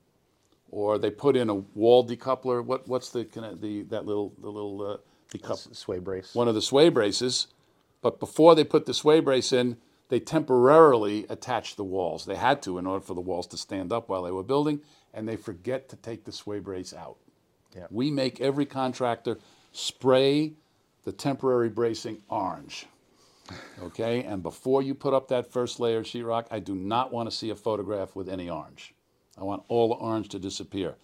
or 0.72 0.98
they 0.98 1.10
put 1.10 1.36
in 1.36 1.50
a 1.50 1.56
wall 1.56 2.06
decoupler. 2.08 2.64
What 2.64 2.88
what's 2.88 3.10
the 3.10 3.24
the 3.60 3.84
that 3.84 4.06
little 4.06 4.34
the 4.40 4.50
little 4.50 4.82
uh, 4.82 4.98
decoupler? 5.36 5.76
Sway 5.76 6.00
brace. 6.00 6.36
One 6.36 6.48
of 6.48 6.56
the 6.56 6.62
sway 6.62 6.90
braces. 6.90 7.48
But 8.02 8.20
before 8.20 8.56
they 8.56 8.64
put 8.64 8.86
the 8.86 8.94
sway 8.94 9.20
brace 9.20 9.52
in, 9.52 9.78
they 10.10 10.20
temporarily 10.20 11.26
attached 11.30 11.78
the 11.78 11.84
walls. 11.84 12.26
They 12.26 12.36
had 12.36 12.62
to 12.64 12.78
in 12.78 12.86
order 12.86 13.04
for 13.04 13.16
the 13.16 13.22
walls 13.22 13.48
to 13.48 13.58
stand 13.58 13.92
up 13.92 14.08
while 14.08 14.24
they 14.24 14.32
were 14.32 14.44
building, 14.44 14.82
and 15.14 15.28
they 15.28 15.36
forget 15.36 15.90
to 15.90 15.96
take 15.96 16.24
the 16.24 16.32
sway 16.32 16.60
brace 16.60 16.94
out. 16.94 17.18
Yeah. 17.76 17.88
We 17.90 18.12
make 18.12 18.40
every 18.40 18.66
contractor 18.66 19.40
spray 19.72 20.54
the 21.04 21.12
temporary 21.12 21.70
bracing 21.70 22.22
orange. 22.30 22.86
Okay, 23.82 24.24
and 24.24 24.42
before 24.44 24.82
you 24.82 24.94
put 24.96 25.14
up 25.14 25.28
that 25.30 25.52
first 25.52 25.80
layer 25.80 26.00
of 26.00 26.06
sheetrock, 26.06 26.48
I 26.52 26.60
do 26.60 26.76
not 26.76 27.12
want 27.14 27.30
to 27.30 27.36
see 27.36 27.50
a 27.50 27.56
photograph 27.56 28.16
with 28.16 28.28
any 28.30 28.50
orange. 28.50 28.94
I 29.38 29.44
want 29.44 29.64
all 29.68 29.90
the 29.90 29.96
orange 29.96 30.30
to 30.30 30.40
disappear. 30.40 30.96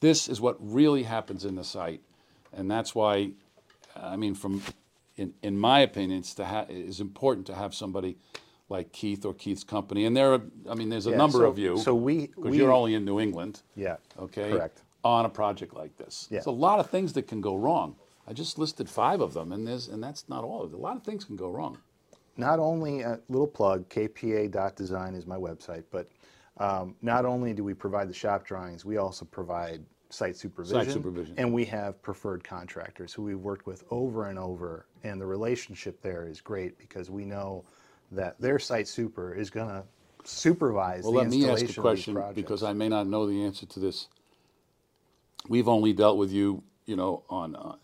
This 0.00 0.28
is 0.28 0.40
what 0.40 0.56
really 0.60 1.04
happens 1.04 1.44
in 1.44 1.54
the 1.54 1.64
site, 1.64 2.02
and 2.52 2.70
that's 2.70 2.94
why, 2.94 3.30
I 3.96 4.16
mean, 4.16 4.34
from 4.34 4.62
in, 5.16 5.34
in 5.42 5.58
my 5.58 5.80
opinion, 5.80 6.18
it's 6.20 6.34
to 6.34 6.44
ha- 6.44 6.66
it 6.68 6.76
is 6.76 7.00
important 7.00 7.46
to 7.48 7.54
have 7.54 7.74
somebody 7.74 8.16
like 8.68 8.92
Keith 8.92 9.24
or 9.26 9.34
Keith's 9.34 9.62
company. 9.64 10.06
And 10.06 10.16
there, 10.16 10.32
are, 10.32 10.40
I 10.70 10.74
mean, 10.74 10.88
there's 10.88 11.06
a 11.06 11.10
Yeah, 11.10 11.16
number 11.18 11.38
so- 11.38 11.44
of 11.44 11.58
you. 11.58 11.76
so 11.78 11.94
we- 11.94 12.28
because 12.28 12.56
you're 12.56 12.72
only 12.72 12.94
in 12.94 13.04
New 13.04 13.20
England 13.20 13.60
Yeah. 13.76 13.96
okay, 14.18 14.50
Correct. 14.50 14.82
on 15.04 15.26
a 15.26 15.28
project 15.28 15.74
like 15.74 15.96
this. 15.98 16.28
Yeah. 16.30 16.36
There's 16.38 16.46
a 16.46 16.50
lot 16.50 16.78
of 16.80 16.88
things 16.88 17.12
that 17.12 17.26
can 17.28 17.42
go 17.42 17.54
wrong. 17.56 17.96
I 18.32 18.34
just 18.34 18.58
listed 18.58 18.88
five 18.88 19.20
of 19.20 19.34
them, 19.34 19.52
and 19.52 19.66
there's 19.66 19.88
and 19.88 20.02
that's 20.02 20.26
not 20.26 20.42
all. 20.42 20.64
A 20.64 20.74
lot 20.74 20.96
of 20.96 21.02
things 21.02 21.22
can 21.22 21.36
go 21.36 21.50
wrong. 21.50 21.76
not 22.38 22.58
only 22.58 23.02
a 23.02 23.20
little 23.28 23.46
plug 23.46 23.86
kpa.design 23.90 25.14
is 25.14 25.26
my 25.26 25.36
website 25.36 25.84
but 25.90 26.08
um, 26.56 26.94
not 27.02 27.26
only 27.26 27.52
do 27.52 27.62
we 27.62 27.74
provide 27.74 28.08
the 28.08 28.14
shop 28.14 28.46
drawings 28.46 28.86
we 28.86 28.96
also 28.96 29.26
provide 29.26 29.84
site 30.08 30.34
supervision, 30.34 30.82
Site 30.86 30.94
supervision. 30.94 31.34
and 31.36 31.52
we 31.52 31.66
have 31.66 32.00
preferred 32.00 32.42
contractors 32.42 33.12
who 33.12 33.22
we've 33.22 33.38
worked 33.38 33.66
with 33.66 33.84
over 33.90 34.28
and 34.28 34.38
over 34.38 34.86
and 35.04 35.20
the 35.20 35.26
relationship 35.26 36.00
there 36.00 36.26
is 36.26 36.40
great 36.40 36.78
because 36.78 37.10
we 37.10 37.26
know 37.26 37.62
that 38.12 38.40
their 38.40 38.58
site 38.58 38.88
super 38.88 39.34
is 39.34 39.50
going 39.50 39.68
to 39.68 39.84
supervise 40.24 41.02
Well, 41.02 41.12
the 41.12 41.18
let 41.18 41.28
me 41.28 41.36
installation 41.44 41.52
ask 41.52 41.60
a 41.60 41.64
of 41.64 41.68
these 41.68 41.78
question 41.82 42.14
projects. 42.14 42.36
because 42.36 42.62
I 42.62 42.72
may 42.72 42.88
not 42.88 43.06
know 43.06 43.26
the 43.26 43.44
answer 43.44 43.66
to 43.66 43.78
this. 43.78 44.08
We've 45.50 45.68
only 45.68 45.92
dealt 45.92 46.16
with 46.16 46.30
you, 46.32 46.62
you 46.86 46.96
know, 46.96 47.24
on 47.28 47.56
uh, 47.56 47.74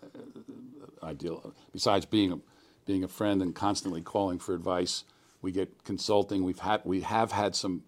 ideal. 1.03 1.55
Besides 1.73 2.07
being 2.07 2.33
a, 2.33 2.39
being 2.87 3.05
a 3.05 3.09
friend 3.09 3.43
and 3.43 3.55
constantly 3.55 4.01
calling 4.01 4.39
for 4.39 4.55
advice, 4.55 5.05
we 5.43 5.53
get 5.53 5.85
consulting. 5.85 6.45
We've 6.45 6.59
had 6.59 6.83
we 6.85 7.03
have 7.03 7.33
had 7.33 7.55
some 7.55 7.83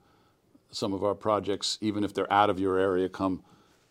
some 0.70 0.92
of 0.92 1.02
our 1.02 1.14
projects, 1.14 1.78
even 1.80 2.04
if 2.04 2.14
they're 2.14 2.32
out 2.32 2.50
of 2.50 2.58
your 2.58 2.78
area, 2.78 3.08
come. 3.08 3.42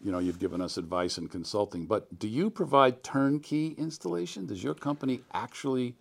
You 0.01 0.13
know, 0.13 0.19
you've 0.19 0.39
given 0.39 0.61
us 0.61 0.77
advice 0.77 1.17
and 1.17 1.29
consulting. 1.29 1.85
But 1.85 2.17
do 2.17 2.29
you 2.29 2.49
provide 2.49 3.03
turnkey 3.03 3.75
installation? 3.77 4.45
Does 4.45 4.63
your 4.63 4.73
company 4.73 5.19
actually 5.33 5.97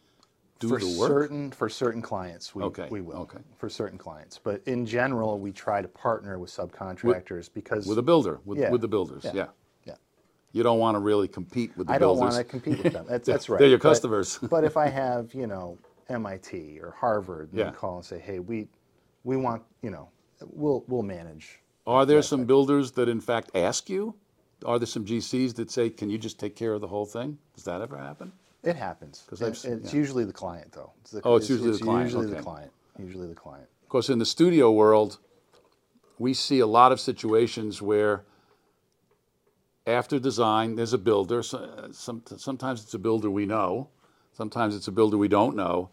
do 0.61 0.69
for 0.69 0.79
the 0.79 0.99
work? 0.99 1.09
certain 1.09 1.51
for 1.51 1.69
certain 1.69 2.03
clients 2.03 2.55
we, 2.55 2.63
Okay, 2.65 2.89
we 2.91 3.01
will 3.01 3.17
okay. 3.19 3.39
for 3.57 3.69
certain 3.69 3.99
clients 3.99 4.41
but 4.43 4.61
in 4.67 4.85
general 4.85 5.39
we 5.39 5.53
try 5.53 5.81
to 5.81 5.89
partner 5.89 6.39
with 6.39 6.51
subcontractors 6.51 7.49
because 7.53 7.87
with 7.87 7.99
a 7.99 8.03
builder, 8.03 8.41
with, 8.45 8.59
Yeah, 8.59 8.71
with 8.71 8.81
the 8.81 8.89
builders, 8.89 9.25
yeah, 9.25 9.33
yeah. 9.35 9.47
You 10.53 10.63
don't 10.63 10.79
want 10.79 10.95
to 10.95 10.99
really 11.01 11.29
compete 11.29 11.77
with 11.77 11.87
the 11.89 11.93
I 11.93 11.99
don't 11.99 12.17
builders. 12.17 12.35
want 12.35 12.37
to 12.37 12.45
compete 12.45 12.83
with 12.83 12.93
them. 12.93 13.07
That's, 13.09 13.27
that's 13.27 13.49
right. 13.49 13.59
They're 13.59 13.69
your 13.69 13.79
But- 13.79 13.89
customers. 13.91 14.39
But, 14.51 14.65
if 14.65 14.77
I 14.77 14.89
have, 14.89 15.35
you 15.35 15.47
know, 15.47 15.79
MIT 16.09 16.79
or 16.81 16.93
Harvard, 16.99 17.51
and 17.51 17.59
Yeah. 17.59 17.65
they 17.71 17.77
call 17.77 17.97
and 17.97 18.05
say, 18.05 18.19
"Hey, 18.19 18.39
we, 18.39 18.69
we 19.25 19.37
want, 19.37 19.63
you 19.83 19.91
know, 19.91 20.09
we'll 20.53 20.85
we'll 20.89 21.03
manage." 21.03 21.61
Are 21.87 22.07
there 22.07 22.23
some 22.23 22.45
builders 22.45 22.93
that 22.93 23.09
in 23.09 23.21
fact 23.21 23.51
ask 23.55 23.89
you? 23.91 24.15
Are 24.65 24.79
there 24.79 24.87
some 24.87 25.05
GCs 25.05 25.55
that 25.57 25.71
say, 25.71 25.91
"Can 25.91 26.09
you 26.09 26.17
just 26.19 26.39
take 26.41 26.57
care 26.57 26.73
of 26.73 26.81
the 26.81 26.89
whole 26.89 27.05
thing"? 27.07 27.39
Does 27.55 27.65
that 27.65 27.83
ever 27.83 27.97
happen? 27.99 28.33
It 28.65 28.75
happens 28.75 29.23
'Cause 29.29 29.43
I've 29.43 29.53
It- 29.53 29.57
seen- 29.57 29.73
it's 29.75 29.93
yeah. 29.93 30.01
usually 30.01 30.25
the 30.25 30.33
client, 30.33 30.73
though. 30.73 30.93
It's 31.03 31.11
the, 31.13 31.21
Oh, 31.25 31.37
it's 31.37 31.49
usually 31.51 31.71
the 31.73 31.79
client, 31.79 32.05
Usually 32.07 32.27
okay. 32.27 32.37
the 32.37 32.43
client. 32.43 32.73
Usually 32.99 33.29
the 33.29 33.35
client. 33.35 33.69
Of 33.83 33.89
course, 33.91 34.09
in 34.09 34.19
the 34.19 34.27
studio 34.27 34.73
world, 34.73 35.19
we 36.19 36.35
see 36.35 36.59
a 36.59 36.67
lot 36.67 36.91
of 36.91 36.99
situations 37.01 37.81
where 37.81 38.25
after 39.89 40.19
design, 40.19 40.77
there's 40.77 40.93
a 40.93 40.99
builder. 40.99 41.43
So- 41.43 41.59
uh, 41.59 41.89
Some, 41.93 42.23
sometimes 42.37 42.83
it's 42.83 42.95
a 42.95 42.99
builder 42.99 43.31
we 43.31 43.47
know, 43.47 43.89
sometimes 44.33 44.77
it's 44.77 44.89
a 44.89 44.93
builder 44.93 45.17
we 45.19 45.29
don't 45.29 45.57
know, 45.57 45.91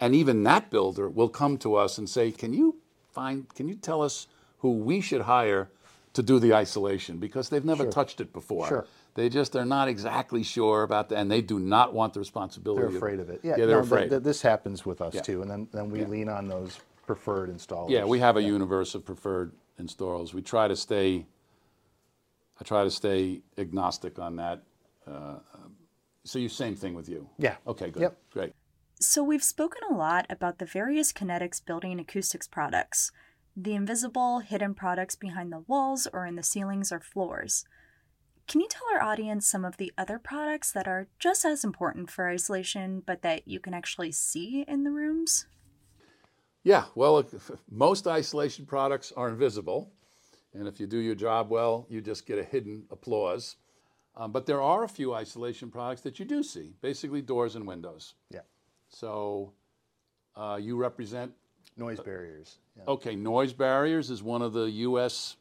and 0.00 0.14
even 0.14 0.42
that 0.44 0.70
builder 0.70 1.08
will 1.08 1.28
come 1.28 1.56
to 1.58 1.76
us 1.76 1.98
and 1.98 2.08
say, 2.08 2.32
"Can 2.32 2.52
you 2.52 2.76
find? 3.12 3.48
Can 3.54 3.68
you 3.68 3.74
tell 3.76 4.02
us 4.02 4.26
who 4.58 4.72
we 4.72 5.00
should 5.00 5.22
hire 5.22 5.68
to 6.14 6.22
do 6.22 6.38
the 6.38 6.54
isolation 6.54 7.18
because 7.18 7.48
they've 7.48 7.64
never 7.64 7.86
touched 7.86 8.20
it 8.20 8.32
before. 8.32 8.68
Sure. 8.68 8.86
They 9.14 9.28
just—they're 9.28 9.64
not 9.66 9.88
exactly 9.88 10.42
sure 10.42 10.82
about 10.82 11.08
that, 11.10 11.18
and 11.18 11.30
they 11.30 11.40
do 11.42 11.58
not 11.60 11.92
want 11.92 12.14
the 12.14 12.20
responsibility. 12.20 12.86
They're 12.86 12.96
afraid 12.96 13.20
of 13.20 13.30
it. 13.30 13.40
Yeah, 13.42 13.56
they're 13.56 13.66
no, 13.68 13.78
afraid. 13.80 14.10
th- 14.10 14.22
this 14.22 14.40
happens 14.42 14.86
with 14.86 15.00
us 15.00 15.14
Yeah. 15.14 15.20
too, 15.22 15.42
and 15.42 15.50
then, 15.50 15.68
then 15.72 15.90
we 15.90 16.00
Yeah. 16.00 16.08
lean 16.08 16.28
on 16.28 16.48
those 16.48 16.78
preferred 17.06 17.50
installers. 17.54 17.90
Yeah, 17.90 18.04
we 18.04 18.18
have 18.20 18.36
a 18.36 18.42
universe 18.42 18.94
of 18.94 19.04
preferred 19.04 19.52
installers. 19.80 20.32
We 20.32 20.40
try 20.42 20.66
to 20.68 20.76
stay. 20.76 21.26
I 22.60 22.64
try 22.64 22.84
to 22.84 22.90
stay 22.90 23.42
agnostic 23.58 24.18
on 24.18 24.36
that. 24.36 24.62
Uh, 25.06 25.38
so 26.24 26.38
you 26.38 26.48
same 26.48 26.76
thing 26.76 26.94
with 26.94 27.08
you. 27.08 27.28
Yeah. 27.38 27.56
Okay. 27.66 27.90
Good. 27.90 28.02
Yep. 28.02 28.18
Great. 28.30 28.52
So, 29.00 29.22
we've 29.22 29.42
spoken 29.42 29.82
a 29.90 29.94
lot 29.94 30.24
about 30.30 30.58
the 30.58 30.64
various 30.64 31.12
Kinetics 31.12 31.64
building 31.64 31.98
acoustics 31.98 32.46
products 32.46 33.10
the 33.56 33.74
invisible, 33.74 34.40
hidden 34.40 34.74
products 34.74 35.14
behind 35.14 35.52
the 35.52 35.64
walls 35.68 36.08
or 36.12 36.26
in 36.26 36.34
the 36.34 36.42
ceilings 36.42 36.90
or 36.90 36.98
floors. 36.98 37.64
Can 38.48 38.60
you 38.60 38.68
tell 38.68 38.82
our 38.92 39.02
audience 39.02 39.46
some 39.46 39.64
of 39.64 39.76
the 39.76 39.92
other 39.96 40.18
products 40.18 40.72
that 40.72 40.88
are 40.88 41.08
just 41.18 41.44
as 41.44 41.64
important 41.64 42.10
for 42.10 42.28
isolation, 42.28 43.02
but 43.06 43.22
that 43.22 43.46
you 43.46 43.60
can 43.60 43.72
actually 43.72 44.12
see 44.12 44.64
in 44.66 44.84
the 44.84 44.90
rooms? 44.90 45.46
Yeah. 46.62 46.86
Well, 46.94 47.24
most 47.70 48.06
isolation 48.06 48.66
products 48.66 49.12
are 49.16 49.28
invisible, 49.28 49.92
and 50.54 50.68
if 50.68 50.80
you 50.80 50.86
do 50.86 50.98
your 50.98 51.14
job 51.14 51.50
well, 51.50 51.86
you 51.88 52.00
just 52.00 52.26
get 52.26 52.38
a 52.38 52.44
hidden 52.44 52.84
applause. 52.90 53.56
Um, 54.16 54.30
but 54.30 54.46
there 54.46 54.62
are 54.62 54.84
a 54.84 54.88
few 54.88 55.12
isolation 55.12 55.70
products 55.70 56.02
that 56.02 56.18
you 56.18 56.24
do 56.24 56.42
see, 56.42 56.74
basically 56.80 57.20
doors 57.20 57.56
and 57.56 57.66
windows. 57.66 58.14
Yeah. 58.30 58.40
So 58.88 59.52
uh, 60.36 60.58
you 60.60 60.76
represent 60.76 61.32
Noise 61.76 62.00
Barriers. 62.00 62.58
Yeah. 62.76 62.84
Okay, 62.86 63.16
Noise 63.16 63.52
Barriers 63.52 64.10
is 64.10 64.22
one 64.22 64.42
of 64.42 64.52
the 64.52 64.70
U.S. 64.70 65.36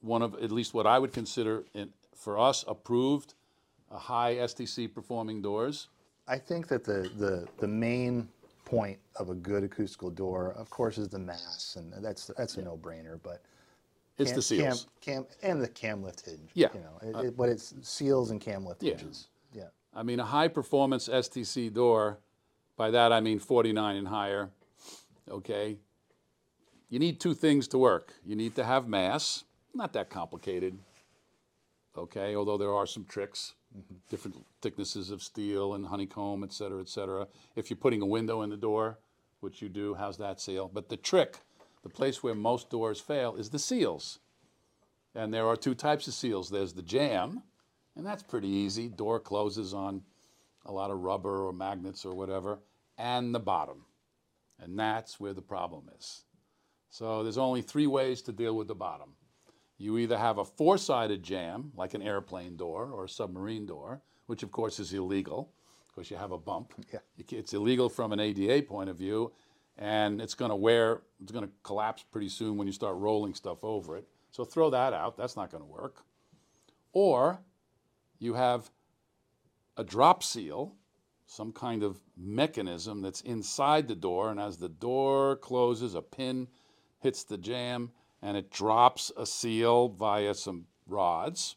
one 0.00 0.22
of 0.22 0.34
at 0.34 0.52
least 0.52 0.72
what 0.72 0.86
I 0.86 0.98
would 1.00 1.12
consider 1.12 1.64
in, 1.74 1.90
for 2.14 2.38
us 2.38 2.64
approved, 2.68 3.34
uh, 3.90 3.98
high 3.98 4.36
STC 4.36 4.92
performing 4.94 5.42
doors. 5.42 5.88
I 6.28 6.38
think 6.38 6.68
that 6.68 6.84
the, 6.84 7.10
the, 7.16 7.48
the 7.58 7.68
main 7.68 8.28
point 8.64 8.98
of 9.16 9.30
a 9.30 9.34
good 9.34 9.64
acoustical 9.64 10.10
door, 10.10 10.52
of 10.56 10.70
course, 10.70 10.98
is 10.98 11.08
the 11.08 11.18
mass, 11.18 11.76
and 11.76 11.92
that's 12.04 12.26
that's 12.36 12.56
a 12.56 12.62
no-brainer. 12.62 13.18
But 13.22 13.42
It's 14.18 14.30
cam- 14.30 14.36
the 14.36 14.42
seals. 14.42 14.86
cam, 15.00 15.24
cam 15.24 15.26
and 15.42 15.62
the 15.62 15.68
cam 15.68 16.02
lift 16.02 16.24
hinge. 16.24 16.50
Yeah. 16.54 16.68
you 16.74 16.80
know, 16.80 17.20
it, 17.20 17.26
it, 17.26 17.36
but 17.36 17.48
it's 17.48 17.74
seals 17.82 18.30
and 18.30 18.40
cam 18.40 18.64
lift 18.64 18.82
Yeah. 18.82 18.96
hinges. 18.96 19.28
Yeah, 19.52 19.68
I 19.94 20.02
mean, 20.02 20.20
a 20.20 20.24
high 20.24 20.48
performance 20.48 21.08
STC 21.08 21.72
door, 21.72 22.18
by 22.76 22.90
that 22.90 23.12
I 23.12 23.20
mean 23.20 23.38
49 23.38 23.96
and 23.96 24.08
higher. 24.08 24.50
Okay, 25.30 25.78
you 26.88 26.98
need 26.98 27.20
two 27.20 27.34
things 27.34 27.66
to 27.68 27.78
work. 27.78 28.14
You 28.24 28.36
need 28.36 28.54
to 28.56 28.64
have 28.64 28.86
mass, 28.88 29.44
not 29.74 29.92
that 29.94 30.08
complicated. 30.08 30.78
Okay, 31.96 32.36
although 32.36 32.56
there 32.58 32.72
are 32.72 32.86
some 32.86 33.04
tricks, 33.04 33.54
mm-hmm. 33.76 33.96
different 34.10 34.44
thicknesses 34.60 35.10
of 35.10 35.22
steel 35.22 35.74
and 35.74 35.86
honeycomb, 35.86 36.44
et 36.44 36.52
cetera, 36.52 36.80
et 36.80 36.88
cetera. 36.88 37.26
If 37.56 37.70
you're 37.70 37.76
putting 37.78 38.02
a 38.02 38.06
window 38.06 38.42
in 38.42 38.50
the 38.50 38.56
door, 38.56 38.98
which 39.40 39.62
you 39.62 39.68
do, 39.68 39.94
how's 39.94 40.18
that 40.18 40.40
seal? 40.40 40.70
But 40.72 40.88
the 40.88 40.96
trick, 40.96 41.38
the 41.86 41.94
place 41.94 42.20
where 42.20 42.34
most 42.34 42.68
doors 42.68 43.00
fail, 43.00 43.36
is 43.36 43.50
the 43.50 43.60
seals. 43.60 44.18
And 45.14 45.32
there 45.32 45.46
are 45.46 45.54
two 45.54 45.74
types 45.74 46.08
of 46.08 46.14
seals. 46.14 46.50
There's 46.50 46.72
the 46.72 46.82
jamb, 46.82 47.44
and 47.94 48.04
that's 48.04 48.24
pretty 48.24 48.48
easy. 48.48 48.88
Door 48.88 49.20
closes 49.20 49.72
on 49.72 50.02
a 50.64 50.72
lot 50.72 50.90
of 50.90 50.98
rubber 50.98 51.46
or 51.46 51.52
magnets 51.52 52.04
or 52.04 52.12
whatever, 52.12 52.58
and 52.98 53.32
the 53.32 53.38
bottom. 53.38 53.84
And 54.58 54.76
that's 54.76 55.20
where 55.20 55.32
the 55.32 55.42
problem 55.42 55.88
is. 55.96 56.24
So 56.90 57.22
there's 57.22 57.38
only 57.38 57.62
three 57.62 57.86
ways 57.86 58.20
to 58.22 58.32
deal 58.32 58.56
with 58.56 58.66
the 58.66 58.74
bottom. 58.74 59.10
You 59.78 59.96
either 59.98 60.18
have 60.18 60.38
a 60.38 60.44
four 60.44 60.78
sided 60.78 61.22
jamb, 61.22 61.70
like 61.76 61.94
an 61.94 62.02
airplane 62.02 62.56
door 62.56 62.90
or 62.90 63.04
a 63.04 63.08
submarine 63.08 63.64
door, 63.64 64.02
which 64.26 64.42
of 64.42 64.50
course 64.50 64.80
is 64.80 64.92
illegal 64.92 65.52
because 65.86 66.10
you 66.10 66.16
have 66.16 66.32
a 66.32 66.38
bump. 66.38 66.72
Yeah. 66.92 66.98
It's 67.16 67.54
illegal 67.54 67.88
from 67.88 68.12
an 68.12 68.18
ADA 68.18 68.62
point 68.66 68.90
of 68.90 68.96
view, 68.96 69.30
and 69.78 70.20
it's 70.20 70.34
going 70.34 70.50
to 70.50 70.56
wear, 70.56 71.02
it's 71.22 71.32
going 71.32 71.44
to 71.44 71.52
collapse 71.62 72.04
pretty 72.10 72.28
soon 72.28 72.56
when 72.56 72.66
you 72.66 72.72
start 72.72 72.96
rolling 72.96 73.34
stuff 73.34 73.58
over 73.62 73.96
it. 73.96 74.06
So 74.30 74.44
throw 74.44 74.70
that 74.70 74.92
out. 74.92 75.16
That's 75.16 75.36
not 75.36 75.50
going 75.50 75.62
to 75.62 75.70
work. 75.70 76.02
Or 76.92 77.40
you 78.18 78.34
have 78.34 78.70
a 79.76 79.84
drop 79.84 80.22
seal, 80.22 80.74
some 81.26 81.52
kind 81.52 81.82
of 81.82 82.00
mechanism 82.16 83.02
that's 83.02 83.20
inside 83.22 83.88
the 83.88 83.94
door, 83.94 84.30
and 84.30 84.40
as 84.40 84.56
the 84.56 84.68
door 84.68 85.36
closes, 85.36 85.94
a 85.94 86.02
pin 86.02 86.48
hits 87.00 87.24
the 87.24 87.36
jamb 87.36 87.90
and 88.22 88.36
it 88.36 88.50
drops 88.50 89.12
a 89.16 89.26
seal 89.26 89.88
via 89.88 90.34
some 90.34 90.66
rods. 90.86 91.56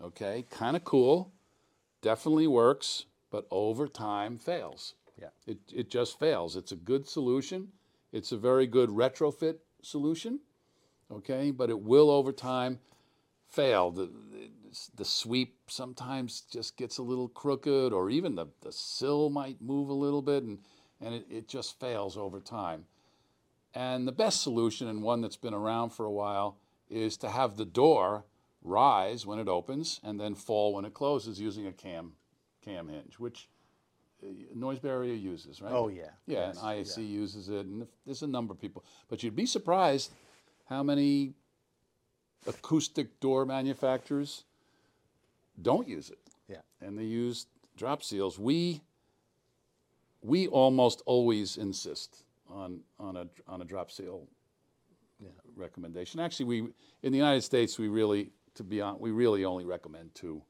Okay, 0.00 0.44
kind 0.50 0.76
of 0.76 0.84
cool, 0.84 1.32
definitely 2.00 2.48
works, 2.48 3.06
but 3.30 3.46
over 3.50 3.86
time 3.86 4.36
fails. 4.38 4.94
Yeah. 5.22 5.28
It, 5.46 5.58
it 5.72 5.90
just 5.90 6.18
fails. 6.18 6.56
It's 6.56 6.72
a 6.72 6.76
good 6.76 7.08
solution. 7.08 7.68
It's 8.12 8.32
a 8.32 8.36
very 8.36 8.66
good 8.66 8.90
retrofit 8.90 9.58
solution, 9.82 10.40
okay, 11.10 11.50
but 11.50 11.70
it 11.70 11.80
will 11.80 12.10
over 12.10 12.32
time 12.32 12.80
fail. 13.48 13.90
The, 13.90 14.10
the, 14.96 15.04
sweep 15.04 15.56
sometimes 15.66 16.42
just 16.50 16.76
gets 16.76 16.98
a 16.98 17.02
little 17.02 17.28
crooked, 17.28 17.92
or 17.92 18.10
even 18.10 18.34
the, 18.34 18.46
the 18.60 18.72
sill 18.72 19.30
might 19.30 19.62
move 19.62 19.88
a 19.88 19.94
little 19.94 20.22
bit, 20.22 20.42
and, 20.42 20.58
and 21.00 21.14
it, 21.14 21.26
it 21.30 21.48
just 21.48 21.78
fails 21.80 22.16
over 22.16 22.40
time. 22.40 22.84
And 23.74 24.06
the 24.06 24.12
best 24.12 24.42
solution, 24.42 24.88
and 24.88 25.02
one 25.02 25.22
that's 25.22 25.36
been 25.36 25.54
around 25.54 25.90
for 25.90 26.04
a 26.04 26.12
while, 26.12 26.58
is 26.90 27.16
to 27.18 27.30
have 27.30 27.56
the 27.56 27.64
door 27.64 28.24
rise 28.60 29.24
when 29.24 29.38
it 29.38 29.48
opens 29.48 30.00
and 30.04 30.20
then 30.20 30.34
fall 30.34 30.74
when 30.74 30.84
it 30.84 30.92
closes 30.92 31.40
using 31.40 31.66
a 31.66 31.72
cam, 31.72 32.12
cam 32.62 32.88
hinge, 32.88 33.18
which 33.18 33.48
Uh, 34.22 34.28
noise 34.54 34.78
Barrier 34.78 35.14
uses, 35.14 35.60
right? 35.60 35.72
Oh, 35.72 35.88
yeah. 35.88 36.10
Yeah, 36.26 36.46
Yes, 36.48 36.62
and 36.62 36.66
IAC 36.66 37.08
uses 37.08 37.48
it, 37.48 37.66
and 37.66 37.86
there's 38.06 38.22
a 38.22 38.26
number 38.26 38.52
of 38.52 38.60
people. 38.60 38.84
But 39.08 39.22
you'd 39.22 39.36
be 39.36 39.46
surprised 39.46 40.12
how 40.66 40.82
many 40.82 41.34
acoustic 42.46 43.20
door 43.20 43.44
manufacturers 43.44 44.44
don't 45.60 45.88
use 45.88 46.10
it, 46.10 46.18
yeah. 46.48 46.56
and 46.80 46.98
they 46.98 47.04
use 47.04 47.46
drop 47.76 48.02
seals. 48.02 48.38
We 48.38 48.82
we 50.22 50.46
almost 50.46 51.02
always 51.04 51.56
insist 51.56 52.24
on 52.48 52.80
on 52.98 53.16
a 53.16 53.26
on 53.46 53.60
a 53.62 53.64
drop 53.64 53.90
seal 53.90 54.26
recommendation. 55.56 56.20
Actually, 56.20 56.46
we 56.46 56.58
in 57.02 57.12
the 57.12 57.18
United 57.18 57.42
States 57.42 57.78
we 57.78 57.88
really 57.88 58.30
to 58.54 58.62
be 58.62 58.80
on 58.80 58.98
we 58.98 59.10
really 59.10 59.44
only 59.44 59.64
recommend 59.64 60.14
two. 60.14 60.42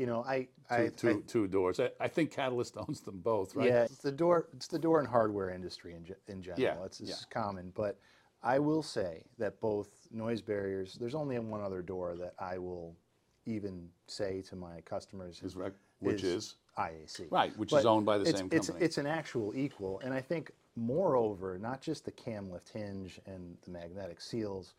You 0.00 0.06
know, 0.06 0.24
I, 0.26 0.48
Two, 0.70 0.74
I, 0.74 0.88
two, 0.96 1.10
I 1.10 1.14
two 1.26 1.46
doors. 1.46 1.78
I, 1.78 1.90
I 2.00 2.08
think 2.08 2.30
Catalyst 2.30 2.74
owns 2.88 3.02
them 3.02 3.18
both, 3.18 3.54
right? 3.54 3.68
Yeah, 3.68 3.82
it's 3.82 3.98
the 3.98 4.10
door. 4.10 4.48
It's 4.54 4.66
the 4.66 4.78
door 4.78 4.98
and 4.98 5.06
hardware 5.06 5.50
industry 5.50 5.94
in, 5.94 6.06
in 6.26 6.40
general. 6.40 6.62
Yeah, 6.62 6.82
it's, 6.86 7.00
it's 7.00 7.10
yeah. 7.10 7.16
common, 7.42 7.70
but 7.76 7.98
I 8.42 8.60
will 8.60 8.82
say 8.82 9.24
that 9.36 9.60
both 9.60 9.90
Noise 10.10 10.40
Barriers. 10.40 10.96
There's 10.98 11.14
only 11.14 11.38
one 11.38 11.60
other 11.60 11.82
door 11.82 12.16
that 12.16 12.32
I 12.38 12.56
will 12.56 12.96
even 13.44 13.88
say 14.06 14.40
to 14.48 14.56
my 14.56 14.80
customers 14.86 15.42
Is 15.42 15.54
which 15.98 16.24
is? 16.24 16.54
IAC. 16.78 17.26
Right, 17.30 17.54
which 17.58 17.74
is 17.74 17.84
owned 17.84 18.06
by 18.06 18.16
the 18.16 18.24
it's, 18.24 18.38
same 18.38 18.48
it's, 18.50 18.68
company. 18.68 18.86
It's 18.86 18.96
an 18.96 19.06
actual 19.06 19.52
equal, 19.54 20.00
and 20.02 20.14
I 20.14 20.22
think 20.22 20.50
moreover, 20.76 21.58
not 21.58 21.82
just 21.82 22.06
the 22.06 22.12
cam 22.12 22.50
lift 22.50 22.70
hinge 22.70 23.20
and 23.26 23.54
the 23.66 23.70
magnetic 23.70 24.22
seals, 24.22 24.72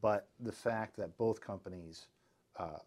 but 0.00 0.28
the 0.40 0.52
fact 0.52 0.96
that 0.96 1.18
both 1.18 1.42
companies 1.42 2.06
uh, 2.58 2.78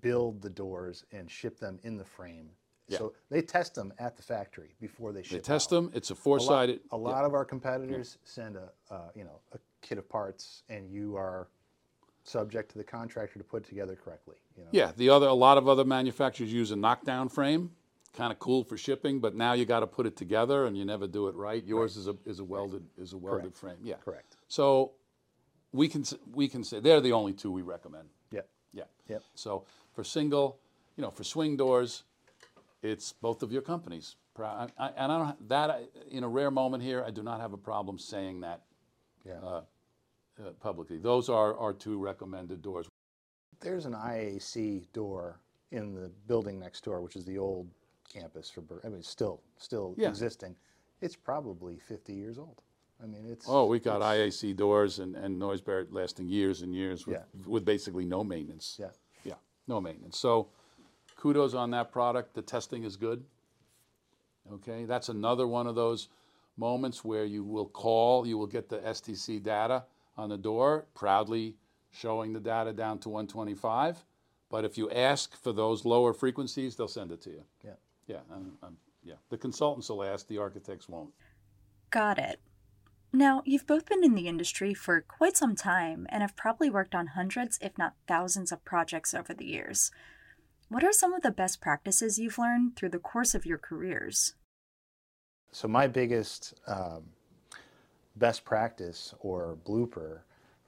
build 0.00 0.40
the 0.42 0.50
doors 0.50 1.04
and 1.12 1.30
ship 1.30 1.58
them 1.58 1.78
in 1.82 1.96
the 1.96 2.04
frame. 2.04 2.48
Yeah. 2.88 2.98
So 2.98 3.12
they 3.30 3.42
test 3.42 3.74
them 3.74 3.92
at 3.98 4.16
the 4.16 4.22
factory 4.22 4.74
before 4.80 5.12
they 5.12 5.22
ship. 5.22 5.30
Them. 5.30 5.38
They 5.38 5.42
test 5.42 5.72
out. 5.72 5.76
them. 5.76 5.90
It's 5.94 6.10
a 6.10 6.14
A 6.14 6.16
four-sided. 6.16 6.80
a 6.90 6.96
lot 6.96 7.24
of 7.24 7.34
our 7.34 7.44
competitors 7.44 8.18
send 8.24 8.56
a 8.56 8.70
uh, 8.90 9.08
you 9.14 9.24
know 9.24 9.40
a 9.52 9.58
kit 9.80 9.98
of 9.98 10.08
parts, 10.08 10.62
and 10.68 10.90
you 10.90 11.16
are 11.16 11.48
subject 12.24 12.70
to 12.72 12.78
the 12.78 12.84
contractor 12.84 13.38
to 13.38 13.44
put 13.44 13.64
it 13.64 13.68
together 13.68 13.96
correctly. 13.96 14.36
You 14.56 14.64
know. 14.64 14.68
Yeah, 14.72 14.92
the 14.96 15.08
other 15.10 15.26
a 15.26 15.34
lot 15.34 15.58
of 15.58 15.68
other 15.68 15.84
manufacturers 15.84 16.52
use 16.52 16.70
a 16.70 16.76
knockdown 16.76 17.28
frame, 17.28 17.70
kind 18.14 18.32
of 18.32 18.38
cool 18.38 18.62
for 18.64 18.76
shipping, 18.76 19.20
but 19.20 19.34
now 19.34 19.52
you 19.54 19.64
got 19.64 19.80
to 19.80 19.86
put 19.86 20.06
it 20.06 20.16
together, 20.16 20.66
and 20.66 20.76
you 20.76 20.84
never 20.84 21.06
do 21.06 21.28
it 21.28 21.34
right. 21.34 21.64
Yours 21.64 21.96
is 21.96 22.08
a 22.08 22.16
is 22.26 22.40
a 22.40 22.44
welded 22.44 22.84
is 22.98 23.12
a 23.12 23.16
welded 23.18 23.42
Correct. 23.42 23.58
frame. 23.58 23.76
Yeah, 23.82 23.96
Correct. 24.04 24.36
So 24.48 24.92
we 25.72 25.88
can 25.88 26.04
we 26.32 26.48
can 26.48 26.62
say 26.64 26.80
they're 26.80 27.00
the 27.00 27.12
only 27.12 27.32
two 27.32 27.50
we 27.50 27.62
recommend. 27.62 28.08
Yeah. 28.72 28.84
Yep. 29.08 29.22
So 29.34 29.64
for 29.94 30.04
single, 30.04 30.58
you 30.96 31.02
know, 31.02 31.10
for 31.10 31.24
swing 31.24 31.56
doors, 31.56 32.04
it's 32.82 33.12
both 33.12 33.42
of 33.42 33.52
your 33.52 33.62
companies. 33.62 34.16
I, 34.38 34.68
I, 34.78 34.88
and 34.96 35.12
I 35.12 35.18
don't 35.18 35.48
that 35.48 35.70
I, 35.70 35.82
in 36.10 36.24
a 36.24 36.28
rare 36.28 36.50
moment 36.50 36.82
here, 36.82 37.04
I 37.06 37.10
do 37.10 37.22
not 37.22 37.40
have 37.40 37.52
a 37.52 37.58
problem 37.58 37.98
saying 37.98 38.40
that 38.40 38.62
Yeah. 39.24 39.34
uh, 39.44 39.62
publicly. 40.60 40.98
Those 40.98 41.28
are 41.28 41.56
our 41.58 41.72
two 41.74 41.98
recommended 41.98 42.62
doors. 42.62 42.88
There's 43.60 43.84
an 43.84 43.92
IAC 43.94 44.90
door 44.92 45.38
in 45.70 45.94
the 45.94 46.08
building 46.26 46.58
next 46.58 46.82
door, 46.84 47.00
which 47.02 47.14
is 47.14 47.24
the 47.24 47.38
old 47.38 47.68
campus 48.12 48.50
for. 48.50 48.62
I 48.84 48.88
mean, 48.88 48.98
it's 49.00 49.08
still 49.08 49.42
still 49.58 49.94
Yeah. 49.98 50.08
existing. 50.08 50.56
It's 51.02 51.16
probably 51.16 51.78
50 51.78 52.14
years 52.14 52.38
old. 52.38 52.62
I 53.02 53.06
mean, 53.06 53.26
it's. 53.26 53.46
Oh, 53.48 53.66
we 53.66 53.80
got 53.80 53.96
it's- 53.96 54.36
IAC 54.42 54.56
doors 54.56 54.98
and, 54.98 55.16
and 55.16 55.38
Noise 55.38 55.60
Barrier 55.60 55.88
lasting 55.90 56.28
years 56.28 56.62
and 56.62 56.74
years 56.74 57.06
with, 57.06 57.16
Yeah. 57.16 57.22
with 57.46 57.64
basically 57.64 58.04
no 58.04 58.22
maintenance. 58.22 58.76
Yeah. 58.78 58.90
Yeah, 59.24 59.34
no 59.66 59.80
maintenance. 59.80 60.18
So 60.18 60.48
kudos 61.16 61.54
on 61.54 61.70
that 61.72 61.90
product. 61.92 62.34
The 62.34 62.42
testing 62.42 62.84
is 62.84 62.96
good. 62.96 63.24
Okay, 64.52 64.84
that's 64.84 65.08
another 65.08 65.46
one 65.46 65.66
of 65.66 65.74
those 65.74 66.08
moments 66.56 67.04
where 67.04 67.24
you 67.24 67.44
will 67.44 67.68
call, 67.68 68.26
you 68.26 68.36
will 68.36 68.46
get 68.48 68.68
the 68.68 68.78
STC 68.78 69.42
data 69.42 69.84
on 70.16 70.28
the 70.28 70.36
door, 70.36 70.86
proudly 70.94 71.54
showing 71.90 72.32
the 72.32 72.40
data 72.40 72.72
down 72.72 72.98
to 72.98 73.08
125. 73.08 74.04
But 74.50 74.64
if 74.64 74.76
you 74.76 74.90
ask 74.90 75.34
for 75.36 75.52
those 75.52 75.84
lower 75.84 76.12
frequencies, 76.12 76.76
they'll 76.76 76.88
send 76.88 77.10
it 77.12 77.22
to 77.22 77.30
you. 77.30 77.44
Yeah. 77.64 77.70
Yeah, 78.06 78.18
um, 78.32 78.52
um, 78.62 78.76
yeah. 79.04 79.14
The 79.30 79.38
consultants 79.38 79.88
will 79.88 80.02
ask, 80.02 80.26
the 80.26 80.38
architects 80.38 80.88
won't. 80.88 81.10
Got 81.90 82.18
it. 82.18 82.40
Now, 83.12 83.42
you've 83.44 83.66
both 83.66 83.86
been 83.86 84.02
in 84.02 84.14
the 84.14 84.26
industry 84.26 84.72
for 84.72 85.00
quite 85.02 85.36
some 85.36 85.54
time 85.54 86.06
and 86.08 86.22
have 86.22 86.34
probably 86.36 86.70
worked 86.70 86.94
on 86.94 87.08
hundreds, 87.08 87.58
if 87.60 87.76
not 87.76 87.94
thousands, 88.08 88.52
of 88.52 88.64
projects 88.64 89.12
over 89.12 89.34
the 89.34 89.44
years. 89.44 89.90
What 90.68 90.82
are 90.82 90.92
some 90.92 91.12
of 91.12 91.22
the 91.22 91.30
best 91.30 91.60
practices 91.60 92.18
you've 92.18 92.38
learned 92.38 92.76
through 92.76 92.88
the 92.88 92.98
course 92.98 93.34
of 93.34 93.44
your 93.44 93.58
careers? 93.58 94.34
So 95.52 95.68
my 95.68 95.86
biggest 95.86 96.54
um, 96.66 97.02
best 98.16 98.44
practice 98.46 99.14
or 99.20 99.58
blooper 99.66 100.20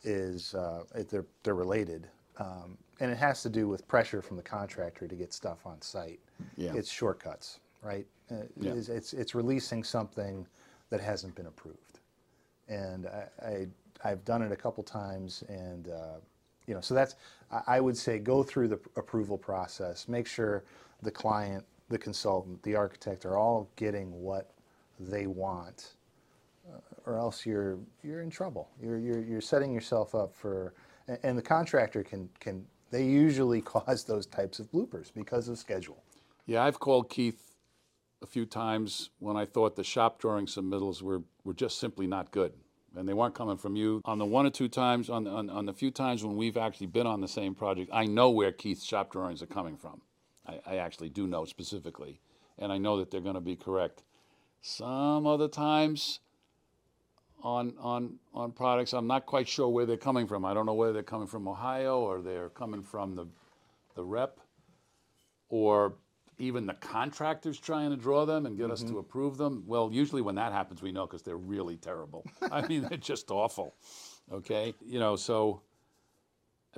is 0.02 0.54
uh, 0.54 0.84
they're 1.08 1.24
they're 1.42 1.54
related, 1.54 2.06
um, 2.38 2.76
and 3.00 3.10
it 3.10 3.16
has 3.16 3.42
to 3.44 3.48
do 3.48 3.66
with 3.66 3.88
pressure 3.88 4.20
from 4.20 4.36
the 4.36 4.42
contractor 4.42 5.08
to 5.08 5.14
get 5.14 5.32
stuff 5.32 5.64
on 5.64 5.80
site. 5.80 6.20
Yeah. 6.58 6.74
It's 6.74 6.90
shortcuts, 6.90 7.60
right? 7.80 8.06
Uh, 8.30 8.42
Yeah. 8.60 8.72
It's, 8.72 8.90
it's 8.90 9.14
it's 9.14 9.34
releasing 9.34 9.82
something 9.82 10.46
that 10.90 11.00
hasn't 11.00 11.34
been 11.34 11.46
approved, 11.46 11.93
and 12.68 13.06
I, 13.06 13.46
I 13.46 13.66
I've 14.04 14.24
done 14.24 14.42
it 14.42 14.52
a 14.52 14.56
couple 14.56 14.82
times, 14.82 15.44
and 15.48 15.88
uh, 15.88 16.16
you 16.66 16.74
know, 16.74 16.80
so 16.80 16.94
that's 16.94 17.16
I, 17.50 17.62
I 17.66 17.80
would 17.80 17.96
say 17.96 18.18
go 18.18 18.42
through 18.42 18.68
the 18.68 18.80
approval 18.96 19.38
process, 19.38 20.08
make 20.08 20.26
sure 20.26 20.64
the 21.02 21.10
client, 21.10 21.64
the 21.88 21.98
consultant, 21.98 22.62
the 22.62 22.74
architect 22.74 23.24
are 23.24 23.36
all 23.36 23.68
getting 23.76 24.10
what 24.22 24.52
they 25.00 25.26
want, 25.26 25.94
uh, 26.72 26.78
or 27.06 27.18
else 27.18 27.44
you're 27.46 27.78
you're 28.02 28.20
in 28.20 28.30
trouble. 28.30 28.68
You're 28.82 28.98
you're 28.98 29.22
you're 29.22 29.40
setting 29.40 29.72
yourself 29.72 30.14
up 30.14 30.34
for, 30.34 30.74
and, 31.08 31.18
and 31.22 31.38
the 31.38 31.42
contractor 31.42 32.02
can 32.02 32.28
can 32.40 32.64
they 32.90 33.04
usually 33.04 33.60
cause 33.74 34.04
those 34.04 34.26
types 34.26 34.58
of 34.58 34.70
bloopers 34.70 35.12
because 35.14 35.48
of 35.48 35.58
schedule. 35.58 36.02
Yeah, 36.46 36.62
I've 36.62 36.78
called 36.78 37.08
Keith 37.08 37.54
a 38.22 38.26
few 38.26 38.46
times 38.46 39.10
when 39.18 39.36
I 39.36 39.44
thought 39.44 39.76
the 39.76 39.84
shop 39.84 40.20
drawing 40.20 40.46
submittals 40.46 41.02
were, 41.02 41.22
were 41.44 41.54
just 41.54 41.78
simply 41.78 42.06
not 42.06 42.30
good. 42.30 42.52
And 42.96 43.08
they 43.08 43.12
weren't 43.12 43.34
coming 43.34 43.56
from 43.56 43.76
you. 43.76 44.00
On 44.04 44.18
the 44.18 44.24
one 44.24 44.46
or 44.46 44.50
two 44.50 44.68
times, 44.68 45.10
on, 45.10 45.26
on, 45.26 45.50
on 45.50 45.66
the 45.66 45.72
few 45.72 45.90
times 45.90 46.24
when 46.24 46.36
we've 46.36 46.56
actually 46.56 46.86
been 46.86 47.06
on 47.06 47.20
the 47.20 47.28
same 47.28 47.54
project, 47.54 47.90
I 47.92 48.06
know 48.06 48.30
where 48.30 48.52
Keith's 48.52 48.84
shop 48.84 49.10
drawings 49.10 49.42
are 49.42 49.46
coming 49.46 49.76
from. 49.76 50.00
I, 50.46 50.60
I 50.64 50.76
actually 50.76 51.08
do 51.08 51.26
know 51.26 51.44
specifically. 51.44 52.20
And 52.58 52.72
I 52.72 52.78
know 52.78 52.98
that 52.98 53.10
they're 53.10 53.20
going 53.20 53.34
to 53.34 53.40
be 53.40 53.56
correct. 53.56 54.04
Some 54.60 55.26
other 55.26 55.48
times 55.48 56.20
on, 57.42 57.74
on, 57.80 58.18
on 58.32 58.52
products, 58.52 58.94
I'm 58.94 59.08
not 59.08 59.26
quite 59.26 59.48
sure 59.48 59.68
where 59.68 59.86
they're 59.86 59.96
coming 59.96 60.26
from. 60.26 60.44
I 60.44 60.54
don't 60.54 60.66
know 60.66 60.74
whether 60.74 60.92
they're 60.92 61.02
coming 61.02 61.26
from 61.26 61.48
Ohio 61.48 62.00
or 62.00 62.22
they're 62.22 62.48
coming 62.48 62.82
from 62.82 63.16
the, 63.16 63.26
the 63.96 64.04
rep 64.04 64.38
or 65.48 65.94
even 66.38 66.66
the 66.66 66.74
contractors 66.74 67.58
trying 67.58 67.90
to 67.90 67.96
draw 67.96 68.24
them 68.24 68.46
and 68.46 68.56
get 68.56 68.70
us 68.70 68.80
to 68.80 68.86
mm-hmm. 68.86 68.98
approve 68.98 69.36
them. 69.36 69.62
Well, 69.66 69.90
usually 69.92 70.22
when 70.22 70.34
that 70.34 70.52
happens, 70.52 70.82
we 70.82 70.92
know 70.92 71.06
because 71.06 71.22
they're 71.22 71.36
really 71.36 71.76
terrible. 71.76 72.24
I 72.52 72.66
mean, 72.66 72.82
they're 72.88 72.98
just 72.98 73.30
awful. 73.30 73.74
Okay, 74.32 74.74
you 74.84 74.98
know, 74.98 75.16
so 75.16 75.60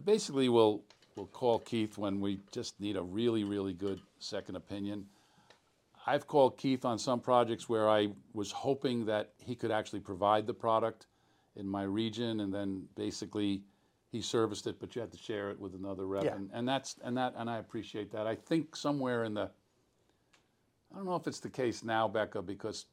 basically 0.05 0.49
will 0.49 0.83
we'll 1.15 1.27
call 1.27 1.59
Keith 1.59 1.97
when 1.97 2.21
we 2.21 2.41
just 2.53 2.79
need 2.81 2.97
a 2.97 3.03
really, 3.03 3.45
really 3.45 3.73
good 3.73 4.01
second 4.19 4.57
opinion. 4.57 5.07
I've 6.07 6.27
called 6.27 6.57
Keith 6.57 6.85
on 6.85 6.99
some 6.99 7.21
projects 7.21 7.69
where 7.69 7.89
I 7.89 8.09
was 8.33 8.53
hoping 8.53 9.07
that 9.07 9.33
he 9.39 9.57
could 9.57 9.71
actually 9.71 10.01
provide 10.01 10.47
the 10.47 10.55
product 10.55 11.07
in 11.57 11.67
my 11.67 11.83
region, 11.83 12.41
and 12.41 12.53
then 12.53 12.85
basically 12.97 13.63
he 14.13 14.21
serviced 14.23 14.67
it, 14.67 14.79
but 14.81 14.95
you 14.95 15.01
had 15.01 15.13
to 15.13 15.19
share 15.19 15.51
it 15.51 15.59
with 15.59 15.75
another 15.75 16.07
rep, 16.07 16.25
Yeah. 16.25 16.35
and, 16.37 16.51
and 16.53 16.69
that's 16.69 16.97
and 17.03 17.17
that 17.17 17.35
and 17.37 17.51
I 17.51 17.59
appreciate 17.59 18.11
that. 18.13 18.27
I 18.27 18.35
think 18.35 18.77
somewhere 18.77 19.25
in 19.25 19.35
the, 19.35 19.51
I 20.93 20.97
don't 20.97 21.07
know 21.07 21.17
if 21.17 21.27
it's 21.27 21.41
the 21.41 21.51
case 21.51 21.83
now, 21.85 22.07
Becca, 22.09 22.43
because 22.43 22.87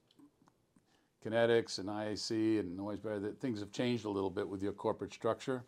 Kinetics 1.25 1.79
and 1.79 1.87
IAC 1.87 2.59
and 2.59 2.75
Noise 2.75 2.99
Barrier, 2.99 3.19
that 3.21 3.39
things 3.39 3.59
have 3.59 3.71
changed 3.71 4.05
a 4.05 4.09
little 4.09 4.29
bit 4.29 4.47
with 4.47 4.61
your 4.61 4.73
corporate 4.73 5.13
structure, 5.13 5.63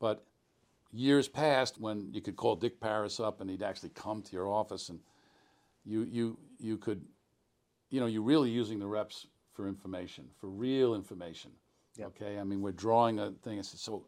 but 0.00 0.24
years 0.92 1.28
past 1.28 1.78
when 1.80 2.08
you 2.12 2.20
could 2.20 2.36
call 2.36 2.56
Dick 2.56 2.80
Paris 2.80 3.20
up 3.20 3.40
and 3.40 3.50
he'd 3.50 3.62
actually 3.62 3.90
come 3.90 4.22
to 4.22 4.32
your 4.32 4.48
office 4.48 4.88
and 4.88 4.98
you 5.84 6.02
you 6.04 6.38
you 6.58 6.76
could 6.78 7.02
you 7.90 8.00
know 8.00 8.06
you're 8.06 8.22
really 8.22 8.50
using 8.50 8.78
the 8.78 8.86
reps 8.86 9.26
for 9.52 9.68
information 9.68 10.24
for 10.40 10.48
real 10.48 10.94
information 10.94 11.50
Yep. 11.96 12.06
okay 12.08 12.38
i 12.38 12.44
mean 12.44 12.60
we're 12.62 12.72
drawing 12.72 13.18
a 13.18 13.30
thing 13.42 13.62
so 13.62 14.04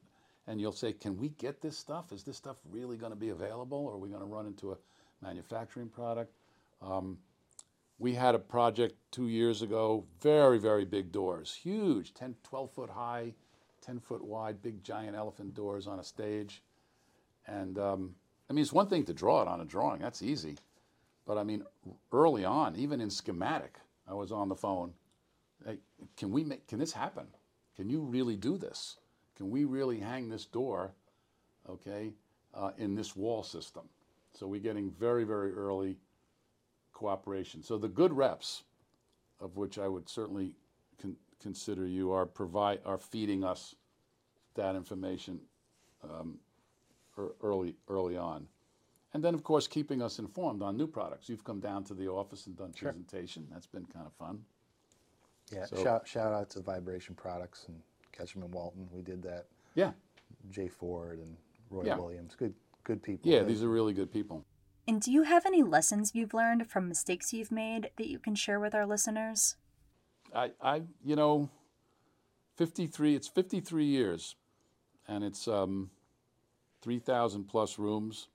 and 0.49 0.61
you'll 0.61 0.73
say 0.73 0.93
can 0.93 1.17
we 1.17 1.29
get 1.31 1.61
this 1.61 1.79
stuff 1.79 2.13
is 2.13 2.25
this 2.25 2.37
stuff 2.37 2.57
really 2.71 2.97
going 2.97 3.13
to 3.13 3.19
be 3.19 3.29
available 3.29 3.79
or 3.87 3.95
are 3.95 3.99
we 3.99 4.09
going 4.09 4.21
to 4.21 4.27
run 4.27 4.47
into 4.47 4.73
a 4.73 4.77
manufacturing 5.23 5.89
product 5.89 6.33
um, 6.83 7.19
we 7.99 8.15
had 8.15 8.35
a 8.35 8.39
project 8.39 8.95
two 9.13 9.29
years 9.29 9.63
ago 9.63 10.05
very 10.21 10.59
very 10.59 10.85
big 10.85 11.13
doors 11.13 11.59
huge 11.63 12.15
10 12.15 12.35
12 12.43 12.73
foot 12.73 12.91
high 12.91 13.33
10 13.83 14.01
foot 14.01 14.25
wide 14.25 14.61
big 14.63 14.83
giant 14.83 15.15
elephant 15.15 15.55
doors 15.55 15.87
on 15.87 16.01
a 16.01 16.05
stage 16.05 16.63
and 17.47 17.79
um, 17.79 18.15
i 18.51 18.53
mean 18.53 18.63
it's 18.63 18.73
one 18.73 18.89
thing 18.89 19.05
to 19.05 19.13
draw 19.13 19.43
it 19.43 19.49
on 19.49 19.61
a 19.61 19.65
drawing 19.65 20.01
that's 20.01 20.23
easy 20.23 20.57
but 21.29 21.37
I 21.37 21.45
mean, 21.45 21.63
early 22.11 22.47
on, 22.47 22.75
even 22.77 23.03
in 23.03 23.11
schematic, 23.11 23.79
I 24.09 24.15
was 24.15 24.33
on 24.33 24.49
the 24.49 24.57
phone. 24.57 24.95
Can 26.17 26.33
we 26.33 26.43
make? 26.43 26.67
Can 26.67 26.79
this 26.79 26.93
happen? 26.93 27.27
Can 27.77 27.91
you 27.91 28.01
really 28.01 28.35
do 28.35 28.57
this? 28.57 28.97
Can 29.39 29.51
we 29.51 29.65
really 29.65 30.01
hang 30.01 30.29
this 30.29 30.45
door, 30.45 30.91
okay, 31.71 32.13
uh, 32.55 32.73
in 32.77 32.97
this 32.97 33.15
wall 33.15 33.45
system? 33.45 33.85
So 34.33 34.47
we're 34.49 34.61
getting 34.61 34.91
very, 34.91 35.23
very 35.25 35.53
early 35.55 35.97
cooperation. 36.93 37.63
So 37.63 37.79
the 37.79 37.89
good 37.89 38.13
reps, 38.13 38.65
of 39.41 39.57
which 39.57 39.79
I 39.79 39.87
would 39.87 40.09
certainly 40.09 40.55
con- 41.01 41.17
consider 41.41 41.87
you, 41.87 42.11
are 42.11 42.27
provide 42.27 42.81
are 42.85 42.99
feeding 42.99 43.45
us 43.45 43.77
that 44.57 44.75
information 44.75 45.39
um, 46.03 46.39
ear- 47.17 47.31
early 47.41 47.77
early 47.89 48.17
on. 48.17 48.49
And 49.15 49.23
then, 49.25 49.35
of 49.35 49.45
course, 49.45 49.69
keeping 49.69 50.03
us 50.03 50.19
informed 50.19 50.63
on 50.63 50.77
new 50.77 50.87
products. 50.89 51.29
You've 51.29 51.45
come 51.45 51.61
down 51.61 51.85
to 51.85 51.95
the 51.95 52.09
office 52.09 52.47
and 52.47 52.57
done 52.57 52.73
presentation. 52.73 53.47
That's 53.53 53.67
been 53.67 53.87
kind 53.87 54.05
of 54.05 54.13
fun. 54.15 54.45
Yeah, 55.53 55.65
So- 55.67 55.83
shout, 55.83 56.09
shout 56.09 56.33
out 56.35 56.51
to 56.51 56.61
Vibration 56.61 57.15
Products 57.15 57.67
and 57.69 57.81
Ketchum 58.19 58.43
and 58.43 58.53
Walton. 58.53 58.89
We 58.93 59.03
did 59.03 59.23
that. 59.23 59.47
Yeah, 59.75 59.93
Jay 60.51 60.69
Ford 60.69 61.19
and 61.21 61.37
Roy 61.71 61.85
Yeah. 61.87 61.97
Williams. 61.99 62.35
Good 62.35 62.55
good 62.85 63.03
people. 63.03 63.31
yeah, 63.31 63.41
They- 63.41 63.49
these 63.49 63.63
are 63.63 63.69
really 63.69 63.93
good 63.93 64.11
people. 64.11 64.45
And 64.87 65.03
do 65.03 65.13
you 65.13 65.25
have 65.25 65.45
any 65.45 65.63
lessons 65.63 66.15
you've 66.15 66.33
learned 66.33 66.67
from 66.71 66.89
mistakes 66.89 67.35
you've 67.35 67.53
made 67.53 67.91
that 67.97 68.09
you 68.09 68.19
can 68.19 68.35
share 68.35 68.59
with 68.59 68.75
our 68.75 68.87
listeners? 68.87 69.57
I, 70.35 70.53
I, 70.63 70.83
you 71.05 71.15
know, 71.15 71.51
53, 72.57 73.15
it's 73.15 73.29
53 73.29 73.85
years 73.85 74.37
and 75.07 75.23
it's 75.23 75.47
um, 75.47 75.91
3,000 76.81 77.45
plus 77.45 77.79
rooms. 77.79 78.29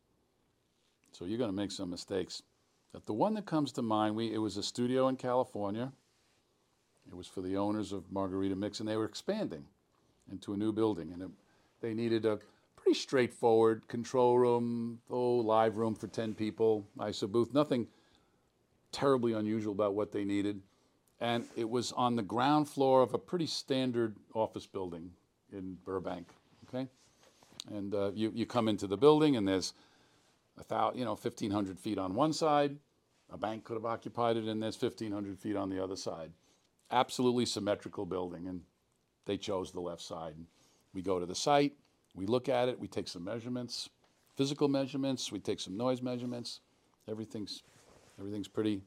So 1.13 1.25
you're 1.25 1.39
going 1.39 1.49
to 1.49 1.55
make 1.55 1.71
some 1.71 1.89
mistakes. 1.89 2.43
But 2.91 3.07
the 3.07 3.13
one 3.13 3.33
that 3.33 3.47
comes 3.47 3.71
to 3.73 3.81
mind, 3.81 4.15
we, 4.15 4.31
it 4.31 4.37
was 4.37 4.55
a 4.57 4.63
studio 4.63 5.07
in 5.07 5.15
California. 5.15 5.91
It 7.07 7.15
was 7.15 7.27
for 7.27 7.41
the 7.41 7.57
owners 7.57 7.91
of 7.91 8.11
Margarita 8.11 8.55
Mix, 8.55 8.79
and 8.79 8.89
they 8.89 8.97
were 8.97 9.05
expanding 9.05 9.65
into 10.31 10.53
a 10.53 10.57
new 10.57 10.71
building. 10.71 11.11
And 11.13 11.21
it, 11.21 11.29
they 11.81 11.93
needed 11.93 12.25
a 12.25 12.39
pretty 12.75 12.97
straightforward 12.97 13.87
control 13.87 14.37
room, 14.37 14.99
oh, 15.09 15.35
live 15.35 15.77
room 15.77 15.95
for 15.95 16.07
10 16.07 16.33
people, 16.33 16.87
ISO 16.97 17.31
booth, 17.31 17.53
nothing 17.53 17.87
terribly 18.91 19.33
unusual 19.33 19.73
about 19.73 19.93
what 19.93 20.11
they 20.11 20.23
needed 20.23 20.61
and 21.23 21.45
it 21.55 21.69
was 21.69 21.93
on 21.93 22.17
the 22.17 22.21
ground 22.21 22.67
floor 22.67 23.01
of 23.01 23.13
a 23.13 23.17
pretty 23.17 23.47
standard 23.47 24.17
office 24.33 24.67
building 24.67 25.09
in 25.53 25.77
Burbank. 25.85 26.27
Okay, 26.67 26.87
and 27.73 27.95
uh, 27.95 28.11
you 28.13 28.31
you 28.35 28.45
come 28.45 28.67
into 28.67 28.87
the 28.87 28.97
building 28.97 29.37
and 29.37 29.47
there's 29.47 29.73
a 30.59 30.63
thousand, 30.63 30.99
you 30.99 31.05
know, 31.05 31.15
fifteen 31.15 31.49
hundred 31.49 31.79
feet 31.79 31.97
on 31.97 32.13
one 32.13 32.33
side. 32.33 32.75
A 33.31 33.37
bank 33.37 33.63
could 33.63 33.75
have 33.75 33.85
occupied 33.85 34.35
it, 34.35 34.45
and 34.45 34.61
there's 34.61 34.75
fifteen 34.75 35.13
hundred 35.13 35.39
feet 35.39 35.55
on 35.55 35.69
the 35.69 35.81
other 35.81 35.95
side. 35.95 36.31
Absolutely 36.93 37.47
symmetrical 37.47 38.05
building, 38.05 38.47
and 38.47 38.61
they 39.25 39.35
chose 39.35 39.71
the 39.71 39.81
left 39.81 40.01
side. 40.01 40.35
We 40.93 41.01
go 41.01 41.19
to 41.19 41.25
the 41.25 41.33
site, 41.33 41.73
we 42.13 42.27
look 42.27 42.47
at 42.47 42.69
it, 42.69 42.79
we 42.79 42.87
take 42.87 43.07
some 43.07 43.23
measurements, 43.23 43.89
physical 44.35 44.67
measurements, 44.67 45.31
we 45.31 45.39
take 45.39 45.59
some 45.59 45.75
noise 45.75 46.03
measurements. 46.03 46.59
Everything's 47.09 47.63
everything's 48.19 48.47
pretty 48.47 48.83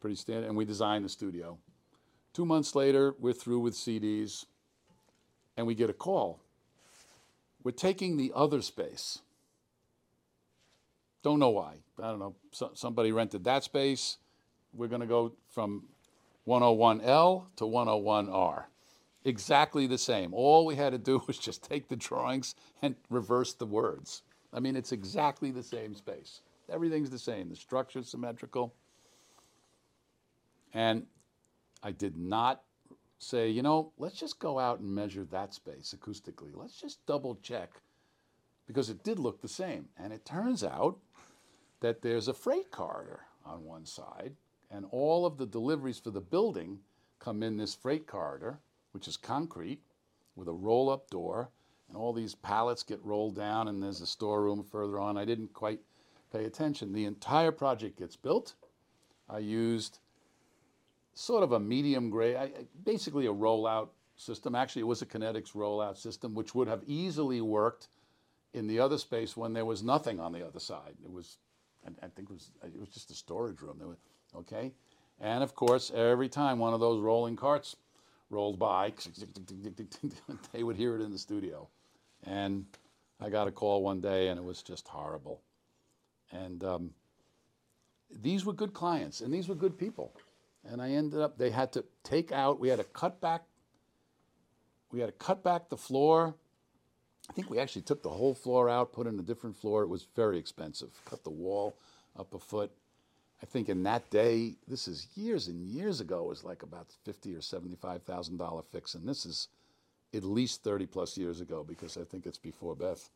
pretty 0.00 0.16
standard, 0.16 0.48
and 0.48 0.56
we 0.56 0.64
designed 0.64 1.04
the 1.04 1.08
studio. 1.08 1.58
Two 2.32 2.44
months 2.44 2.74
later, 2.74 3.14
we're 3.20 3.32
through 3.32 3.60
with 3.60 3.74
CDs, 3.74 4.44
and 5.56 5.64
we 5.64 5.76
get 5.76 5.88
a 5.88 5.94
call. 5.94 6.40
We're 7.62 7.70
taking 7.70 8.16
the 8.16 8.32
other 8.34 8.62
space. 8.62 9.20
Don't 11.22 11.38
know 11.38 11.50
why. 11.50 11.76
I 12.02 12.10
don't 12.10 12.18
know. 12.18 12.34
So, 12.50 12.72
somebody 12.74 13.10
rented 13.10 13.44
that 13.44 13.64
space. 13.64 14.18
We're 14.72 14.88
going 14.88 15.00
to 15.00 15.06
go 15.06 15.32
from 15.48 15.84
101L 16.46 17.46
to 17.56 17.64
101R. 17.64 18.64
Exactly 19.24 19.86
the 19.86 19.98
same. 19.98 20.32
All 20.32 20.64
we 20.64 20.76
had 20.76 20.90
to 20.90 20.98
do 20.98 21.22
was 21.26 21.38
just 21.38 21.62
take 21.62 21.88
the 21.88 21.96
drawings 21.96 22.54
and 22.82 22.94
reverse 23.10 23.54
the 23.54 23.66
words. 23.66 24.22
I 24.52 24.60
mean, 24.60 24.76
it's 24.76 24.92
exactly 24.92 25.50
the 25.50 25.62
same 25.62 25.94
space. 25.94 26.40
Everything's 26.70 27.10
the 27.10 27.18
same. 27.18 27.48
The 27.48 27.56
structure's 27.56 28.08
symmetrical. 28.08 28.74
And 30.72 31.06
I 31.82 31.92
did 31.92 32.16
not 32.16 32.62
say, 33.18 33.48
you 33.48 33.62
know, 33.62 33.92
let's 33.98 34.18
just 34.18 34.38
go 34.38 34.58
out 34.58 34.80
and 34.80 34.94
measure 34.94 35.24
that 35.24 35.54
space 35.54 35.94
acoustically. 35.96 36.50
Let's 36.54 36.80
just 36.80 37.04
double 37.06 37.36
check 37.36 37.70
because 38.66 38.90
it 38.90 39.02
did 39.04 39.18
look 39.18 39.40
the 39.40 39.48
same. 39.48 39.88
And 39.98 40.12
it 40.12 40.24
turns 40.24 40.64
out 40.64 40.98
that 41.80 42.02
there's 42.02 42.28
a 42.28 42.34
freight 42.34 42.70
corridor 42.70 43.20
on 43.44 43.64
one 43.64 43.86
side, 43.86 44.34
and 44.70 44.86
all 44.90 45.26
of 45.26 45.38
the 45.38 45.46
deliveries 45.46 45.98
for 45.98 46.10
the 46.10 46.20
building 46.20 46.78
come 47.18 47.42
in 47.42 47.56
this 47.56 47.74
freight 47.74 48.06
corridor, 48.06 48.58
which 48.92 49.08
is 49.08 49.16
concrete 49.16 49.80
with 50.34 50.48
a 50.48 50.52
roll 50.52 50.90
up 50.90 51.10
door, 51.10 51.50
and 51.88 51.96
all 51.96 52.12
these 52.12 52.34
pallets 52.34 52.82
get 52.82 53.04
rolled 53.04 53.36
down, 53.36 53.68
and 53.68 53.82
there's 53.82 54.00
a 54.00 54.06
storeroom 54.06 54.64
further 54.64 54.98
on. 54.98 55.16
I 55.16 55.24
didn't 55.24 55.52
quite 55.52 55.80
pay 56.32 56.44
attention. 56.44 56.92
The 56.92 57.04
entire 57.04 57.52
project 57.52 57.98
gets 57.98 58.16
built. 58.16 58.54
I 59.28 59.38
used 59.38 59.98
sort 61.14 61.42
of 61.42 61.52
a 61.52 61.60
medium 61.60 62.10
grade, 62.10 62.36
basically 62.84 63.26
a 63.26 63.32
rollout 63.32 63.88
system. 64.16 64.54
Actually, 64.54 64.82
it 64.82 64.86
was 64.86 65.02
a 65.02 65.06
Kinetics 65.06 65.52
rollout 65.52 65.96
system, 65.96 66.34
which 66.34 66.54
would 66.54 66.68
have 66.68 66.82
easily 66.86 67.40
worked 67.40 67.88
in 68.52 68.66
the 68.66 68.80
other 68.80 68.98
space 68.98 69.36
when 69.36 69.52
there 69.52 69.64
was 69.64 69.82
nothing 69.82 70.20
on 70.20 70.32
the 70.32 70.46
other 70.46 70.60
side. 70.60 70.94
It 71.04 71.10
was, 71.10 71.38
I, 71.86 72.08
think 72.08 72.30
it 72.30 72.32
was, 72.32 72.50
it 72.62 72.78
was 72.78 72.88
just 72.88 73.10
a 73.10 73.14
storage 73.14 73.60
room. 73.60 73.76
There 73.78 73.88
okay, 74.38 74.72
and 75.20 75.42
of 75.42 75.54
course, 75.54 75.90
every 75.94 76.28
time 76.28 76.58
one 76.58 76.74
of 76.74 76.80
those 76.80 77.00
rolling 77.00 77.36
carts 77.36 77.76
rolled 78.30 78.58
by, 78.58 78.92
they 80.52 80.62
would 80.62 80.76
hear 80.76 80.96
it 80.96 81.02
in 81.02 81.10
the 81.10 81.18
studio. 81.18 81.68
And 82.24 82.66
I 83.20 83.30
got 83.30 83.48
a 83.48 83.52
call 83.52 83.82
one 83.82 84.00
day, 84.00 84.28
and 84.28 84.38
it 84.38 84.44
was 84.44 84.62
just 84.62 84.88
horrible. 84.88 85.40
And 86.32 86.62
um, 86.64 86.90
these 88.10 88.44
were 88.44 88.52
good 88.52 88.74
clients, 88.74 89.20
and 89.20 89.32
these 89.32 89.48
were 89.48 89.54
good 89.54 89.78
people. 89.78 90.12
And 90.64 90.82
I 90.82 90.90
ended 90.90 91.20
up, 91.20 91.38
they 91.38 91.50
had 91.50 91.72
to 91.72 91.84
take 92.02 92.32
out, 92.32 92.60
we 92.60 92.68
had 92.68 92.78
to 92.78 92.84
cut 92.84 93.20
back, 93.20 93.44
we 94.90 95.00
had 95.00 95.06
to 95.06 95.12
cut 95.12 95.42
back 95.42 95.68
the 95.68 95.76
floor. 95.76 96.34
I 97.28 97.32
think 97.32 97.50
we 97.50 97.58
actually 97.58 97.82
took 97.82 98.02
the 98.02 98.10
whole 98.10 98.34
floor 98.34 98.68
out, 98.68 98.92
put 98.92 99.06
in 99.06 99.18
a 99.18 99.22
different 99.22 99.56
floor. 99.56 99.82
It 99.82 99.88
was 99.88 100.06
very 100.14 100.38
expensive. 100.38 100.90
Cut 101.04 101.24
the 101.24 101.30
wall 101.30 101.76
up 102.18 102.34
a 102.34 102.38
foot. 102.38 102.70
I 103.42 103.46
think 103.46 103.68
in 103.68 103.82
that 103.82 104.08
day, 104.10 104.54
this 104.66 104.88
is 104.88 105.08
years 105.14 105.48
and 105.48 105.66
years 105.66 106.00
ago, 106.00 106.20
it 106.20 106.28
was 106.28 106.44
like 106.44 106.62
about 106.62 106.86
fifty 107.04 107.34
or 107.34 107.42
seventy-five 107.42 108.02
thousand 108.02 108.38
dollar 108.38 108.62
fix, 108.72 108.94
and 108.94 109.06
this 109.06 109.26
is 109.26 109.48
at 110.14 110.24
least 110.24 110.62
thirty 110.62 110.86
plus 110.86 111.18
years 111.18 111.40
ago 111.40 111.64
because 111.66 111.96
I 111.96 112.04
think 112.04 112.26
it's 112.26 112.38
before 112.38 112.74
Beth. 112.74 113.10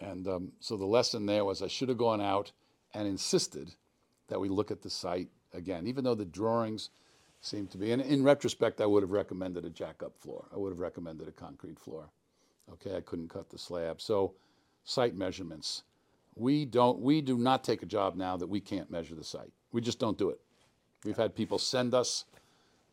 And 0.00 0.26
um, 0.26 0.52
so 0.60 0.76
the 0.76 0.86
lesson 0.86 1.26
there 1.26 1.44
was 1.44 1.62
I 1.62 1.68
should 1.68 1.88
have 1.88 1.98
gone 1.98 2.20
out 2.20 2.52
and 2.94 3.06
insisted 3.06 3.74
that 4.28 4.40
we 4.40 4.48
look 4.48 4.70
at 4.70 4.82
the 4.82 4.90
site 4.90 5.28
again, 5.52 5.86
even 5.86 6.04
though 6.04 6.14
the 6.14 6.24
drawings 6.24 6.90
seem 7.40 7.66
to 7.68 7.78
be. 7.78 7.92
And 7.92 8.02
in 8.02 8.22
retrospect, 8.22 8.80
I 8.80 8.86
would 8.86 9.02
have 9.02 9.10
recommended 9.10 9.64
a 9.64 9.70
jack-up 9.70 10.16
floor. 10.18 10.46
I 10.52 10.58
would 10.58 10.70
have 10.70 10.80
recommended 10.80 11.28
a 11.28 11.32
concrete 11.32 11.78
floor. 11.78 12.08
Okay, 12.72 12.96
I 12.96 13.00
couldn't 13.00 13.28
cut 13.28 13.50
the 13.50 13.58
slab. 13.58 14.00
So, 14.00 14.34
site 14.84 15.14
measurements. 15.14 15.84
We 16.36 16.66
don't. 16.66 17.00
We 17.00 17.20
do 17.22 17.38
not 17.38 17.64
take 17.64 17.82
a 17.82 17.86
job 17.86 18.14
now 18.14 18.36
that 18.36 18.46
we 18.46 18.60
can't 18.60 18.90
measure 18.90 19.14
the 19.14 19.24
site. 19.24 19.52
We 19.72 19.80
just 19.80 19.98
don't 19.98 20.18
do 20.18 20.28
it. 20.28 20.38
We've 21.04 21.16
had 21.16 21.34
people 21.34 21.58
send 21.58 21.94
us 21.94 22.24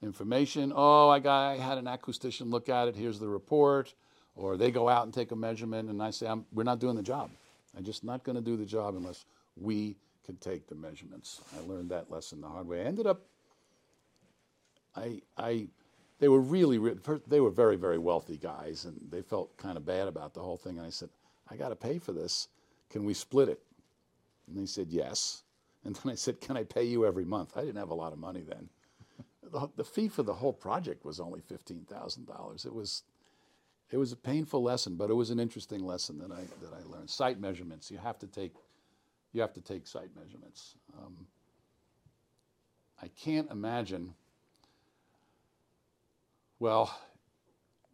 information. 0.01 0.71
Oh, 0.73 1.09
I 1.09 1.19
got. 1.19 1.51
I 1.51 1.57
had 1.57 1.77
an 1.77 1.85
acoustician 1.85 2.49
look 2.51 2.69
at 2.69 2.87
it. 2.87 2.95
Here's 2.95 3.19
the 3.19 3.27
report. 3.27 3.93
Or 4.35 4.57
they 4.57 4.71
go 4.71 4.89
out 4.89 5.03
and 5.03 5.13
take 5.13 5.31
a 5.31 5.35
measurement, 5.35 5.89
and 5.89 6.01
I 6.01 6.09
say, 6.09 6.25
I'm, 6.25 6.45
"We're 6.53 6.63
not 6.63 6.79
doing 6.79 6.95
the 6.95 7.03
job. 7.03 7.29
I'm 7.77 7.83
just 7.83 8.03
not 8.03 8.23
going 8.23 8.35
to 8.35 8.41
do 8.41 8.57
the 8.57 8.65
job 8.65 8.95
unless 8.95 9.25
we 9.55 9.97
can 10.25 10.37
take 10.37 10.67
the 10.67 10.75
measurements." 10.75 11.41
I 11.55 11.67
learned 11.67 11.91
that 11.91 12.09
lesson 12.09 12.41
the 12.41 12.47
hard 12.47 12.67
way. 12.67 12.81
I 12.81 12.85
ended 12.85 13.05
up. 13.05 13.21
I 14.95 15.21
I 15.37 15.67
they 16.19 16.29
were 16.29 16.39
really 16.39 16.77
re- 16.77 16.95
they 17.27 17.41
were 17.41 17.49
very 17.49 17.75
very 17.75 17.97
wealthy 17.97 18.37
guys 18.37 18.85
and 18.85 18.97
they 19.09 19.21
felt 19.21 19.57
kind 19.57 19.75
of 19.75 19.85
bad 19.85 20.07
about 20.07 20.33
the 20.33 20.39
whole 20.39 20.55
thing 20.55 20.77
and 20.77 20.87
i 20.87 20.89
said 20.89 21.09
i 21.49 21.55
got 21.57 21.69
to 21.69 21.75
pay 21.75 21.97
for 21.99 22.13
this 22.13 22.47
can 22.93 23.03
we 23.03 23.13
split 23.13 23.49
it? 23.49 23.59
And 24.47 24.57
they 24.57 24.67
said 24.67 24.87
yes. 24.89 25.41
And 25.83 25.95
then 25.95 26.13
i 26.13 26.15
said 26.15 26.39
can 26.39 26.55
i 26.55 26.63
pay 26.63 26.83
you 26.83 27.05
every 27.05 27.25
month? 27.25 27.57
I 27.57 27.61
didn't 27.61 27.77
have 27.77 27.89
a 27.89 27.95
lot 27.95 28.13
of 28.13 28.19
money 28.19 28.43
then. 28.47 28.69
The, 29.51 29.69
the 29.75 29.83
fee 29.83 30.07
for 30.07 30.23
the 30.23 30.33
whole 30.33 30.53
project 30.53 31.03
was 31.03 31.19
only 31.19 31.41
$15000 31.41 32.65
it 32.65 32.73
was 32.73 33.03
it 33.91 33.97
was 33.97 34.11
a 34.11 34.15
painful 34.15 34.63
lesson 34.63 34.95
but 34.95 35.09
it 35.09 35.13
was 35.13 35.29
an 35.29 35.39
interesting 35.39 35.83
lesson 35.83 36.17
that 36.19 36.31
i 36.31 36.41
that 36.61 36.73
i 36.73 36.89
learned. 36.89 37.09
Site 37.09 37.39
measurements. 37.39 37.91
You 37.91 37.97
have 37.97 38.17
to 38.19 38.27
take 38.27 38.53
you 39.33 39.41
have 39.41 39.53
to 39.53 39.61
take 39.61 39.85
site 39.85 40.09
measurements. 40.15 40.75
Um, 40.97 41.27
i 43.01 43.07
can't 43.09 43.51
imagine 43.51 44.13
well, 46.63 46.97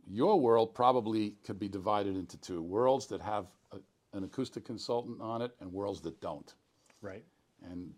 your 0.08 0.40
world 0.40 0.76
probably 0.76 1.32
could 1.44 1.58
be 1.58 1.68
divided 1.68 2.16
into 2.16 2.38
two 2.38 2.62
worlds 2.62 3.08
that 3.08 3.20
have 3.20 3.48
a, 3.72 3.78
an 4.14 4.24
acoustic 4.24 4.66
consultant 4.66 5.22
on 5.22 5.42
it 5.42 5.56
and 5.60 5.72
worlds 5.72 6.02
that 6.02 6.20
don't. 6.22 6.54
Right. 7.02 7.24
And 7.64 7.92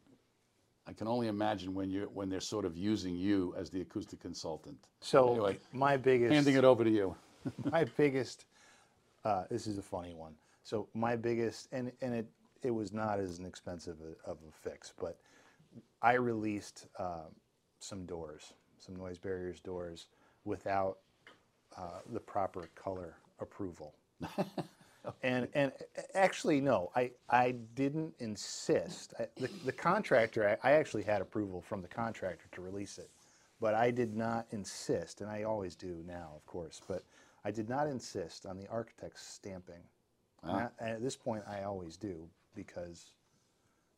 I 0.88 0.94
can 0.94 1.08
only 1.08 1.28
imagine 1.28 1.74
when 1.74 1.90
you 1.90 2.10
when 2.14 2.30
they're 2.30 2.42
sort 2.42 2.66
of 2.66 2.78
using 2.78 3.16
you 3.16 3.54
as 3.58 3.70
the 3.70 3.82
acoustic 3.82 4.20
consultant. 4.20 4.78
So 5.00 5.32
Anyway, 5.32 5.60
my 5.72 5.98
biggest 5.98 6.34
handing 6.34 6.56
it 6.56 6.64
over 6.64 6.84
to 6.84 6.90
you. 6.90 7.16
my 7.72 7.86
biggest 7.98 8.46
uh, 9.24 9.44
this 9.50 9.68
is 9.68 9.78
a 9.78 9.82
funny 9.82 10.14
one 10.14 10.34
so 10.64 10.88
my 10.94 11.16
biggest 11.16 11.68
and 11.72 11.92
and 12.02 12.14
it 12.14 12.28
it 12.64 12.72
was 12.72 12.92
not 12.92 13.20
as 13.20 13.40
an 13.40 13.46
expensive 13.46 13.98
a, 14.02 14.30
of 14.30 14.38
a 14.48 14.52
fix 14.52 14.94
but 15.00 15.18
i 16.02 16.14
released 16.14 16.88
uh, 17.00 17.28
some 17.80 18.06
doors 18.06 18.54
some 18.78 18.96
Noise 18.96 19.20
Barriers 19.20 19.60
doors 19.60 20.08
without 20.44 20.98
uh, 21.78 22.00
the 22.12 22.20
proper 22.20 22.68
color 22.76 23.16
approval 23.40 23.94
And 25.24 25.48
and 25.54 25.72
actually, 26.14 26.62
no, 26.62 26.92
I 26.96 27.12
I 27.30 27.52
didn't 27.76 28.14
insist. 28.20 29.14
I, 29.20 29.28
the, 29.38 29.50
the 29.66 29.72
contractor, 29.72 30.58
I, 30.64 30.70
I 30.70 30.74
actually 30.74 31.04
had 31.04 31.22
approval 31.22 31.62
from 31.62 31.82
the 31.82 31.88
contractor 31.88 32.46
to 32.52 32.62
release 32.62 32.98
it, 33.00 33.10
but 33.60 33.74
I 33.74 33.90
did 33.92 34.16
not 34.16 34.46
insist, 34.52 35.22
and 35.22 35.30
I 35.30 35.44
always 35.44 35.76
do 35.76 36.04
now, 36.08 36.32
of 36.36 36.46
course. 36.46 36.82
But 36.88 37.04
I 37.44 37.50
did 37.52 37.68
not 37.68 37.88
insist 37.88 38.46
on 38.46 38.58
the 38.58 38.68
architect's 38.68 39.24
stamping. 39.26 39.82
And 40.44 40.52
I- 40.52 40.70
and 40.80 40.90
at 40.90 41.02
this 41.02 41.16
point, 41.16 41.44
I 41.48 41.64
always 41.64 41.98
do 41.98 42.30
because 42.56 43.14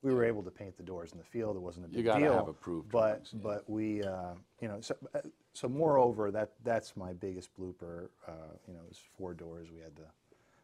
we 0.03 0.13
were 0.13 0.23
able 0.25 0.43
to 0.43 0.51
paint 0.51 0.75
the 0.77 0.83
doors 0.83 1.11
in 1.13 1.17
the 1.17 1.23
field. 1.23 1.55
It 1.55 1.61
wasn't 1.61 1.85
a 1.85 1.89
big 1.89 2.03
gotta 2.05 2.19
deal. 2.23 2.33
have 2.33 2.47
approved 2.49 2.91
But 2.91 3.01
drawings, 3.23 3.33
yeah. 3.33 3.39
but 3.41 3.69
we, 3.69 4.03
uh, 4.03 4.33
you 4.61 4.67
know, 4.67 4.81
so, 4.81 4.95
uh, 5.15 5.19
so 5.53 5.69
moreover, 5.69 6.29
that 6.31 6.51
that's 6.63 6.95
my 6.97 7.13
biggest 7.13 7.55
blooper. 7.57 8.09
Uh, 8.27 8.31
you 8.67 8.73
know, 8.73 8.81
it 8.81 8.89
was 8.89 8.99
four 9.17 9.33
doors. 9.33 9.69
We 9.71 9.79
had 9.79 9.95
to 9.97 10.03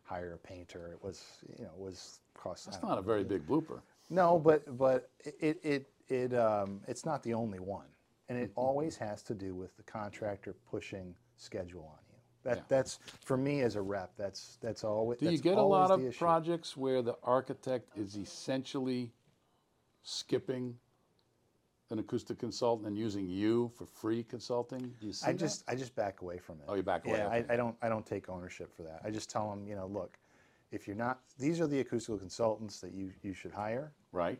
hire 0.09 0.33
a 0.33 0.37
painter. 0.47 0.91
It 0.91 1.03
was, 1.03 1.23
you 1.57 1.65
know, 1.65 1.71
it 1.77 1.79
was 1.79 2.19
cost. 2.33 2.71
Don't 2.71 2.83
not 2.83 2.97
a 2.97 3.01
very 3.01 3.23
big 3.23 3.45
blooper. 3.47 3.79
No, 4.09 4.39
but 4.39 4.77
but 4.77 5.09
it 5.23 5.59
it 5.63 5.87
it 6.07 6.33
um, 6.33 6.81
it's 6.87 7.05
not 7.05 7.21
the 7.23 7.33
only 7.33 7.59
one, 7.59 7.85
and 8.27 8.37
it 8.37 8.49
Mm-hmm. 8.49 8.59
always 8.59 8.97
has 8.97 9.21
to 9.23 9.33
do 9.35 9.53
with 9.53 9.75
the 9.77 9.83
contractor 9.83 10.55
pushing 10.71 11.15
schedule 11.37 11.87
on 11.91 11.99
you. 12.09 12.15
That 12.43 12.57
Yeah. 12.57 12.63
that's 12.67 12.99
for 13.23 13.37
me 13.37 13.61
as 13.61 13.75
a 13.75 13.81
rep. 13.81 14.11
That's 14.17 14.57
that's 14.61 14.83
always. 14.83 15.19
Do 15.19 15.25
you 15.25 15.31
that's 15.31 15.41
get 15.41 15.57
a 15.57 15.61
lot 15.61 15.91
of 15.91 16.17
projects 16.17 16.75
where 16.75 17.01
the 17.01 17.15
architect 17.23 17.97
is 17.97 18.15
essentially 18.15 19.11
skipping 20.03 20.79
an 21.91 21.99
acoustic 21.99 22.37
consultant 22.39 22.87
and 22.87 22.97
using 22.97 23.27
you 23.27 23.71
for 23.75 23.85
free 23.85 24.23
consulting? 24.23 24.93
Do 24.99 25.07
you 25.07 25.13
see 25.13 25.27
I 25.27 25.31
that? 25.31 25.39
just 25.39 25.63
I 25.67 25.75
just 25.75 25.95
back 25.95 26.21
away 26.21 26.37
from 26.37 26.55
it. 26.59 26.65
Oh, 26.67 26.75
you 26.75 26.83
back 26.83 27.05
away, 27.05 27.17
Yeah. 27.17 27.27
I, 27.27 27.45
I 27.53 27.55
don't 27.55 27.75
I 27.81 27.89
don't 27.89 28.05
take 28.05 28.29
ownership 28.29 28.75
for 28.75 28.83
that. 28.83 29.01
I 29.03 29.09
just 29.09 29.29
tell 29.29 29.49
them, 29.49 29.67
you 29.67 29.75
know, 29.75 29.87
look, 29.87 30.17
if 30.71 30.87
you're 30.87 30.95
not, 30.95 31.19
these 31.39 31.59
are 31.59 31.67
the 31.67 31.79
acoustical 31.79 32.17
consultants 32.17 32.79
that 32.81 32.93
you 32.93 33.11
you 33.23 33.33
should 33.33 33.51
hire. 33.51 33.91
right. 34.11 34.39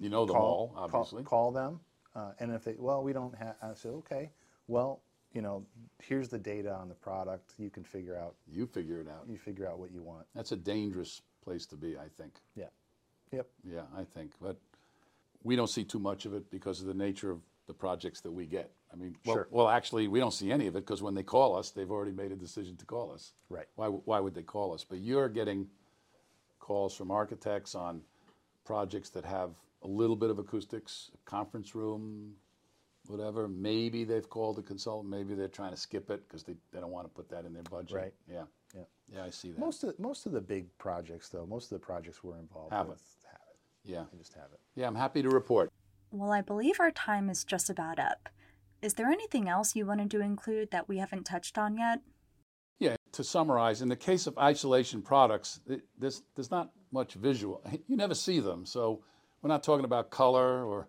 you 0.00 0.08
know 0.08 0.26
them 0.26 0.34
call, 0.36 0.44
all, 0.44 0.68
call- 0.68 0.84
obviously. 1.00 1.22
Call, 1.22 1.52
them, 1.52 1.80
uh, 2.14 2.32
and 2.40 2.52
if 2.52 2.64
they, 2.64 2.74
well, 2.78 3.02
we 3.02 3.12
don't 3.12 3.34
have, 3.36 3.54
I 3.62 3.74
said, 3.74 3.92
okay, 3.92 4.30
well, 4.66 5.00
you 5.32 5.42
know, 5.42 5.64
here's 6.02 6.28
the 6.28 6.38
data 6.38 6.72
on 6.74 6.88
the 6.88 6.94
product. 6.94 7.54
You 7.58 7.70
can 7.70 7.84
figure 7.84 8.16
out, 8.16 8.34
You 8.50 8.66
figure 8.66 9.00
it 9.00 9.08
out. 9.08 9.26
you 9.28 9.36
figure 9.38 9.68
out 9.68 9.78
what 9.78 9.92
you 9.92 10.02
want. 10.02 10.26
That's 10.34 10.52
a 10.52 10.56
dangerous 10.56 11.22
place 11.44 11.66
to 11.66 11.76
be, 11.76 11.96
I 11.96 12.08
think. 12.16 12.34
Yeah. 12.56 12.66
Yep. 13.32 13.46
Yeah, 13.62 13.82
I 13.96 14.04
think. 14.04 14.32
But 14.40 14.56
we 15.42 15.56
don't 15.56 15.68
see 15.68 15.84
too 15.84 15.98
much 15.98 16.26
of 16.26 16.34
it 16.34 16.50
because 16.50 16.80
of 16.80 16.86
the 16.86 16.94
nature 16.94 17.30
of 17.30 17.40
the 17.66 17.74
projects 17.74 18.20
that 18.22 18.30
we 18.30 18.46
get. 18.46 18.70
I 18.92 18.96
mean, 18.96 19.16
well, 19.26 19.36
Sure. 19.36 19.48
well 19.50 19.68
actually, 19.68 20.08
we 20.08 20.18
don't 20.18 20.32
see 20.32 20.50
any 20.50 20.66
of 20.66 20.74
it 20.76 20.80
because 20.80 21.02
when 21.02 21.14
they 21.14 21.22
call 21.22 21.54
us, 21.56 21.70
they've 21.70 21.90
already 21.90 22.12
made 22.12 22.32
a 22.32 22.36
decision 22.36 22.76
to 22.78 22.86
call 22.86 23.12
us. 23.12 23.34
Right. 23.50 23.66
Why, 23.76 23.86
w- 23.86 24.02
why 24.06 24.20
would 24.20 24.34
they 24.34 24.42
call 24.42 24.72
us? 24.72 24.84
But 24.84 24.98
you're 25.00 25.28
getting 25.28 25.68
calls 26.58 26.94
from 26.94 27.10
architects 27.10 27.74
on 27.74 28.02
projects 28.64 29.10
that 29.10 29.24
have 29.24 29.50
a 29.82 29.88
little 29.88 30.16
bit 30.16 30.30
of 30.30 30.38
acoustics, 30.38 31.10
conference 31.26 31.74
room, 31.74 32.34
whatever. 33.06 33.46
Maybe 33.48 34.04
they've 34.04 34.28
called 34.28 34.58
a 34.58 34.62
consultant. 34.62 35.10
Maybe 35.10 35.34
they're 35.34 35.48
trying 35.48 35.70
to 35.70 35.76
skip 35.76 36.10
it 36.10 36.26
because 36.26 36.42
they, 36.42 36.54
they 36.72 36.80
don't 36.80 36.90
want 36.90 37.06
to 37.06 37.12
put 37.14 37.28
that 37.30 37.44
in 37.44 37.52
their 37.52 37.62
budget. 37.64 37.96
Right. 37.96 38.14
Yeah. 38.30 38.44
Yeah. 38.74 38.82
Yeah, 39.12 39.24
I 39.24 39.30
see 39.30 39.50
that. 39.52 39.58
Most 39.58 39.84
of 39.84 39.98
most 39.98 40.26
of 40.26 40.32
the 40.32 40.40
big 40.42 40.66
projects, 40.78 41.30
though, 41.30 41.46
most 41.46 41.72
of 41.72 41.80
the 41.80 41.86
projects 41.86 42.22
we're 42.22 42.36
involved 42.38 42.72
Have 42.74 42.86
it. 42.86 42.90
with 42.90 42.98
it. 42.98 43.17
Yeah. 43.88 44.04
They 44.12 44.18
just 44.18 44.34
have 44.34 44.52
it. 44.52 44.60
Yeah, 44.76 44.86
I'm 44.86 44.94
happy 44.94 45.22
to 45.22 45.30
report. 45.30 45.70
Well, 46.10 46.30
I 46.30 46.42
believe 46.42 46.78
our 46.78 46.90
time 46.90 47.28
is 47.28 47.44
just 47.44 47.68
about 47.68 47.98
up. 47.98 48.28
Is 48.80 48.94
there 48.94 49.08
anything 49.08 49.48
else 49.48 49.74
you 49.74 49.86
wanted 49.86 50.10
to 50.12 50.20
include 50.20 50.70
that 50.70 50.88
we 50.88 50.98
haven't 50.98 51.24
touched 51.24 51.58
on 51.58 51.76
yet? 51.76 52.00
Yeah, 52.78 52.96
to 53.12 53.24
summarize, 53.24 53.82
in 53.82 53.88
the 53.88 53.96
case 53.96 54.26
of 54.26 54.38
isolation 54.38 55.02
products, 55.02 55.60
th- 55.66 55.80
there's, 55.98 56.22
there's 56.36 56.50
not 56.50 56.70
much 56.92 57.14
visual. 57.14 57.62
You 57.88 57.96
never 57.96 58.14
see 58.14 58.38
them, 58.40 58.64
so 58.64 59.02
we're 59.42 59.48
not 59.48 59.62
talking 59.62 59.84
about 59.84 60.10
color 60.10 60.64
or 60.64 60.86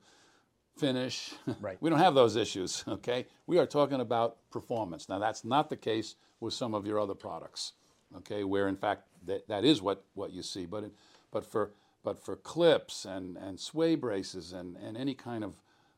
finish. 0.77 1.33
Right. 1.59 1.77
we 1.81 1.89
don't 1.89 1.99
have 1.99 2.15
those 2.15 2.35
issues, 2.35 2.83
okay? 2.87 3.25
We 3.47 3.57
are 3.57 3.65
talking 3.65 4.01
about 4.01 4.37
performance. 4.51 5.09
Now, 5.09 5.19
that's 5.19 5.43
not 5.43 5.69
the 5.69 5.77
case 5.77 6.15
with 6.39 6.53
some 6.53 6.75
of 6.75 6.85
your 6.85 6.99
other 6.99 7.15
products, 7.15 7.73
okay, 8.17 8.43
where 8.43 8.67
in 8.67 8.77
fact 8.77 9.03
that, 9.25 9.47
that 9.47 9.65
is 9.65 9.81
what, 9.81 10.05
what 10.13 10.31
you 10.31 10.43
see. 10.43 10.65
But, 10.65 10.83
it, 10.85 10.91
but, 11.31 11.45
for, 11.45 11.71
but 12.03 12.23
for 12.23 12.35
clips 12.35 13.05
and, 13.05 13.37
and 13.37 13.59
sway 13.59 13.95
braces 13.95 14.53
and, 14.53 14.77
and 14.77 14.95
any 14.97 15.13
kind 15.13 15.43
of 15.43 15.55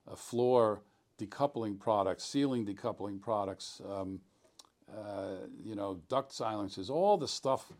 uh, 0.09 0.15
floor 0.15 0.81
decoupling 1.19 1.79
products, 1.79 2.23
ceiling 2.23 2.65
decoupling 2.65 3.21
products, 3.21 3.81
um, 3.87 4.19
uh, 4.91 5.45
you 5.63 5.75
know, 5.75 6.01
duct 6.09 6.33
silencers, 6.33 6.89
all 6.89 7.17
the 7.17 7.27
stuff 7.27 7.71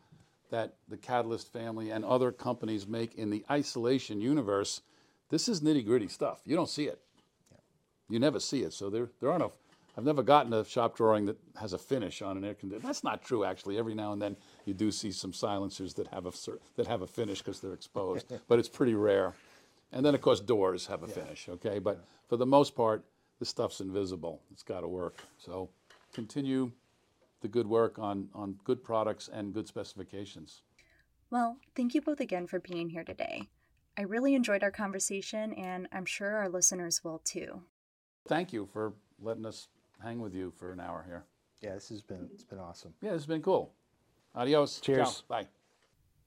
that 0.52 0.76
the 0.88 0.98
Catalyst 0.98 1.52
family 1.52 1.90
and 1.90 2.06
other 2.06 2.32
companies 2.32 2.88
make 2.88 3.16
in 3.16 3.30
the 3.30 3.44
isolation 3.50 4.22
universe. 4.22 4.82
This 5.30 5.48
is 5.50 5.62
nitty 5.62 5.86
gritty 5.86 6.08
stuff. 6.08 6.42
You 6.46 6.56
don't 6.56 6.70
see 6.70 6.86
it. 6.86 7.00
You 8.10 8.20
never 8.20 8.40
see 8.40 8.64
it. 8.64 8.74
So 8.74 8.90
there, 8.90 9.10
there 9.20 9.32
aren't 9.32 9.44
a. 9.44 9.52
I've 9.98 10.06
never 10.06 10.24
gotten 10.24 10.54
a 10.54 10.64
shop 10.64 10.96
drawing 10.96 11.26
that 11.26 11.38
has 11.60 11.74
a 11.74 11.78
finish 11.78 12.22
on 12.22 12.38
an 12.38 12.46
air 12.46 12.54
conditioner. 12.54 12.88
That's 12.88 13.04
not 13.04 13.24
true, 13.24 13.44
actually. 13.44 13.78
Every 13.78 13.94
now 13.94 14.14
and 14.14 14.22
then 14.22 14.38
you 14.66 14.74
do 14.74 14.92
see 14.92 15.12
some 15.12 15.34
silencers 15.34 15.94
that 15.96 16.08
have 16.08 16.26
a 16.26 16.32
cer- 16.32 16.60
that 16.76 16.88
have 16.88 17.02
a 17.02 17.08
finish 17.08 17.40
because 17.40 17.60
they're 17.60 17.74
exposed, 17.74 18.32
but 18.48 18.60
it's 18.60 18.70
pretty 18.70 18.96
rare. 18.96 19.34
And 19.92 20.06
then, 20.06 20.16
of 20.16 20.22
course, 20.22 20.40
doors 20.40 20.88
have 20.88 21.04
a 21.04 21.08
finish. 21.08 21.50
Okay, 21.50 21.80
but 21.80 22.06
for 22.30 22.38
the 22.38 22.46
most 22.46 22.76
part, 22.76 23.04
the 23.40 23.46
stuff's 23.46 23.82
invisible. 23.82 24.42
It's 24.52 24.64
got 24.64 24.82
to 24.82 24.88
work. 24.88 25.18
So 25.38 25.70
continue 26.14 26.72
the 27.42 27.48
good 27.48 27.68
work 27.68 28.00
on, 28.00 28.30
on 28.34 28.58
good 28.64 28.84
products 28.84 29.30
and 29.32 29.54
good 29.54 29.68
specifications. 29.68 30.62
Well, 31.30 31.58
thank 31.76 31.94
you 31.94 32.02
both 32.02 32.20
again 32.20 32.48
for 32.48 32.60
being 32.60 32.90
here 32.90 33.04
today. 33.04 33.50
I 33.98 34.04
really 34.04 34.36
enjoyed 34.36 34.64
our 34.64 34.72
conversation, 34.72 35.54
and 35.54 35.88
I'm 35.92 36.06
sure 36.06 36.36
our 36.38 36.50
listeners 36.50 37.04
will 37.04 37.20
too. 37.20 37.64
Thank 38.28 38.54
you 38.54 38.70
for 38.72 38.94
letting 39.20 39.46
us 39.46 39.68
hang 40.02 40.22
with 40.22 40.34
you 40.34 40.52
for 40.52 40.72
an 40.72 40.80
hour 40.80 41.04
here. 41.06 41.26
Yeah, 41.62 41.74
this 41.76 41.90
has 41.90 42.02
been 42.02 42.30
it's 42.34 42.44
been 42.44 42.60
awesome. 42.60 42.94
Yeah, 43.02 43.12
this 43.12 43.22
has 43.22 43.28
been 43.28 43.42
cool. 43.42 43.74
Adios. 44.36 44.80
Cheers. 44.80 45.16
Ciao. 45.16 45.24
Bye. 45.28 45.48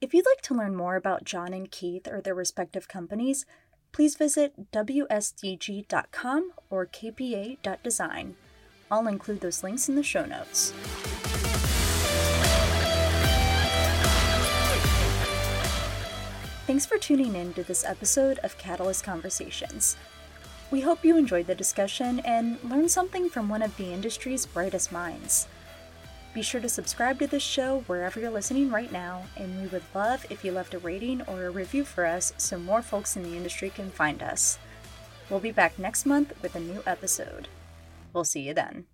If 0.00 0.12
you'd 0.12 0.26
like 0.26 0.42
to 0.42 0.54
learn 0.54 0.76
more 0.76 0.96
about 0.96 1.24
John 1.24 1.54
and 1.54 1.70
Keith 1.70 2.06
or 2.06 2.20
their 2.20 2.34
respective 2.34 2.88
companies, 2.88 3.46
please 3.92 4.16
visit 4.16 4.70
WSDG.com 4.70 6.52
or 6.68 6.86
KPA.design. 6.86 8.36
I'll 8.90 9.06
include 9.06 9.40
those 9.40 9.62
links 9.62 9.88
in 9.88 9.94
the 9.94 10.02
show 10.02 10.26
notes. 10.26 10.72
Thanks 16.66 16.86
for 16.86 16.98
tuning 16.98 17.34
in 17.34 17.52
to 17.54 17.62
this 17.62 17.84
episode 17.84 18.38
of 18.42 18.58
Catalyst 18.58 19.04
Conversations. 19.04 19.96
We 20.70 20.80
hope 20.80 21.04
you 21.04 21.16
enjoyed 21.16 21.46
the 21.46 21.54
discussion 21.54 22.20
and 22.20 22.58
learned 22.64 22.90
something 22.90 23.28
from 23.28 23.48
one 23.48 23.62
of 23.62 23.76
the 23.76 23.92
industry's 23.92 24.46
brightest 24.46 24.90
minds. 24.90 25.46
Be 26.34 26.42
sure 26.42 26.60
to 26.60 26.68
subscribe 26.68 27.20
to 27.20 27.28
this 27.28 27.44
show 27.44 27.84
wherever 27.86 28.18
you're 28.18 28.28
listening 28.28 28.68
right 28.68 28.90
now, 28.90 29.22
and 29.36 29.62
we 29.62 29.68
would 29.68 29.84
love 29.94 30.26
if 30.30 30.44
you 30.44 30.50
left 30.50 30.74
a 30.74 30.80
rating 30.80 31.22
or 31.22 31.46
a 31.46 31.50
review 31.50 31.84
for 31.84 32.04
us 32.04 32.32
so 32.38 32.58
more 32.58 32.82
folks 32.82 33.16
in 33.16 33.22
the 33.22 33.36
industry 33.36 33.70
can 33.70 33.88
find 33.88 34.20
us. 34.20 34.58
We'll 35.30 35.38
be 35.38 35.52
back 35.52 35.78
next 35.78 36.04
month 36.04 36.32
with 36.42 36.56
a 36.56 36.60
new 36.60 36.82
episode. 36.86 37.46
We'll 38.12 38.24
see 38.24 38.40
you 38.40 38.52
then. 38.52 38.86